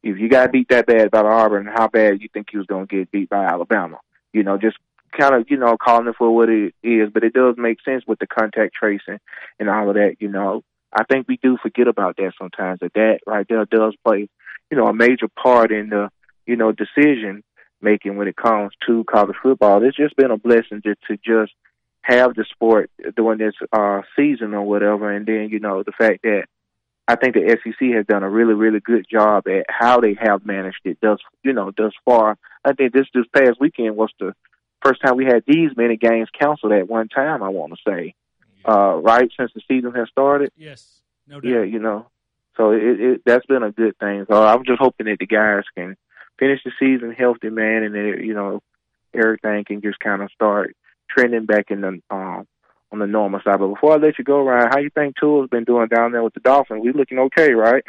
if 0.01 0.17
you 0.17 0.29
got 0.29 0.51
beat 0.51 0.69
that 0.69 0.87
bad 0.87 1.11
by 1.11 1.19
Auburn, 1.19 1.67
how 1.67 1.89
bad 1.89 2.19
you 2.23 2.27
think 2.33 2.47
you 2.51 2.57
was 2.57 2.65
going 2.65 2.87
to 2.87 2.95
get 2.95 3.11
beat 3.11 3.29
by 3.29 3.45
Alabama? 3.45 3.99
You 4.33 4.41
know, 4.41 4.57
just 4.57 4.77
kind 5.15 5.35
of 5.35 5.45
you 5.51 5.57
know 5.57 5.77
calling 5.77 6.07
it 6.07 6.15
for 6.17 6.35
what 6.35 6.49
it 6.49 6.73
is, 6.81 7.11
but 7.13 7.23
it 7.23 7.33
does 7.33 7.53
make 7.55 7.77
sense 7.85 8.03
with 8.07 8.17
the 8.17 8.25
contact 8.25 8.73
tracing 8.73 9.19
and 9.59 9.69
all 9.69 9.89
of 9.89 9.95
that. 9.95 10.15
You 10.19 10.29
know, 10.29 10.63
I 10.91 11.03
think 11.03 11.27
we 11.27 11.37
do 11.37 11.55
forget 11.61 11.87
about 11.87 12.17
that 12.17 12.33
sometimes. 12.39 12.79
That 12.79 12.93
that 12.95 13.19
right 13.27 13.45
there 13.47 13.65
does 13.65 13.95
play, 14.03 14.27
you 14.71 14.77
know, 14.77 14.87
a 14.87 14.93
major 14.93 15.27
part 15.27 15.71
in 15.71 15.89
the 15.89 16.09
you 16.47 16.55
know 16.55 16.71
decision 16.71 17.43
making 17.81 18.17
when 18.17 18.27
it 18.27 18.35
comes 18.35 18.73
to 18.87 19.03
college 19.03 19.35
football. 19.41 19.83
It's 19.83 19.97
just 19.97 20.15
been 20.15 20.31
a 20.31 20.37
blessing 20.37 20.81
to, 20.83 20.95
to 21.07 21.17
just 21.23 21.53
have 22.01 22.35
the 22.35 22.45
sport 22.51 22.89
during 23.15 23.39
this 23.39 23.55
uh 23.71 24.01
season 24.15 24.53
or 24.53 24.63
whatever, 24.63 25.11
and 25.11 25.25
then 25.25 25.49
you 25.49 25.59
know 25.59 25.83
the 25.83 25.91
fact 25.91 26.23
that 26.23 26.45
I 27.07 27.15
think 27.15 27.35
the 27.35 27.57
SEC 27.63 27.95
has 27.95 28.05
done 28.05 28.23
a 28.23 28.29
really, 28.29 28.53
really 28.53 28.81
good 28.81 29.05
job 29.09 29.47
at 29.47 29.65
how 29.69 30.01
they 30.01 30.15
have 30.19 30.45
managed 30.45 30.81
it 30.83 30.97
thus, 31.01 31.19
you 31.41 31.53
know, 31.53 31.71
thus 31.75 31.93
far. 32.03 32.37
I 32.65 32.73
think 32.73 32.93
this 32.93 33.07
this 33.13 33.25
past 33.33 33.61
weekend 33.61 33.95
was 33.95 34.09
the 34.19 34.33
first 34.83 35.01
time 35.01 35.15
we 35.15 35.25
had 35.25 35.43
these 35.47 35.71
many 35.77 35.95
games 35.95 36.27
canceled 36.37 36.73
at 36.73 36.89
one 36.89 37.07
time. 37.07 37.41
I 37.41 37.49
want 37.49 37.73
to 37.73 37.79
say, 37.89 38.13
uh, 38.67 38.95
right 38.95 39.31
since 39.39 39.51
the 39.55 39.61
season 39.67 39.93
has 39.93 40.09
started. 40.09 40.51
Yes, 40.57 41.01
no 41.27 41.39
doubt. 41.39 41.49
Yeah, 41.49 41.63
you 41.63 41.79
know, 41.79 42.07
so 42.57 42.71
it, 42.71 42.99
it 42.99 43.21
that's 43.25 43.45
been 43.45 43.63
a 43.63 43.71
good 43.71 43.97
thing. 43.99 44.25
So 44.29 44.45
I'm 44.45 44.65
just 44.65 44.79
hoping 44.79 45.05
that 45.05 45.19
the 45.19 45.27
guys 45.27 45.63
can 45.77 45.95
finish 46.39 46.61
the 46.63 46.71
season 46.79 47.11
healthy, 47.11 47.49
man, 47.49 47.83
and 47.83 47.93
then 47.95 48.23
you 48.23 48.33
know 48.33 48.61
everything 49.13 49.63
can 49.65 49.81
just 49.81 49.99
kind 49.99 50.21
of 50.21 50.29
start 50.31 50.75
trending 51.09 51.45
back 51.45 51.65
in 51.69 51.81
the 51.81 51.99
um 52.09 52.47
on 52.91 52.99
the 52.99 53.07
normal 53.07 53.39
side. 53.43 53.59
But 53.59 53.67
before 53.67 53.93
I 53.93 53.97
let 53.97 54.17
you 54.17 54.23
go, 54.23 54.41
Ryan, 54.43 54.67
how 54.71 54.79
you 54.79 54.89
think 54.89 55.15
Tua's 55.19 55.49
been 55.49 55.63
doing 55.65 55.87
down 55.87 56.11
there 56.13 56.23
with 56.23 56.33
the 56.33 56.39
Dolphins? 56.39 56.81
We 56.83 56.93
looking 56.93 57.19
okay, 57.19 57.51
right? 57.53 57.83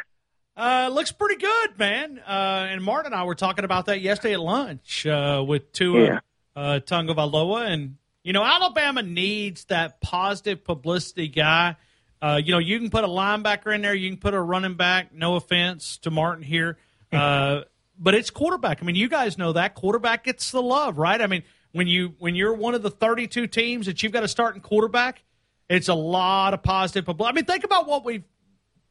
Uh, 0.57 0.89
looks 0.91 1.11
pretty 1.13 1.37
good, 1.37 1.79
man. 1.79 2.19
Uh, 2.27 2.67
and 2.69 2.83
Martin 2.83 3.13
and 3.13 3.21
I 3.21 3.23
were 3.23 3.35
talking 3.35 3.63
about 3.63 3.85
that 3.85 4.01
yesterday 4.01 4.33
at 4.33 4.41
lunch 4.41 5.05
uh, 5.05 5.41
with 5.47 5.71
Tua 5.71 6.03
Yeah. 6.05 6.19
uh, 6.55 6.79
Tagovailoa, 6.85 7.67
and 7.67 7.95
you 8.23 8.33
know 8.33 8.43
Alabama 8.43 9.01
needs 9.01 9.63
that 9.65 10.01
positive 10.01 10.65
publicity 10.65 11.29
guy. 11.29 11.77
Uh, 12.21 12.41
you 12.43 12.51
know, 12.51 12.57
you 12.59 12.77
can 12.77 12.89
put 12.89 13.05
a 13.05 13.07
linebacker 13.07 13.73
in 13.73 13.81
there, 13.81 13.95
you 13.95 14.09
can 14.09 14.19
put 14.19 14.33
a 14.33 14.41
running 14.41 14.73
back. 14.75 15.13
No 15.13 15.35
offense 15.35 15.97
to 15.99 16.11
Martin 16.11 16.43
here, 16.43 16.77
uh, 17.13 17.61
but 17.99 18.15
it's 18.15 18.29
quarterback. 18.29 18.81
I 18.81 18.85
mean, 18.85 18.95
you 18.95 19.09
guys 19.09 19.37
know 19.37 19.53
that 19.53 19.75
quarterback 19.75 20.23
gets 20.23 20.51
the 20.51 20.61
love, 20.61 20.97
right? 20.97 21.21
I 21.21 21.27
mean, 21.27 21.43
when 21.73 21.87
you 21.87 22.15
when 22.19 22.33
you're 22.33 22.53
one 22.53 22.73
of 22.73 22.81
the 22.81 22.89
32 22.89 23.47
teams 23.47 23.85
that 23.85 24.01
you've 24.01 24.11
got 24.11 24.23
a 24.23 24.27
starting 24.27 24.61
quarterback, 24.61 25.23
it's 25.69 25.89
a 25.89 25.93
lot 25.93 26.53
of 26.53 26.63
positive 26.63 27.05
publicity. 27.05 27.33
I 27.33 27.35
mean, 27.35 27.45
think 27.45 27.63
about 27.63 27.87
what 27.87 28.05
we've 28.05 28.23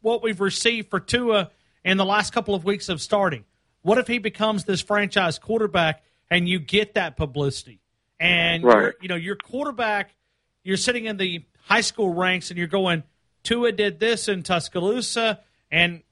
what 0.01 0.23
we've 0.23 0.41
received 0.41 0.91
for 0.91 1.01
Tua 1.01 1.51
in 1.85 1.97
the 1.97 2.05
last 2.05 2.33
couple 2.33 2.55
of 2.55 2.65
weeks 2.65 2.89
of 2.89 3.01
starting. 3.01 3.45
What 3.83 3.99
if 3.99 4.07
he 4.07 4.19
becomes 4.19 4.65
this 4.65 4.81
franchise 4.81 5.39
quarterback 5.39 6.03
and 6.31 6.49
you 6.49 6.59
get 6.59 6.95
that 6.95 7.17
publicity? 7.17 7.81
And 8.21 8.63
Right. 8.63 8.93
you 9.01 9.09
know, 9.09 9.17
your 9.17 9.37
quarterback, 9.37 10.15
you're 10.63 10.77
sitting 10.77 11.07
in 11.07 11.17
the 11.17 11.45
high 11.65 11.81
school 11.81 12.13
ranks 12.15 12.51
and 12.51 12.59
you're 12.59 12.67
going, 12.67 13.05
Tua 13.43 13.73
did 13.73 14.01
this 14.01 14.29
in 14.29 14.43
Tuscaloosa, 14.43 15.41
and 15.71 16.03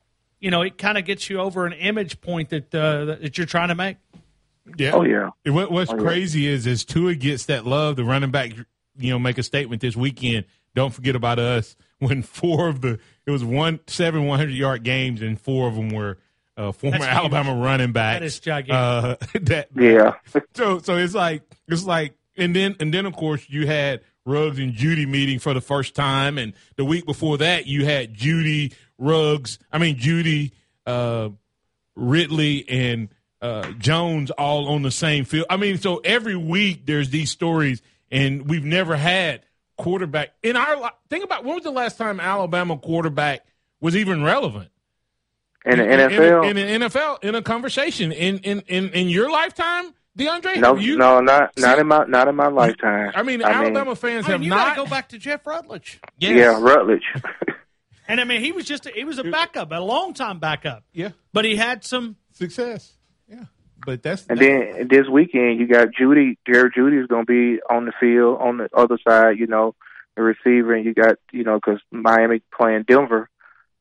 you 0.40 0.50
know 0.50 0.62
it 0.62 0.78
kind 0.78 0.98
of 0.98 1.04
gets 1.04 1.28
you 1.30 1.40
over 1.40 1.66
an 1.66 1.72
image 1.72 2.20
point 2.20 2.50
that 2.50 2.74
uh, 2.74 3.04
that 3.06 3.36
you're 3.38 3.46
trying 3.46 3.68
to 3.68 3.74
make. 3.74 3.96
Yeah. 4.76 4.92
Oh 4.92 5.02
yeah. 5.02 5.30
And 5.44 5.54
What, 5.54 5.70
what's 5.70 5.92
Oh, 5.92 5.96
yeah. 5.96 6.02
crazy 6.02 6.46
is 6.46 6.66
as 6.66 6.84
Tua 6.84 7.14
gets 7.14 7.46
that 7.46 7.64
love, 7.66 7.94
the 7.96 8.04
running 8.04 8.32
back, 8.32 8.50
you 8.98 9.10
know, 9.10 9.18
make 9.18 9.38
a 9.38 9.42
statement 9.44 9.80
this 9.80 9.94
weekend. 9.96 10.44
Don't 10.74 10.92
forget 10.92 11.14
about 11.16 11.38
us. 11.38 11.76
When 11.98 12.22
four 12.22 12.68
of 12.68 12.82
the 12.82 12.98
it 13.24 13.30
was 13.30 13.42
one 13.42 13.80
seven 13.86 14.26
one 14.26 14.38
hundred 14.38 14.52
yard 14.54 14.82
games, 14.82 15.22
and 15.22 15.40
four 15.40 15.66
of 15.66 15.76
them 15.76 15.88
were 15.88 16.18
uh, 16.58 16.72
former 16.72 16.98
That's 16.98 17.06
huge. 17.06 17.16
Alabama 17.16 17.54
running 17.54 17.92
backs. 17.92 18.20
That 18.20 18.26
is 18.26 18.38
gigantic. 18.38 18.74
Uh, 19.34 19.38
that 19.44 19.68
Yeah. 19.74 20.12
so 20.54 20.78
so 20.80 20.96
it's 20.98 21.14
like 21.14 21.42
it's 21.68 21.84
like 21.86 22.14
and 22.36 22.54
then 22.54 22.76
and 22.80 22.92
then 22.92 23.06
of 23.06 23.14
course 23.16 23.46
you 23.48 23.66
had 23.66 24.02
Ruggs 24.26 24.58
and 24.58 24.74
Jeudy 24.74 25.06
meeting 25.08 25.38
for 25.38 25.54
the 25.54 25.60
first 25.62 25.94
time, 25.94 26.36
and 26.36 26.52
the 26.76 26.84
week 26.84 27.06
before 27.06 27.38
that 27.38 27.66
you 27.66 27.86
had 27.86 28.12
Jeudy 28.12 28.74
Ruggs. 28.98 29.58
I 29.72 29.78
mean 29.78 29.96
Jeudy 29.96 30.52
uh, 30.86 31.30
Ridley 31.94 32.68
and 32.68 33.08
uh, 33.42 33.70
Jones 33.72 34.30
all 34.32 34.68
on 34.68 34.82
the 34.82 34.90
same 34.90 35.24
field. 35.24 35.46
I 35.50 35.56
mean, 35.56 35.78
so 35.78 35.98
every 35.98 36.36
week 36.36 36.86
there's 36.86 37.10
these 37.10 37.30
stories, 37.30 37.82
and 38.10 38.48
we've 38.48 38.64
never 38.64 38.96
had 38.96 39.42
quarterback 39.76 40.30
in 40.42 40.56
our. 40.56 40.76
li- 40.80 40.88
Think 41.10 41.24
about 41.24 41.44
when 41.44 41.54
was 41.56 41.64
the 41.64 41.70
last 41.70 41.98
time 41.98 42.18
Alabama 42.20 42.78
quarterback 42.78 43.46
was 43.80 43.94
even 43.94 44.22
relevant 44.22 44.70
In 45.66 45.78
the 45.78 45.84
NFL, 45.84 46.50
in, 46.50 46.56
in 46.56 46.82
an 46.82 46.88
NFL 46.90 47.22
in 47.24 47.34
a 47.34 47.42
conversation 47.42 48.10
in 48.12 48.38
in 48.38 48.60
in, 48.68 48.88
in 48.90 49.08
your 49.08 49.30
lifetime, 49.30 49.92
DeAndre? 50.18 50.56
no, 50.60 50.76
you, 50.76 50.96
no, 50.96 51.20
not 51.20 51.52
not 51.58 51.74
See- 51.74 51.80
in 51.80 51.86
my 51.88 52.04
not 52.06 52.28
in 52.28 52.36
my 52.36 52.48
lifetime. 52.48 53.12
I 53.14 53.22
mean, 53.22 53.42
Alabama 53.42 53.94
fans 53.94 54.24
I 54.24 54.28
mean, 54.28 54.32
have 54.32 54.42
you 54.44 54.50
not. 54.50 54.68
got 54.68 54.74
to 54.76 54.84
go 54.84 54.90
back 54.90 55.10
to 55.10 55.18
Jeff 55.18 55.46
Rutledge, 55.46 56.00
Yes. 56.18 56.36
yeah, 56.36 56.58
Rutledge. 56.60 57.04
and 58.08 58.20
I 58.20 58.24
mean 58.24 58.42
he 58.42 58.52
was 58.52 58.64
just 58.64 58.88
he 58.88 59.04
was 59.04 59.18
a 59.18 59.24
backup, 59.24 59.70
a 59.72 59.80
long 59.80 60.14
time 60.14 60.38
backup, 60.38 60.84
yeah, 60.92 61.10
but 61.32 61.44
he 61.44 61.56
had 61.56 61.84
some. 61.84 62.16
success. 62.32 62.92
Yeah, 63.28 63.44
but 63.84 64.02
that's 64.02 64.26
And 64.26 64.38
then 64.38 64.88
this 64.88 65.08
weekend, 65.08 65.58
you 65.58 65.66
got 65.66 65.88
Jeudy. 65.88 66.36
Jerry 66.46 66.70
Jeudy 66.70 67.00
is 67.00 67.08
going 67.08 67.26
to 67.26 67.32
be 67.56 67.60
on 67.68 67.86
the 67.86 67.92
field 67.98 68.38
on 68.40 68.58
the 68.58 68.68
other 68.74 68.98
side. 69.06 69.38
You 69.38 69.46
know, 69.46 69.74
the 70.16 70.22
receiver, 70.22 70.74
and 70.74 70.84
you 70.84 70.94
got 70.94 71.16
you 71.32 71.44
know 71.44 71.56
because 71.56 71.80
Miami 71.90 72.42
playing 72.56 72.84
Denver 72.88 73.28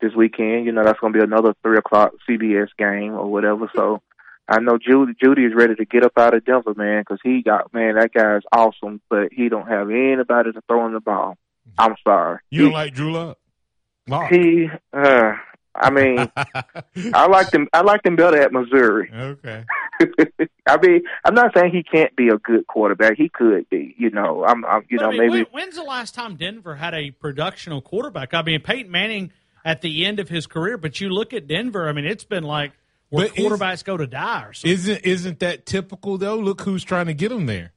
this 0.02 0.14
weekend. 0.16 0.66
You 0.66 0.72
know 0.72 0.84
that's 0.84 1.00
going 1.00 1.14
to 1.14 1.20
be 1.20 1.24
another 1.24 1.54
three 1.64 1.78
o'clock 1.78 2.14
CBS 2.28 2.70
game 2.78 3.14
or 3.14 3.32
whatever. 3.32 3.70
So 3.76 4.02
I 4.48 4.60
know 4.60 4.78
Jeudy 4.78 5.14
Jeudy 5.22 5.48
is 5.48 5.56
ready 5.56 5.76
to 5.76 5.86
get 5.86 6.04
up 6.04 6.18
out 6.18 6.34
of 6.34 6.46
Denver, 6.46 6.74
man, 6.76 7.02
because 7.02 7.20
he 7.24 7.42
got 7.42 7.74
man 7.74 7.96
that 7.96 8.14
guy's 8.14 8.44
awesome, 8.52 9.02
but 9.10 9.30
he 9.32 9.50
don't 9.50 9.68
have 9.68 9.90
anybody 9.90 10.52
to 10.52 10.62
throw 10.68 10.86
in 10.86 10.94
the 10.94 11.00
ball. 11.00 11.38
I'm 11.78 11.96
sorry. 12.04 12.40
you 12.50 12.64
don't 12.64 12.72
he, 12.72 12.76
like 12.76 12.94
Drew 12.94 13.12
Lock. 13.12 13.38
Lock. 14.08 14.32
he. 14.32 14.68
Uh, 14.94 15.34
I 15.78 15.90
mean, 15.90 16.32
I 17.14 17.28
like 17.28 17.52
them. 17.52 17.68
I 17.74 17.82
like 17.82 18.04
them 18.04 18.16
better 18.16 18.42
at 18.42 18.52
Missouri. 18.54 19.12
okay. 19.14 19.66
I 20.68 20.78
mean, 20.82 21.02
I'm 21.26 21.34
not 21.36 21.52
saying 21.56 21.72
he 21.72 21.84
can't 21.84 22.16
be 22.16 22.30
a 22.30 22.38
good 22.38 22.66
quarterback. 22.68 23.18
He 23.18 23.30
could 23.30 23.70
be. 23.70 23.94
You 23.98 24.10
know, 24.10 24.46
I'm. 24.46 24.64
I'm 24.66 24.84
you 24.90 24.98
But, 25.00 25.04
know, 25.04 25.08
I 25.10 25.12
mean, 25.12 25.20
maybe. 25.20 25.32
when- 25.32 25.46
when's 25.52 25.76
the 25.76 25.84
last 25.84 26.16
time 26.16 26.36
Denver 26.36 26.76
had 26.76 26.94
a 26.94 27.12
productional 27.12 27.82
quarterback? 27.84 28.34
I 28.34 28.42
mean, 28.42 28.62
Peyton 28.62 28.90
Manning 28.92 29.32
at 29.66 29.82
the 29.82 30.06
end 30.06 30.20
of 30.20 30.30
his 30.30 30.48
career, 30.48 30.78
but 30.78 31.02
you 31.02 31.10
look 31.10 31.34
at 31.34 31.48
Denver. 31.48 31.90
I 31.90 31.92
mean, 31.92 32.06
it's 32.06 32.24
been 32.24 32.44
like 32.46 32.72
where 33.10 33.28
But 33.28 33.38
is- 33.38 33.46
quarterbacks 33.46 33.84
go 33.84 33.98
to 33.98 34.08
die 34.08 34.44
or 34.46 34.54
something. 34.54 34.72
Isn't 34.72 35.04
isn't 35.06 35.40
that 35.40 35.66
typical 35.66 36.18
though? 36.18 36.38
Look 36.38 36.62
who's 36.62 36.84
trying 36.84 37.08
to 37.08 37.14
get 37.14 37.32
him 37.32 37.48
there. 37.48 37.72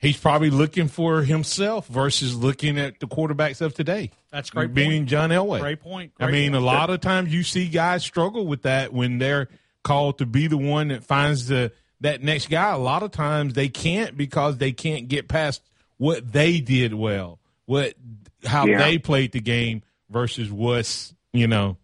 He's 0.00 0.16
probably 0.16 0.50
looking 0.50 0.86
for 0.86 1.22
himself 1.22 1.88
versus 1.88 2.34
looking 2.36 2.78
at 2.78 3.00
the 3.00 3.06
quarterbacks 3.08 3.60
of 3.60 3.74
today. 3.74 4.12
That's 4.30 4.50
great 4.50 4.72
Being 4.72 4.90
point. 5.00 5.08
John 5.08 5.30
Elway. 5.30 5.60
Great 5.60 5.80
point. 5.80 6.12
I 6.20 6.30
mean, 6.30 6.52
point. 6.52 6.62
a 6.62 6.64
lot 6.64 6.90
of 6.90 7.00
times 7.00 7.32
you 7.34 7.42
see 7.42 7.66
guys 7.68 8.04
struggle 8.04 8.46
with 8.46 8.62
that 8.62 8.92
when 8.92 9.18
they're 9.18 9.48
called 9.82 10.18
to 10.18 10.26
be 10.26 10.46
the 10.46 10.56
one 10.56 10.88
that 10.88 11.02
finds 11.02 11.48
the 11.48 11.72
that 12.00 12.22
next 12.22 12.48
guy. 12.48 12.70
A 12.70 12.78
lot 12.78 13.02
of 13.02 13.10
times 13.10 13.54
they 13.54 13.68
can't 13.68 14.16
because 14.16 14.58
they 14.58 14.70
can't 14.70 15.08
get 15.08 15.26
past 15.26 15.62
what 15.96 16.32
they 16.32 16.60
did 16.60 16.94
well, 16.94 17.40
what 17.66 17.94
how 18.44 18.66
Yeah. 18.66 18.78
they 18.78 18.98
played 18.98 19.32
the 19.32 19.40
game 19.40 19.82
versus 20.10 20.48
what's 20.50 21.12
you 21.32 21.48
know 21.48 21.76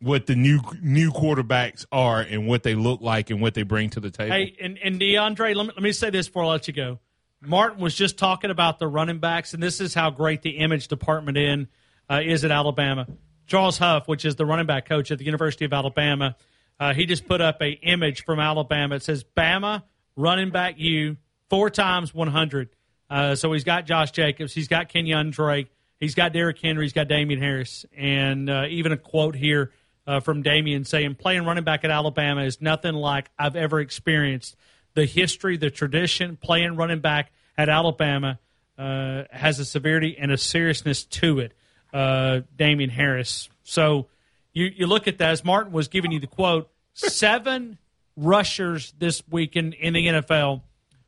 what 0.00 0.26
the 0.26 0.36
new 0.36 0.60
new 0.82 1.10
quarterbacks 1.10 1.86
are 1.90 2.20
and 2.20 2.46
what 2.46 2.62
they 2.62 2.74
look 2.74 3.00
like 3.00 3.30
and 3.30 3.40
what 3.40 3.54
they 3.54 3.62
bring 3.62 3.88
to 3.90 4.00
the 4.00 4.10
table. 4.10 4.32
Hey, 4.32 4.54
and, 4.60 4.78
and 4.78 5.00
DeAndre, 5.00 5.54
let 5.56 5.66
me, 5.66 5.72
let 5.74 5.82
me 5.82 5.92
say 5.92 6.10
this 6.10 6.28
before 6.28 6.44
I 6.44 6.48
let 6.48 6.68
you 6.68 6.74
go. 6.74 6.98
Martin 7.40 7.80
was 7.80 7.94
just 7.94 8.18
talking 8.18 8.50
about 8.50 8.78
the 8.78 8.88
running 8.88 9.18
backs, 9.18 9.54
and 9.54 9.62
this 9.62 9.80
is 9.80 9.94
how 9.94 10.10
great 10.10 10.42
the 10.42 10.58
image 10.58 10.88
department 10.88 11.38
in 11.38 11.68
uh, 12.10 12.20
is 12.24 12.44
at 12.44 12.50
Alabama. 12.50 13.06
Charles 13.46 13.78
Huff, 13.78 14.08
which 14.08 14.24
is 14.24 14.36
the 14.36 14.44
running 14.44 14.66
back 14.66 14.86
coach 14.86 15.10
at 15.10 15.18
the 15.18 15.24
University 15.24 15.64
of 15.64 15.72
Alabama, 15.72 16.36
uh, 16.80 16.94
he 16.94 17.06
just 17.06 17.26
put 17.26 17.40
up 17.40 17.62
a 17.62 17.70
image 17.70 18.24
from 18.24 18.40
Alabama. 18.40 18.96
It 18.96 19.02
says 19.02 19.24
Bama 19.36 19.82
running 20.16 20.50
back 20.50 20.74
you 20.78 21.16
four 21.48 21.70
times 21.70 22.12
one 22.12 22.28
hundred. 22.28 22.70
Uh, 23.08 23.34
so 23.34 23.52
he's 23.52 23.64
got 23.64 23.86
Josh 23.86 24.10
Jacobs, 24.10 24.52
he's 24.52 24.68
got 24.68 24.90
Kenyon 24.90 25.30
Drake, 25.30 25.68
he's 25.98 26.14
got 26.14 26.32
Derrick 26.34 26.58
Henry, 26.60 26.84
he's 26.84 26.92
got 26.92 27.08
Damien 27.08 27.40
Harris, 27.40 27.86
and 27.96 28.50
uh, 28.50 28.66
even 28.68 28.92
a 28.92 28.98
quote 28.98 29.34
here 29.34 29.72
uh, 30.06 30.20
from 30.20 30.42
Damien 30.42 30.84
saying, 30.84 31.14
"Playing 31.14 31.46
running 31.46 31.64
back 31.64 31.84
at 31.84 31.90
Alabama 31.90 32.42
is 32.42 32.60
nothing 32.60 32.94
like 32.94 33.30
I've 33.38 33.56
ever 33.56 33.80
experienced. 33.80 34.56
The 34.94 35.04
history, 35.04 35.56
the 35.56 35.70
tradition, 35.70 36.36
playing 36.36 36.76
running 36.76 37.00
back 37.00 37.30
at 37.56 37.68
Alabama 37.68 38.38
uh, 38.76 39.24
has 39.30 39.58
a 39.58 39.64
severity 39.64 40.16
and 40.18 40.32
a 40.32 40.36
seriousness 40.36 41.04
to 41.04 41.40
it." 41.40 41.52
Uh, 41.92 42.40
Damien 42.56 42.90
Harris. 42.90 43.48
So 43.62 44.08
you 44.52 44.66
you 44.66 44.86
look 44.86 45.08
at 45.08 45.18
that 45.18 45.30
as 45.30 45.44
Martin 45.44 45.72
was 45.72 45.88
giving 45.88 46.12
you 46.12 46.20
the 46.20 46.26
quote: 46.26 46.70
seven 46.94 47.78
rushers 48.16 48.92
this 48.98 49.22
week 49.30 49.56
in, 49.56 49.72
in 49.74 49.94
the 49.94 50.06
NFL 50.06 50.62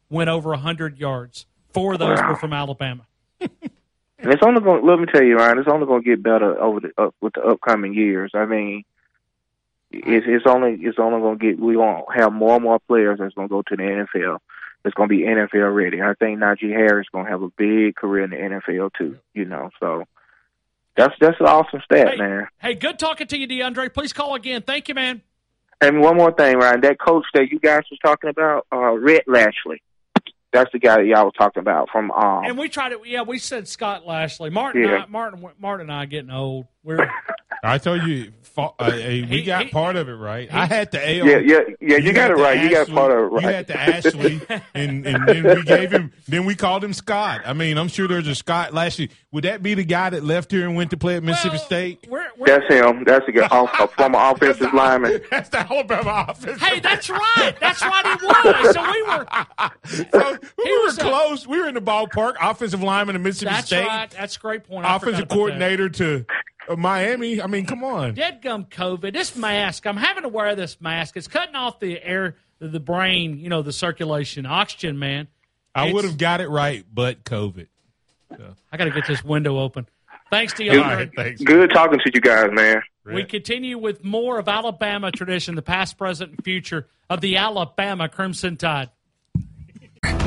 went 0.08 0.30
over 0.30 0.54
hundred 0.54 0.98
yards. 0.98 1.46
Four 1.72 1.94
of 1.94 1.98
those 1.98 2.18
were 2.22 2.36
from 2.36 2.52
Alabama. 2.52 3.06
And 4.22 4.32
it's 4.32 4.42
only 4.44 4.60
going. 4.60 4.84
Let 4.86 4.98
me 4.98 5.06
tell 5.06 5.22
you, 5.22 5.36
Ryan. 5.36 5.58
It's 5.58 5.68
only 5.68 5.86
going 5.86 6.02
to 6.02 6.08
get 6.08 6.22
better 6.22 6.60
over 6.60 6.80
the 6.80 7.10
with 7.22 7.32
the 7.34 7.40
upcoming 7.40 7.94
years. 7.94 8.32
I 8.34 8.44
mean, 8.44 8.84
it's, 9.90 10.26
it's 10.28 10.46
only 10.46 10.78
it's 10.82 10.98
only 10.98 11.20
going 11.20 11.38
to 11.38 11.44
get 11.44 11.58
we 11.60 11.74
going 11.74 12.02
to 12.04 12.12
have 12.20 12.32
more 12.32 12.54
and 12.54 12.64
more 12.64 12.78
players 12.80 13.18
that's 13.18 13.34
going 13.34 13.48
to 13.48 13.52
go 13.52 13.62
to 13.62 13.76
the 13.76 13.82
NFL. 13.82 14.38
That's 14.82 14.94
going 14.94 15.08
to 15.10 15.14
be 15.14 15.22
NFL 15.24 15.74
ready. 15.74 16.00
I 16.00 16.14
think 16.14 16.38
Najee 16.38 16.70
Harris 16.70 17.06
going 17.12 17.26
to 17.26 17.30
have 17.30 17.42
a 17.42 17.50
big 17.50 17.96
career 17.96 18.24
in 18.24 18.30
the 18.30 18.36
NFL 18.36 18.92
too. 18.96 19.18
You 19.34 19.44
know, 19.44 19.70
so 19.80 20.04
that's 20.96 21.14
that's 21.20 21.38
an 21.40 21.46
awesome 21.46 21.80
stat, 21.84 22.08
Hey, 22.12 22.16
man. 22.16 22.48
hey, 22.58 22.74
good 22.74 22.98
talking 22.98 23.26
to 23.26 23.36
you, 23.38 23.46
DeAndre. 23.46 23.92
Please 23.92 24.12
call 24.12 24.34
again. 24.34 24.62
Thank 24.62 24.88
you, 24.88 24.94
man. 24.94 25.22
And 25.82 26.00
one 26.00 26.16
more 26.16 26.32
thing, 26.32 26.58
Ryan, 26.58 26.82
that 26.82 27.00
coach 27.00 27.24
that 27.34 27.50
you 27.50 27.58
guys 27.58 27.82
was 27.90 27.98
talking 28.04 28.28
about, 28.28 28.66
uh, 28.70 28.92
Rhett 28.98 29.24
Lashlee. 29.26 29.80
That's 30.52 30.70
the 30.72 30.78
guy 30.78 30.96
that 30.96 31.06
y'all 31.06 31.24
was 31.24 31.32
talking 31.38 31.60
about 31.60 31.88
from 31.90 32.10
um. 32.10 32.44
And 32.44 32.58
we 32.58 32.68
tried 32.68 32.90
to, 32.90 33.00
yeah, 33.06 33.22
we 33.22 33.38
said 33.38 33.66
Scott 33.68 34.06
Lashley. 34.06 34.50
Martin, 34.50 34.82
Yeah. 34.82 35.04
I, 35.04 35.06
Martin, 35.06 35.46
Martin, 35.58 35.86
and 35.88 35.92
I 35.92 36.02
are 36.02 36.06
getting 36.06 36.30
old. 36.30 36.66
We're 36.82 37.08
I 37.62 37.78
told 37.78 38.02
you, 38.04 38.32
fa- 38.42 38.70
uh, 38.78 38.90
hey, 38.90 39.20
we 39.22 39.26
He- 39.38 39.42
got 39.42 39.64
he- 39.66 39.70
part 39.70 39.96
of 39.96 40.08
it 40.08 40.14
right. 40.14 40.48
I 40.52 40.64
had 40.66 40.90
the 40.90 40.98
L. 41.18 41.26
yeah, 41.26 41.38
yeah, 41.38 41.58
yeah. 41.80 41.96
You, 41.98 42.12
got 42.12 42.22
had 42.22 42.30
it 42.32 42.36
the 42.38 42.42
right. 42.42 42.62
You 42.62 42.70
got 42.70 42.88
part 42.88 43.10
of 43.12 43.18
it 43.18 43.20
right. 43.20 43.42
You 43.42 43.48
had 43.50 43.66
the 43.66 43.78
Ashley, 43.80 44.40
and, 44.74 45.06
and 45.06 45.28
then 45.28 45.44
we 45.56 45.62
gave 45.64 45.90
him. 45.92 46.12
Then 46.26 46.44
we 46.46 46.54
called 46.54 46.82
him 46.82 46.92
Scott. 46.94 47.42
I 47.44 47.52
mean, 47.52 47.76
I'm 47.78 47.88
sure 47.88 48.08
there's 48.08 48.26
a 48.28 48.34
Scott 48.34 48.72
Lashley. 48.72 49.10
Would 49.32 49.44
that 49.44 49.62
be 49.62 49.74
the 49.74 49.84
guy 49.84 50.10
that 50.10 50.24
left 50.24 50.50
here 50.50 50.66
and 50.66 50.74
went 50.74 50.90
to 50.90 50.96
play 50.96 51.16
at 51.16 51.22
Mississippi 51.22 51.56
Well, 51.56 51.64
State? 51.64 52.06
We're, 52.08 52.26
we're, 52.38 52.46
That's 52.46 52.66
him. 52.72 53.04
That's 53.04 53.26
the 53.26 53.32
guy, 53.32 53.48
a 53.50 53.88
former 53.88 54.18
offensive 54.18 54.72
lineman. 54.72 55.20
That's 55.30 55.48
the 55.50 55.58
Alabama 55.60 56.26
offense. 56.28 56.60
hey, 56.60 56.80
that's 56.80 57.08
right. 57.10 57.54
That's 57.60 57.82
right. 57.82 58.18
He 58.20 58.26
was. 58.26 58.74
So 58.74 58.90
we 58.90 59.02
were. 59.02 59.26
so 60.10 60.38
we 60.58 60.78
were 60.78 60.84
was 60.84 60.98
a- 60.98 61.02
close. 61.02 61.46
we 61.46 61.60
were 61.60 61.68
in 61.68 61.74
the 61.74 61.80
ballpark. 61.82 62.34
Offensive 62.40 62.82
lineman 62.82 63.16
at 63.16 63.22
Mississippi 63.22 63.52
That's 63.52 63.66
State. 63.66 63.86
right. 63.86 64.10
That's 64.10 64.36
a 64.36 64.38
great 64.40 64.64
point. 64.64 64.86
I 64.86 64.96
Offensive 64.96 65.24
about 65.24 65.34
coordinator 65.34 65.88
to 65.90 66.24
uh, 66.28 66.32
Miami. 66.78 67.40
I 67.42 67.46
mean, 67.46 67.66
come 67.66 67.82
on. 67.84 68.14
Dead 68.14 68.40
gum 68.42 68.64
COVID. 68.64 69.12
This 69.12 69.34
mask. 69.36 69.86
I'm 69.86 69.96
having 69.96 70.22
to 70.22 70.28
wear 70.28 70.54
this 70.54 70.80
mask. 70.80 71.16
It's 71.16 71.28
cutting 71.28 71.54
off 71.54 71.80
the 71.80 72.02
air, 72.02 72.36
the 72.58 72.80
brain. 72.80 73.38
You 73.38 73.48
know, 73.48 73.62
the 73.62 73.72
circulation, 73.72 74.46
oxygen. 74.46 74.98
Man, 74.98 75.28
I 75.74 75.82
It's- 75.84 75.94
would 75.94 76.04
have 76.04 76.18
got 76.18 76.40
it 76.40 76.48
right, 76.48 76.84
but 76.92 77.24
COVID. 77.24 77.66
I 78.72 78.76
got 78.76 78.84
to 78.84 78.90
get 78.90 79.06
this 79.06 79.24
window 79.24 79.58
open. 79.58 79.86
Thanks, 80.30 80.52
All 80.52 80.58
DeAndre. 80.66 80.82
right, 80.96 81.10
thanks. 81.16 81.42
Good 81.42 81.70
talking 81.70 81.98
to 81.98 82.10
you 82.14 82.20
guys, 82.20 82.50
man. 82.52 82.82
We 83.04 83.24
continue 83.24 83.76
with 83.76 84.04
more 84.04 84.38
of 84.38 84.48
Alabama 84.48 85.10
tradition, 85.10 85.56
the 85.56 85.62
past, 85.62 85.98
present, 85.98 86.30
and 86.30 86.44
future 86.44 86.86
of 87.08 87.20
the 87.20 87.36
Alabama 87.38 88.08
Crimson 88.08 88.56
Tide. 88.56 88.90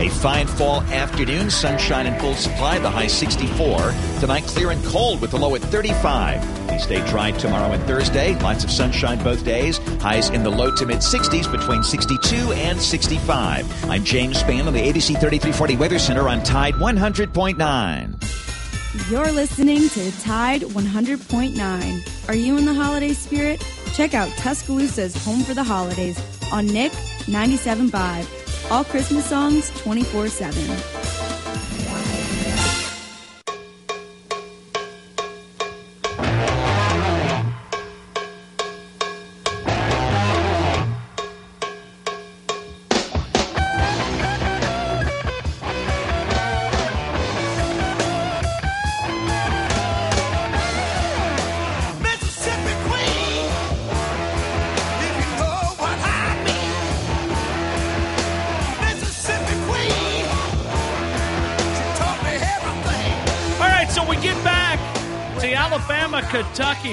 A 0.04 0.10
fine 0.10 0.48
fall 0.48 0.82
afternoon, 0.82 1.50
sunshine 1.50 2.08
in 2.08 2.20
full 2.20 2.36
supply, 2.36 2.78
the 2.78 2.90
high 2.90 3.08
64. 3.08 3.94
Tonight, 4.20 4.44
clear 4.44 4.72
and 4.72 4.84
cold 4.84 5.22
with 5.22 5.32
the 5.32 5.38
low 5.38 5.56
at 5.56 5.62
35. 5.62 6.72
We 6.72 6.78
stay 6.78 7.08
dry 7.08 7.32
tomorrow 7.32 7.72
and 7.72 7.82
Thursday. 7.84 8.38
Lots 8.40 8.64
of 8.64 8.72
sunshine 8.72 9.24
both 9.24 9.46
days. 9.46 9.78
Highs 10.02 10.30
in 10.30 10.44
the 10.44 10.50
low 10.50 10.76
to 10.76 10.86
mid 10.86 10.98
60s 10.98 11.50
between 11.50 11.84
62 11.84 12.36
and 12.52 12.82
65. 12.82 13.90
I'm 13.90 14.04
James 14.04 14.44
Spann 14.44 14.68
on 14.68 14.74
the 14.74 14.82
ABC 14.82 15.20
3340 15.20 15.78
Weather 15.78 16.00
Center 16.00 16.28
on 16.28 16.44
Tide 16.44 16.74
100.9. 16.74 19.10
You're 19.10 19.32
listening 19.32 19.88
to 19.90 20.20
Tide 20.20 20.64
100.9. 20.64 22.30
Are 22.30 22.36
you 22.36 22.58
in 22.58 22.66
the 22.66 22.74
holiday 22.74 23.14
spirit? 23.14 23.66
Check 23.94 24.14
out 24.14 24.28
Tuscaloosa's 24.32 25.16
Home 25.24 25.44
for 25.44 25.54
the 25.54 25.64
Holidays 25.64 26.20
on 26.52 26.68
Nick 26.68 26.92
97.5. 27.26 28.43
All 28.72 28.84
Christmas 28.84 29.26
songs 29.30 29.70
24 29.82 30.28
7. 30.30 31.33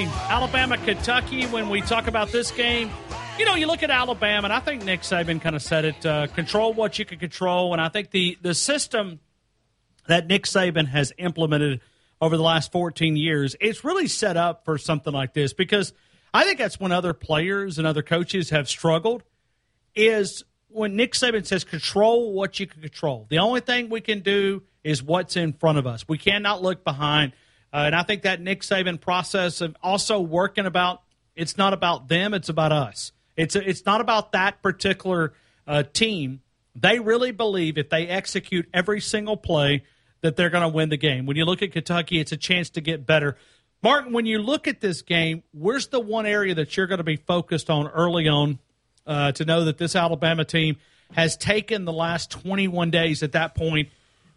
Kentucky. 0.05 0.31
Alabama, 0.31 0.77
Kentucky, 0.77 1.45
when 1.47 1.69
we 1.69 1.81
talk 1.81 2.07
about 2.07 2.31
this 2.31 2.51
game, 2.51 2.89
you 3.37 3.45
know, 3.45 3.55
you 3.55 3.67
look 3.67 3.83
at 3.83 3.91
Alabama, 3.91 4.45
and 4.45 4.53
I 4.53 4.59
think 4.59 4.83
Nick 4.83 5.01
Saban 5.01 5.41
kind 5.41 5.55
of 5.55 5.61
said 5.61 5.85
it 5.85 6.05
uh, 6.05 6.27
control 6.27 6.73
what 6.73 6.97
you 6.97 7.05
can 7.05 7.19
control. 7.19 7.73
And 7.73 7.81
I 7.81 7.89
think 7.89 8.11
the, 8.11 8.37
the 8.41 8.53
system 8.53 9.19
that 10.07 10.27
Nick 10.27 10.45
Saban 10.45 10.87
has 10.87 11.13
implemented 11.17 11.81
over 12.19 12.35
the 12.35 12.43
last 12.43 12.71
14 12.71 13.15
years, 13.15 13.55
it's 13.59 13.83
really 13.83 14.07
set 14.07 14.37
up 14.37 14.65
for 14.65 14.77
something 14.77 15.13
like 15.13 15.33
this 15.33 15.53
because 15.53 15.93
I 16.33 16.45
think 16.45 16.57
that's 16.57 16.79
when 16.79 16.91
other 16.91 17.13
players 17.13 17.77
and 17.77 17.85
other 17.85 18.01
coaches 18.01 18.49
have 18.49 18.67
struggled 18.69 19.23
is 19.95 20.43
when 20.69 20.95
Nick 20.95 21.13
Saban 21.13 21.45
says 21.45 21.63
control 21.63 22.33
what 22.33 22.59
you 22.59 22.67
can 22.67 22.81
control. 22.81 23.27
The 23.29 23.39
only 23.39 23.61
thing 23.61 23.89
we 23.89 24.01
can 24.01 24.21
do 24.21 24.63
is 24.83 25.03
what's 25.03 25.35
in 25.35 25.53
front 25.53 25.77
of 25.77 25.85
us. 25.85 26.07
We 26.07 26.17
cannot 26.17 26.61
look 26.61 26.83
behind. 26.83 27.33
Uh, 27.73 27.83
and 27.85 27.95
I 27.95 28.03
think 28.03 28.23
that 28.23 28.41
Nick 28.41 28.61
Saban 28.61 28.99
process 28.99 29.61
of 29.61 29.75
also 29.81 30.19
working 30.19 30.65
about 30.65 31.01
it's 31.35 31.57
not 31.57 31.73
about 31.73 32.09
them, 32.09 32.33
it's 32.33 32.49
about 32.49 32.71
us. 32.71 33.11
It's 33.37 33.55
it's 33.55 33.85
not 33.85 34.01
about 34.01 34.33
that 34.33 34.61
particular 34.61 35.33
uh, 35.67 35.83
team. 35.83 36.41
They 36.75 36.99
really 36.99 37.31
believe 37.31 37.77
if 37.77 37.89
they 37.89 38.07
execute 38.07 38.67
every 38.73 39.01
single 39.01 39.37
play 39.37 39.83
that 40.21 40.35
they're 40.35 40.49
going 40.49 40.63
to 40.63 40.69
win 40.69 40.89
the 40.89 40.97
game. 40.97 41.25
When 41.25 41.37
you 41.37 41.45
look 41.45 41.61
at 41.61 41.71
Kentucky, 41.71 42.19
it's 42.19 42.31
a 42.31 42.37
chance 42.37 42.69
to 42.71 42.81
get 42.81 43.05
better. 43.05 43.37
Martin, 43.83 44.13
when 44.13 44.25
you 44.25 44.39
look 44.39 44.67
at 44.67 44.79
this 44.79 45.01
game, 45.01 45.43
where's 45.51 45.87
the 45.87 45.99
one 45.99 46.25
area 46.25 46.53
that 46.55 46.77
you're 46.77 46.87
going 46.87 46.99
to 46.99 47.03
be 47.03 47.15
focused 47.15 47.69
on 47.69 47.87
early 47.87 48.27
on 48.27 48.59
uh, 49.07 49.31
to 49.33 49.45
know 49.45 49.65
that 49.65 49.79
this 49.79 49.95
Alabama 49.95 50.45
team 50.45 50.77
has 51.13 51.35
taken 51.35 51.85
the 51.85 51.93
last 51.93 52.29
21 52.29 52.91
days 52.91 53.23
at 53.23 53.31
that 53.31 53.55
point, 53.55 53.89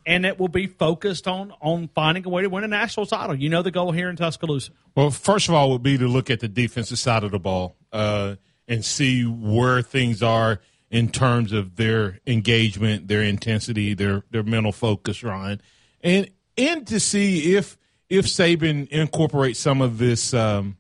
and 0.07 0.27
it 0.27 0.39
will 0.39 0.49
be 0.49 0.67
focused 0.67 1.27
on 1.27 1.53
on 1.61 1.89
finding 1.95 2.27
a 2.27 2.29
way 2.29 2.43
to 2.43 2.49
win 2.49 2.65
a 2.65 2.69
national 2.69 3.07
title. 3.07 3.35
You 3.35 3.49
know 3.49 3.63
the 3.63 3.71
goal 3.71 3.93
here 3.93 4.09
in 4.09 4.17
Tuscaloosa. 4.17 4.73
Well, 4.95 5.11
first 5.11 5.49
of 5.49 5.55
all, 5.55 5.71
would 5.71 5.83
be 5.83 5.99
to 5.99 6.09
look 6.09 6.31
at 6.31 6.41
the 6.41 6.49
defensive 6.49 6.99
side 6.99 7.25
of 7.25 7.31
the 7.31 7.39
ball 7.39 7.77
uh, 7.93 8.37
and 8.69 8.85
see 8.85 9.25
where 9.25 9.83
things 9.83 10.23
are 10.23 10.61
in 10.91 11.09
terms 11.09 11.53
of 11.53 11.77
their 11.77 12.21
engagement, 12.27 13.09
their 13.09 13.23
intensity, 13.23 13.95
their 13.95 14.25
their 14.31 14.43
mental 14.43 14.73
focus, 14.73 15.23
Ryan, 15.23 15.61
and 16.03 16.31
and 16.57 16.87
to 16.87 17.01
see 17.01 17.57
if 17.57 17.77
if 18.09 18.27
Saban 18.27 18.89
incorporates 18.89 19.59
some 19.59 19.81
of 19.81 19.99
this 19.99 20.35
um, 20.35 20.77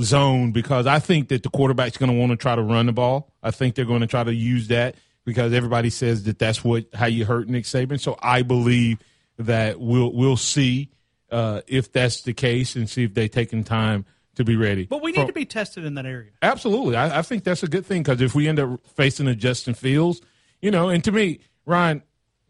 zone 0.00 0.52
because 0.52 0.86
I 0.86 0.98
think 0.98 1.28
that 1.28 1.42
the 1.42 1.50
quarterback's 1.50 1.96
going 1.96 2.12
to 2.12 2.18
want 2.18 2.30
to 2.30 2.36
try 2.36 2.54
to 2.54 2.62
run 2.62 2.86
the 2.86 2.92
ball. 2.92 3.32
I 3.42 3.50
think 3.50 3.74
they're 3.74 3.84
going 3.84 4.02
to 4.02 4.06
try 4.06 4.24
to 4.24 4.34
use 4.34 4.68
that 4.68 4.96
because 5.24 5.52
everybody 5.52 5.90
says 5.90 6.24
that 6.24 6.38
that's 6.38 6.62
what 6.62 6.86
how 6.94 7.06
you 7.06 7.24
hurt 7.24 7.48
Nick 7.48 7.64
Saban. 7.64 8.00
So 8.00 8.16
I 8.22 8.42
believe 8.42 8.98
that 9.38 9.80
we'll 9.80 10.12
we'll 10.12 10.36
see 10.36 10.90
uh, 11.30 11.62
if 11.66 11.92
that's 11.92 12.22
the 12.22 12.32
case 12.32 12.76
and 12.76 12.88
see 12.88 13.04
if 13.04 13.14
they're 13.14 13.28
taking 13.28 13.64
time 13.64 14.04
to 14.36 14.44
be 14.44 14.56
ready. 14.56 14.84
But 14.84 15.02
we 15.02 15.12
need 15.12 15.18
From- 15.18 15.26
to 15.28 15.32
be 15.32 15.44
tested 15.44 15.84
in 15.84 15.94
that 15.94 16.06
area. 16.06 16.30
Absolutely. 16.42 16.96
I, 16.96 17.20
I 17.20 17.22
think 17.22 17.44
that's 17.44 17.62
a 17.62 17.68
good 17.68 17.86
thing 17.86 18.02
because 18.02 18.20
if 18.20 18.34
we 18.34 18.48
end 18.48 18.58
up 18.58 18.80
facing 18.94 19.28
a 19.28 19.34
Justin 19.34 19.74
Fields, 19.74 20.20
you 20.60 20.70
know, 20.70 20.88
and 20.88 21.02
to 21.04 21.12
me, 21.12 21.40
Ryan, 21.66 22.02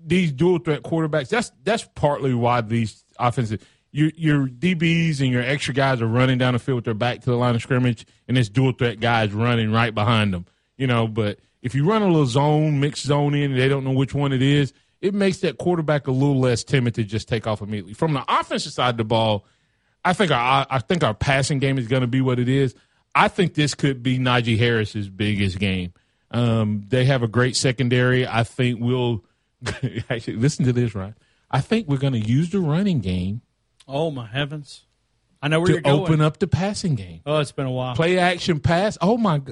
these 0.04 0.32
dual 0.32 0.58
threat 0.58 0.82
quarterbacks, 0.82 1.28
that's 1.28 1.52
that's 1.62 1.88
partly 1.94 2.34
why 2.34 2.60
these 2.60 3.04
offensive 3.18 3.66
your 3.94 4.10
your 4.16 4.46
DBs 4.48 5.20
and 5.20 5.30
your 5.30 5.42
extra 5.42 5.72
guys 5.72 6.02
are 6.02 6.06
running 6.06 6.36
down 6.36 6.54
the 6.54 6.58
field 6.58 6.76
with 6.76 6.84
their 6.84 6.94
back 6.94 7.20
to 7.20 7.30
the 7.30 7.36
line 7.36 7.54
of 7.54 7.62
scrimmage, 7.62 8.04
and 8.26 8.36
this 8.36 8.48
dual 8.48 8.72
threat 8.72 8.98
guy 8.98 9.24
is 9.24 9.32
running 9.32 9.70
right 9.70 9.94
behind 9.94 10.34
them. 10.34 10.46
You 10.76 10.88
know, 10.88 11.06
but 11.06 11.38
if 11.64 11.74
you 11.74 11.84
run 11.84 12.02
a 12.02 12.06
little 12.06 12.26
zone, 12.26 12.78
mixed 12.78 13.04
zone 13.04 13.34
in, 13.34 13.50
and 13.50 13.60
they 13.60 13.68
don't 13.68 13.82
know 13.82 13.90
which 13.90 14.14
one 14.14 14.32
it 14.32 14.42
is, 14.42 14.72
it 15.00 15.14
makes 15.14 15.38
that 15.38 15.58
quarterback 15.58 16.06
a 16.06 16.12
little 16.12 16.38
less 16.38 16.62
timid 16.62 16.94
to 16.94 17.02
just 17.02 17.26
take 17.26 17.46
off 17.46 17.60
immediately. 17.60 17.94
From 17.94 18.12
the 18.12 18.24
offensive 18.28 18.72
side 18.72 18.90
of 18.90 18.96
the 18.96 19.04
ball, 19.04 19.44
I 20.04 20.12
think 20.12 20.30
our 20.30 20.66
I 20.70 20.78
think 20.78 21.02
our 21.02 21.14
passing 21.14 21.58
game 21.58 21.76
is 21.78 21.88
going 21.88 22.02
to 22.02 22.06
be 22.06 22.20
what 22.20 22.38
it 22.38 22.48
is. 22.48 22.74
I 23.16 23.28
think 23.28 23.54
this 23.54 23.74
could 23.74 24.02
be 24.02 24.18
Najee 24.18 24.58
Harris's 24.58 25.08
biggest 25.08 25.58
game. 25.58 25.92
Um, 26.30 26.84
they 26.88 27.04
have 27.06 27.22
a 27.22 27.28
great 27.28 27.56
secondary. 27.56 28.26
I 28.26 28.44
think 28.44 28.80
we'll 28.80 29.24
actually 30.10 30.36
listen 30.36 30.64
to 30.66 30.72
this, 30.72 30.94
right? 30.94 31.14
I 31.50 31.60
think 31.60 31.88
we're 31.88 31.98
going 31.98 32.14
to 32.14 32.18
use 32.18 32.50
the 32.50 32.60
running 32.60 33.00
game 33.00 33.42
Oh 33.86 34.10
my 34.10 34.26
heavens! 34.26 34.84
I 35.42 35.48
know 35.48 35.60
where 35.60 35.66
to 35.66 35.72
you're 35.74 35.82
going. 35.82 35.98
To 35.98 36.02
open 36.02 36.20
up 36.20 36.38
the 36.38 36.46
passing 36.46 36.94
game. 36.94 37.20
Oh, 37.26 37.38
it's 37.38 37.52
been 37.52 37.66
a 37.66 37.70
while. 37.70 37.94
Play 37.94 38.18
action 38.18 38.60
pass. 38.60 38.96
Oh 39.00 39.18
my! 39.18 39.42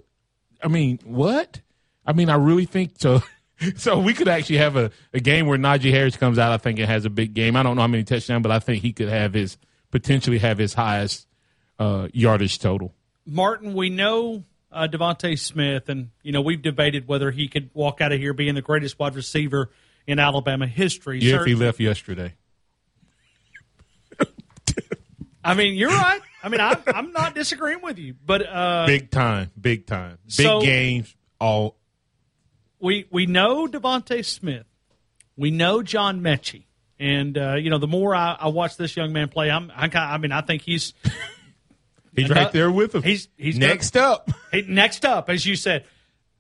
I 0.63 0.69
mean, 0.69 1.01
what? 1.05 1.61
I 2.07 2.13
mean, 2.13 2.29
I 2.31 2.35
really 2.37 2.65
think 2.67 2.93
so. 2.99 3.23
So 3.77 4.01
we 4.01 4.13
could 4.13 4.27
actually 4.27 4.57
have 4.57 4.75
a, 4.75 4.91
a 5.15 5.21
game 5.21 5.47
where 5.47 5.57
Najee 5.57 5.93
Harris 5.93 6.17
comes 6.17 6.37
out. 6.37 6.51
I 6.51 6.57
think 6.57 6.81
it 6.81 6.89
has 6.89 7.05
a 7.05 7.11
big 7.11 7.33
game. 7.33 7.55
I 7.55 7.63
don't 7.63 7.77
know 7.77 7.83
how 7.83 7.87
many 7.87 8.03
touchdowns, 8.03 8.43
but 8.43 8.51
I 8.51 8.59
think 8.59 8.83
he 8.83 8.93
could 8.93 9.09
have 9.09 9.35
his 9.35 9.57
potentially 9.93 10.39
have 10.39 10.59
his 10.59 10.75
highest 10.75 11.29
uh, 11.79 12.09
yardage 12.13 12.59
total. 12.59 12.93
Martin, 13.25 13.73
we 13.75 13.89
know 13.89 14.43
uh, 14.73 14.89
DeVonta 14.91 15.39
Smith, 15.39 15.89
and 15.89 16.11
you 16.25 16.33
know 16.33 16.41
we've 16.41 16.61
debated 16.61 17.07
whether 17.07 17.31
he 17.31 17.47
could 17.47 17.71
walk 17.73 18.01
out 18.01 18.11
of 18.11 18.19
here 18.19 18.33
being 18.33 18.57
the 18.57 18.63
greatest 18.63 18.99
wide 18.99 19.15
receiver 19.15 19.71
in 20.09 20.19
Alabama 20.19 20.67
history. 20.67 21.21
Yeah, 21.21 21.43
if 21.43 21.47
he 21.47 21.55
left 21.55 21.79
yesterday. 21.79 22.35
I 25.45 25.55
mean, 25.55 25.75
you're 25.75 25.91
right. 25.91 26.21
I 26.43 26.49
mean, 26.49 26.61
I'm, 26.61 26.79
I'm 26.87 27.13
not 27.13 27.37
disagreeing 27.37 27.81
with 27.81 27.99
you, 27.99 28.15
but 28.27 28.45
uh, 28.45 28.87
Big 28.87 29.11
time, 29.11 29.53
big 29.61 29.87
time, 29.87 30.19
big 30.25 30.33
So- 30.47 30.61
games. 30.63 31.15
All 31.41 31.77
we 32.83 33.07
we 33.11 33.25
know 33.27 33.67
DeVonta 33.67 34.23
Smith, 34.25 34.67
we 35.37 35.51
know 35.51 35.83
John 35.83 36.21
Metchie, 36.21 36.65
and 36.99 37.39
uh, 37.39 37.55
you 37.55 37.71
know 37.71 37.79
the 37.79 37.87
more 37.87 38.15
I, 38.15 38.37
I 38.39 38.49
watch 38.49 38.77
this 38.77 38.97
young 38.97 39.13
man 39.13 39.29
play, 39.29 39.51
I'm 39.51 39.73
I, 39.75 39.89
kind 39.89 40.13
I 40.13 40.19
mean 40.19 40.33
I 40.33 40.43
think 40.43 40.63
he's 40.63 40.93
he's 42.15 42.29
right 42.29 42.53
there 42.53 42.71
with 42.71 42.95
him. 42.95 43.03
he's 43.03 43.29
he's 43.39 43.57
next 43.57 43.97
up. 43.97 44.31
Hey, 44.53 44.67
next 44.69 45.07
up, 45.07 45.31
as 45.31 45.47
you 45.47 45.57
said. 45.57 45.87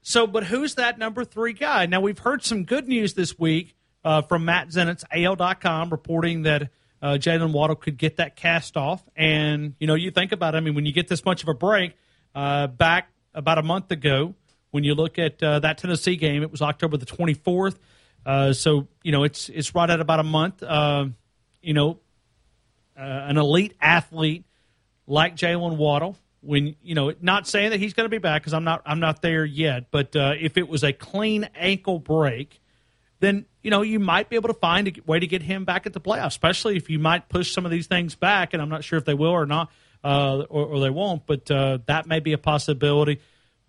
So, 0.02 0.26
but 0.26 0.44
who's 0.44 0.74
that 0.74 0.98
number 0.98 1.24
three 1.24 1.54
guy? 1.54 1.86
Now, 1.86 2.02
we've 2.02 2.18
heard 2.18 2.44
some 2.44 2.64
good 2.64 2.86
news 2.86 3.14
this 3.14 3.38
week 3.38 3.74
uh, 4.04 4.20
from 4.20 4.44
Matt 4.44 4.68
Zenitz, 4.68 5.02
AL.com, 5.10 5.88
reporting 5.88 6.42
that 6.42 6.70
uh, 7.00 7.12
Jaylen 7.12 7.52
Waddle 7.52 7.76
could 7.76 7.96
get 7.96 8.16
that 8.18 8.36
cast 8.36 8.76
off. 8.76 9.02
And, 9.16 9.74
you 9.78 9.86
know, 9.86 9.94
you 9.94 10.10
think 10.10 10.32
about 10.32 10.54
it, 10.54 10.58
I 10.58 10.60
mean, 10.60 10.74
when 10.74 10.84
you 10.84 10.92
get 10.92 11.08
this 11.08 11.24
much 11.24 11.42
of 11.42 11.48
a 11.48 11.54
break, 11.54 11.94
uh, 12.34 12.66
back 12.66 13.08
about 13.32 13.56
a 13.56 13.62
month 13.62 13.90
ago, 13.90 14.34
when 14.72 14.84
you 14.84 14.94
look 14.94 15.18
at 15.18 15.40
uh, 15.42 15.60
that 15.60 15.78
Tennessee 15.78 16.16
game, 16.16 16.42
it 16.42 16.50
was 16.50 16.60
October 16.60 16.96
the 16.96 17.06
24th. 17.06 17.76
Uh, 18.24 18.52
so, 18.52 18.88
you 19.02 19.12
know, 19.12 19.22
it's, 19.22 19.48
it's 19.50 19.74
right 19.74 19.88
at 19.88 20.00
about 20.00 20.18
a 20.18 20.24
month. 20.24 20.62
Uh, 20.62 21.06
you 21.60 21.74
know, 21.74 22.00
uh, 22.96 23.02
an 23.02 23.36
elite 23.36 23.74
athlete 23.80 24.44
like 25.06 25.36
Jaylen 25.36 25.76
Waddle. 25.76 26.16
When 26.40 26.74
you 26.82 26.96
know, 26.96 27.14
not 27.20 27.46
saying 27.46 27.70
that 27.70 27.78
he's 27.78 27.92
going 27.92 28.06
to 28.06 28.10
be 28.10 28.18
back 28.18 28.42
because 28.42 28.52
I'm 28.52 28.64
not, 28.64 28.82
I'm 28.84 28.98
not 28.98 29.22
there 29.22 29.44
yet. 29.44 29.92
But 29.92 30.16
uh, 30.16 30.34
if 30.40 30.56
it 30.56 30.68
was 30.68 30.82
a 30.82 30.92
clean 30.92 31.48
ankle 31.54 32.00
break, 32.00 32.60
then 33.20 33.44
you 33.62 33.70
know 33.70 33.82
you 33.82 34.00
might 34.00 34.28
be 34.28 34.34
able 34.34 34.48
to 34.48 34.58
find 34.58 34.88
a 34.88 34.92
way 35.06 35.20
to 35.20 35.26
get 35.28 35.40
him 35.42 35.64
back 35.64 35.86
at 35.86 35.92
the 35.92 36.00
playoffs. 36.00 36.28
Especially 36.28 36.76
if 36.76 36.90
you 36.90 36.98
might 36.98 37.28
push 37.28 37.52
some 37.52 37.64
of 37.64 37.70
these 37.70 37.86
things 37.86 38.16
back, 38.16 38.54
and 38.54 38.60
I'm 38.60 38.70
not 38.70 38.82
sure 38.82 38.98
if 38.98 39.04
they 39.04 39.14
will 39.14 39.30
or 39.30 39.46
not, 39.46 39.70
uh, 40.02 40.38
or, 40.48 40.66
or 40.66 40.80
they 40.80 40.90
won't. 40.90 41.26
But 41.26 41.46
that 41.46 42.06
may 42.08 42.18
be 42.18 42.32
a 42.32 42.38
possibility. 42.38 43.20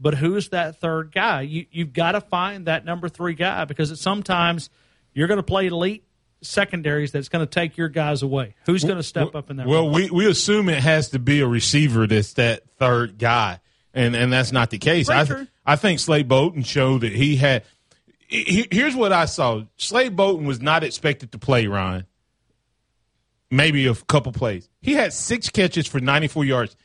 But 0.04 0.16
who's 0.16 0.50
that 0.50 0.82
third 0.82 1.14
guy? 1.14 1.42
You, 1.42 1.66
you've 1.72 1.94
got 1.94 2.12
to 2.12 2.20
find 2.22 2.66
that 2.68 2.84
number 2.84 3.08
three 3.08 3.36
guy 3.36 3.64
because 3.64 4.00
sometimes 4.02 4.70
you're 5.14 5.30
going 5.30 5.38
to 5.38 5.44
play 5.44 5.68
elite 5.68 6.04
secondaries 6.42 7.14
that's 7.14 7.30
going 7.30 7.46
to 7.46 7.50
take 7.50 7.78
your 7.78 7.88
guys 7.88 8.22
away. 8.22 8.56
Who's 8.66 8.84
going 8.84 8.98
to 8.98 9.04
step 9.04 9.34
up 9.34 9.50
in 9.50 9.56
that? 9.58 9.66
Well, 9.66 9.84
role? 9.84 9.94
we, 9.94 10.10
we 10.12 10.30
assume 10.30 10.68
it 10.68 10.84
has 10.84 11.12
to 11.12 11.20
be 11.20 11.40
a 11.40 11.48
receiver 11.48 12.06
that's 12.06 12.34
that 12.34 12.70
third 12.78 13.18
guy, 13.18 13.62
and 13.94 14.14
and 14.14 14.32
that's 14.32 14.52
not 14.52 14.70
the 14.72 14.78
case. 14.78 15.10
I. 15.10 15.48
I 15.66 15.78
think 15.78 16.00
Slade 16.00 16.28
Bolden 16.28 16.64
showed 16.64 17.02
that 17.02 17.14
he 17.14 17.38
had. 17.38 17.64
he- 18.28 18.68
Here's 18.70 18.98
what 18.98 19.14
I 19.14 19.24
saw: 19.24 19.64
Slade 19.78 20.18
Bolden 20.18 20.46
was 20.46 20.62
not 20.62 20.84
expected 20.84 21.32
to 21.32 21.38
play. 21.38 21.68
Ryan, 21.68 22.06
maybe 23.50 23.88
a 23.88 23.96
couple 23.96 24.34
plays. 24.34 24.70
He 24.82 24.96
had 24.96 25.14
six 25.14 25.50
catches 25.50 25.88
for 25.88 26.02
94 26.02 26.44
yards. 26.44 26.76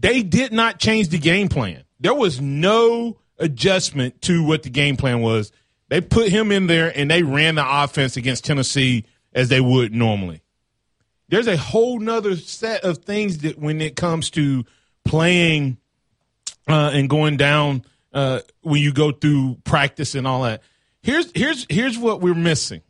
They 0.00 0.22
did 0.22 0.52
not 0.52 0.78
change 0.78 1.08
the 1.08 1.18
game 1.18 1.48
plan. 1.48 1.84
There 2.00 2.14
was 2.14 2.40
no 2.40 3.18
adjustment 3.38 4.22
to 4.22 4.42
what 4.44 4.62
the 4.62 4.70
game 4.70 4.96
plan 4.96 5.20
was. 5.20 5.52
They 5.88 6.00
put 6.00 6.28
him 6.28 6.52
in 6.52 6.66
there 6.66 6.92
and 6.96 7.10
they 7.10 7.22
ran 7.22 7.56
the 7.56 7.82
offense 7.82 8.16
against 8.16 8.44
Tennessee 8.44 9.04
as 9.32 9.48
they 9.48 9.60
would 9.60 9.94
normally 9.94 10.42
there's 11.30 11.46
a 11.46 11.56
whole 11.56 11.98
nother 11.98 12.36
set 12.36 12.84
of 12.84 12.98
things 12.98 13.38
that 13.38 13.56
when 13.56 13.80
it 13.80 13.96
comes 13.96 14.30
to 14.30 14.64
playing 15.04 15.78
uh, 16.68 16.90
and 16.92 17.08
going 17.08 17.36
down 17.36 17.84
uh, 18.12 18.40
when 18.62 18.82
you 18.82 18.92
go 18.92 19.12
through 19.12 19.56
practice 19.64 20.14
and 20.14 20.26
all 20.26 20.42
that. 20.42 20.62
Here's 21.02 21.30
here's 21.34 21.66
here's 21.70 21.96
what 21.96 22.20
we're 22.20 22.34
missing. 22.34 22.82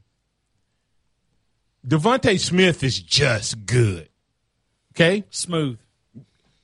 DeVonta 1.87 2.39
Smith 2.41 2.83
is 2.83 2.99
just 2.99 3.67
good. 3.67 4.09
Okay? 4.95 5.25
smooth. 5.31 5.79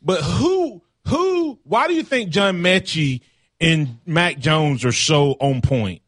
But 0.07 0.23
who 0.23 0.83
who 1.09 1.59
why 1.65 1.89
do 1.89 1.95
you 1.95 2.05
think 2.05 2.31
John 2.31 2.63
Metchie 2.63 3.23
and 3.61 3.99
Mac 4.07 4.39
Jones 4.39 4.85
are 4.85 4.93
so 4.93 5.33
on 5.33 5.61
point 5.63 6.01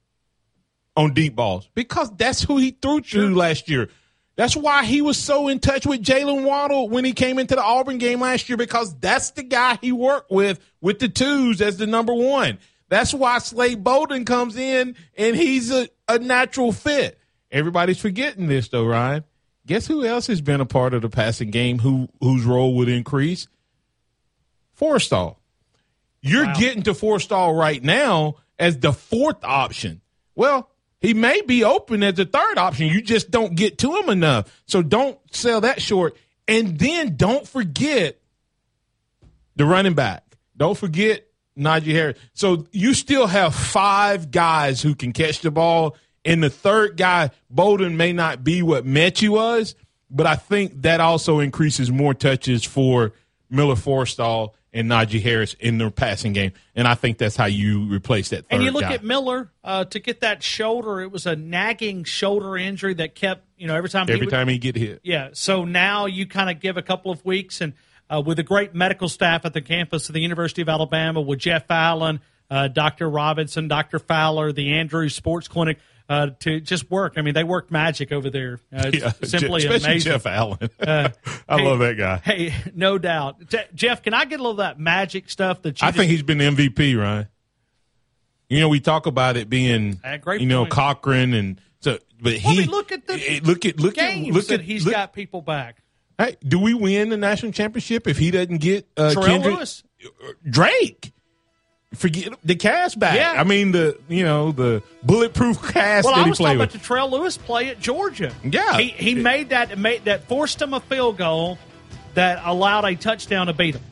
on 0.97 1.15
deep 1.15 1.35
balls? 1.35 1.69
Because 1.75 2.15
that's 2.17 2.41
who 2.41 2.59
he 2.59 2.71
threw 2.71 3.01
to 3.01 3.35
last 3.35 3.69
year. 3.69 3.91
That's 4.37 4.55
why 4.55 4.85
he 4.85 5.03
was 5.03 5.19
so 5.19 5.49
in 5.49 5.59
touch 5.59 5.85
with 5.85 6.01
Jaylen 6.01 6.45
Waddle 6.45 6.89
when 6.89 7.05
he 7.05 7.13
came 7.13 7.41
into 7.41 7.57
the 7.57 7.63
Auburn 7.63 7.99
game 7.99 8.21
last 8.21 8.49
year, 8.49 8.57
because 8.57 8.97
that's 9.01 9.33
the 9.33 9.43
guy 9.43 9.79
he 9.81 9.91
worked 9.91 10.31
with 10.31 10.61
with 10.81 11.01
the 11.01 11.09
twos 11.09 11.61
as 11.61 11.77
the 11.77 11.89
number 11.89 12.15
one. 12.15 12.59
That's 12.89 13.13
why 13.13 13.39
Slade 13.39 13.83
Bolden 13.83 14.25
comes 14.25 14.57
in 14.57 14.95
and 15.17 15.35
he's 15.35 15.73
a, 15.73 15.89
a 16.09 16.21
natural 16.21 16.71
fit. 16.71 17.19
Everybody's 17.51 17.99
forgetting 17.99 18.47
this 18.47 18.69
though, 18.69 18.87
Ryan. 18.87 19.25
Guess 19.67 19.89
who 19.89 20.05
else 20.05 20.29
has 20.29 20.41
been 20.41 20.61
a 20.61 20.67
part 20.67 20.95
of 20.95 21.03
the 21.03 21.11
passing 21.11 21.51
game 21.51 21.81
who 21.81 22.09
whose 22.21 22.45
role 22.45 22.77
would 22.77 22.89
increase? 22.89 23.49
Forristall. 24.79 25.37
You're 26.21 26.47
Wow. 26.47 26.55
getting 26.59 26.83
to 26.85 26.93
Forristall 26.95 27.59
right 27.59 27.83
now 27.83 28.37
as 28.59 28.79
the 28.79 28.93
fourth 28.93 29.43
option. 29.45 30.01
Well, 30.35 30.69
he 31.01 31.15
may 31.15 31.41
be 31.43 31.63
open 31.65 32.03
as 32.03 32.15
the 32.15 32.25
third 32.25 32.59
option. 32.59 32.89
You 32.89 33.01
just 33.01 33.31
don't 33.31 33.55
get 33.55 33.79
to 33.79 33.95
him 33.97 34.09
enough. 34.09 34.63
So 34.67 34.83
don't 34.83 35.19
sell 35.35 35.61
that 35.61 35.81
short. 35.81 36.17
And 36.49 36.79
then 36.79 37.17
don't 37.17 37.47
forget 37.47 38.19
the 39.57 39.65
running 39.65 39.95
back. 39.95 40.25
Don't 40.57 40.77
forget 40.77 41.25
Najee 41.59 41.93
Harris. 41.93 42.19
So 42.35 42.67
you 42.73 42.95
still 42.95 43.27
have 43.27 43.55
five 43.55 44.31
guys 44.31 44.81
who 44.83 44.95
can 44.95 45.13
catch 45.13 45.41
the 45.41 45.51
ball. 45.51 45.97
And 46.25 46.43
the 46.43 46.51
third 46.51 46.97
guy, 46.97 47.31
Bolden, 47.49 47.97
may 47.97 48.13
not 48.13 48.43
be 48.45 48.63
what 48.63 48.85
Metchie 48.85 49.29
was, 49.29 49.75
but 50.11 50.27
I 50.27 50.35
think 50.37 50.83
that 50.83 51.01
also 51.01 51.39
increases 51.39 51.91
more 51.91 52.13
touches 52.15 52.65
for 52.65 53.13
Miller 53.51 53.77
Forristall 53.77 54.53
and 54.73 54.91
Najee 54.91 55.23
Harris 55.23 55.55
in 55.55 55.79
their 55.79 55.91
passing 55.91 56.33
game. 56.33 56.53
And 56.75 56.87
I 56.87 56.95
think 56.95 57.19
that's 57.19 57.37
how 57.37 57.47
you 57.47 57.85
replace 57.91 58.29
that 58.31 58.45
And 58.51 58.63
you 58.63 58.71
look 58.71 58.83
guy. 58.83 58.95
at 58.95 59.03
Miller 59.05 59.51
uh, 59.65 59.85
to 59.87 59.99
get 59.99 60.21
that 60.21 60.43
shoulder. 60.43 61.01
It 61.01 61.11
was 61.11 61.27
a 61.27 61.35
nagging 61.37 62.05
shoulder 62.05 62.57
injury 62.57 62.95
that 62.95 63.15
kept 63.15 63.45
you 63.57 63.67
know 63.67 63.75
every 63.75 63.89
time 63.91 64.07
he 64.07 64.13
Every 64.13 64.27
would- 64.27 64.33
time 64.33 64.49
he 64.49 64.59
get 64.59 64.77
hit. 64.77 65.01
Yeah. 65.03 65.31
So 65.33 65.65
now 65.65 66.07
you 66.07 66.27
kind 66.27 66.51
of 66.51 66.61
give 66.61 66.77
a 66.77 66.83
couple 66.83 67.11
of 67.11 67.25
weeks, 67.25 67.61
and 67.61 67.73
uh, 68.11 68.23
with 68.25 68.39
a 68.39 68.43
great 68.43 68.75
medical 68.75 69.09
staff 69.09 69.45
at 69.45 69.53
the 69.55 69.61
campus 69.63 70.09
of 70.09 70.13
the 70.15 70.21
University 70.21 70.63
of 70.63 70.69
Alabama, 70.69 71.21
with 71.21 71.39
Jeff 71.41 71.71
Allen, 71.71 72.21
uh, 72.51 72.69
Dr. 72.69 73.09
Robinson, 73.11 73.69
Dr. 73.69 73.99
Fowler, 73.99 74.53
the 74.53 74.75
Andrews 74.75 75.15
Sports 75.15 75.49
Clinic, 75.49 75.79
uh, 76.09 76.29
to 76.41 76.61
just 76.61 76.91
work. 76.91 77.15
I 77.17 77.23
mean, 77.23 77.35
they 77.35 77.45
work 77.45 77.71
magic 77.71 78.13
over 78.13 78.31
there. 78.31 78.61
Uh, 78.73 78.91
Yeah, 78.93 79.13
simply 79.25 79.65
especially 79.67 79.91
amazing. 79.93 80.13
Jeff 80.13 80.27
Allen. 80.27 80.71
Uh, 80.81 81.11
I 81.49 81.59
hey- 81.59 81.65
love 81.65 81.79
that 81.81 81.97
guy. 81.99 82.17
Hey, 82.25 82.55
no 82.75 82.99
doubt. 82.99 83.47
Je- 83.49 83.67
Jeff, 83.75 84.03
can 84.03 84.15
I 84.15 84.25
get 84.25 84.37
a 84.41 84.43
little 84.43 84.53
of 84.53 84.57
that 84.59 84.79
magic 84.79 85.29
stuff 85.31 85.63
that 85.63 85.81
you 85.81 85.87
I 85.87 85.91
just- 85.91 85.99
think 85.99 86.11
he's 86.11 86.23
been 86.23 86.39
the 86.39 86.45
MVP, 86.47 86.99
Ryan. 86.99 87.29
You 88.49 88.61
know, 88.61 88.69
we 88.71 88.81
talk 88.81 89.07
about 89.07 89.37
it 89.37 89.51
being, 89.51 90.01
Uh, 90.03 90.17
great 90.17 90.41
you 90.41 90.47
know, 90.47 90.61
point. 90.63 90.71
Cochran 90.73 91.35
and 91.35 91.61
so, 91.81 91.99
but 92.21 92.33
he 92.33 92.47
Well, 92.47 92.55
I 92.55 92.59
mean, 92.61 92.71
look 92.71 92.93
at 92.93 93.07
the 93.07 93.13
eh, 93.15 93.41
look 93.45 93.67
at 93.67 93.79
look 93.79 93.95
games 93.95 94.29
at 94.29 94.35
look 94.35 94.47
that 94.47 94.55
at 94.61 94.61
he's 94.63 94.85
look- 94.87 94.95
got 94.95 95.13
people 95.13 95.43
back. 95.43 95.83
Hey, 96.17 96.37
do 96.43 96.59
we 96.59 96.73
win 96.75 97.11
the 97.11 97.17
national 97.19 97.53
championship 97.53 98.09
if 98.09 98.17
he 98.19 98.31
doesn't 98.33 98.59
get 98.59 98.89
uh, 98.97 99.13
Terrell 99.13 99.27
Kendrick 99.27 99.55
Lewis. 99.57 99.85
Drake? 100.49 101.13
Forget 101.95 102.35
the 102.45 102.55
cast 102.55 102.99
back. 102.99 103.17
Yeah. 103.17 103.33
I 103.41 103.45
mean 103.45 103.73
the 103.73 103.99
you 104.09 104.23
know 104.23 104.53
the 104.53 104.83
bulletproof 105.03 105.63
cast 105.63 106.05
Well, 106.05 106.15
that 106.17 106.27
I 106.27 106.29
was 106.29 106.37
talking 106.37 106.45
played 106.47 106.57
about 106.57 106.71
the 106.71 106.79
Terrell 106.79 107.11
Lewis 107.11 107.39
play 107.39 107.69
at 107.71 107.81
Georgia. 107.81 108.33
Yeah. 108.45 108.77
he, 108.77 108.89
he 108.89 109.15
made 109.15 109.49
that 109.51 109.79
made 109.79 110.05
that 110.05 110.29
forced 110.29 110.61
him 110.61 110.75
a 110.75 110.81
field 110.81 111.17
goal 111.17 111.57
that 112.13 112.43
allowed 112.45 112.85
a 112.85 112.95
touchdown 112.95 113.47
to 113.47 113.55
beat 113.55 113.75
him. 113.77 113.83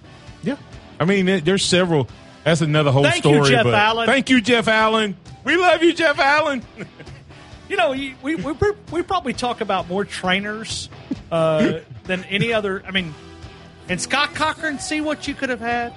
Yeah, 0.43 0.57
I 1.01 1.07
mean 1.07 1.25
there- 1.25 1.41
there's 1.41 1.65
several. 1.65 2.07
That's 2.45 2.61
another 2.61 2.93
whole 2.93 3.03
Thank 3.03 3.25
you, 3.25 3.35
story. 3.37 3.51
Jeff 3.51 3.65
but 3.65 3.75
Allen. 3.75 4.07
Thank 4.07 4.29
you, 4.31 4.41
Jeff 4.43 4.69
Allen. 4.69 5.17
We 5.45 5.57
love 5.57 5.83
you, 5.83 5.93
Jeff 5.95 6.19
Allen. 6.19 6.63
You 7.69 7.77
know, 7.77 7.93
you- 7.95 8.15
we 8.23 8.37
we, 8.37 8.53
we 8.93 9.03
probably 9.03 9.33
talk 9.33 9.61
about 9.61 9.89
more 9.89 10.05
trainers 10.05 10.89
uh, 11.33 11.81
than 12.05 12.23
any 12.25 12.53
other. 12.53 12.81
I 12.87 12.93
mean, 12.93 13.13
and 13.89 14.01
Scott 14.01 14.37
Cochran, 14.37 14.79
see 14.79 15.01
what 15.01 15.27
you 15.27 15.35
could 15.35 15.49
have 15.49 15.59
had. 15.59 15.93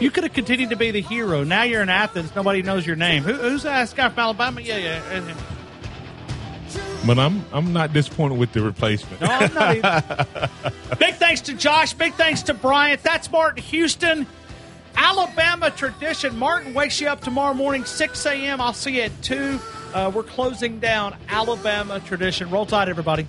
You 0.00 0.10
could 0.10 0.24
have 0.24 0.32
continued 0.32 0.70
to 0.70 0.76
be 0.76 0.90
the 0.90 1.00
hero. 1.00 1.42
Now 1.44 1.64
you're 1.64 1.82
in 1.82 1.88
Athens. 1.88 2.34
Nobody 2.34 2.62
knows 2.62 2.86
your 2.86 2.96
name. 2.96 3.24
Who, 3.24 3.32
who's 3.32 3.64
that 3.64 3.92
guy 3.96 4.08
from 4.08 4.18
Alabama? 4.18 4.60
Yeah, 4.60 4.76
yeah. 4.76 5.34
But 7.06 7.18
I'm 7.18 7.44
I'm 7.52 7.72
not 7.72 7.92
disappointed 7.92 8.38
with 8.38 8.52
the 8.52 8.62
replacement. 8.62 9.20
No, 9.20 9.28
I'm 9.28 9.54
not 9.54 9.84
either. 9.84 10.48
Big 10.98 11.14
thanks 11.14 11.40
to 11.42 11.54
Josh. 11.54 11.94
Big 11.94 12.14
thanks 12.14 12.42
to 12.42 12.54
Bryant. 12.54 13.02
That's 13.02 13.30
Martin 13.30 13.62
Houston. 13.64 14.26
Alabama 14.94 15.70
tradition. 15.70 16.36
Martin 16.36 16.74
wakes 16.74 17.00
you 17.00 17.08
up 17.08 17.20
tomorrow 17.20 17.54
morning, 17.54 17.84
6 17.84 18.26
a.m. 18.26 18.60
I'll 18.60 18.72
see 18.72 18.96
you 18.96 19.02
at 19.02 19.22
2. 19.22 19.60
Uh, 19.94 20.10
we're 20.12 20.24
closing 20.24 20.80
down 20.80 21.16
Alabama 21.28 22.00
tradition. 22.00 22.50
Roll 22.50 22.66
Tide, 22.66 22.88
everybody. 22.88 23.26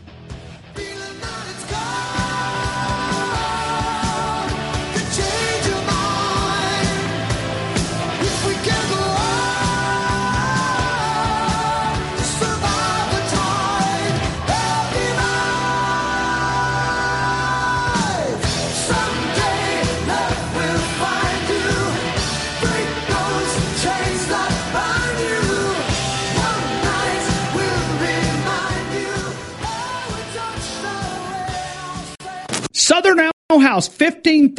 Southern 32.90 33.30
House, 33.52 33.88
15 33.88 34.56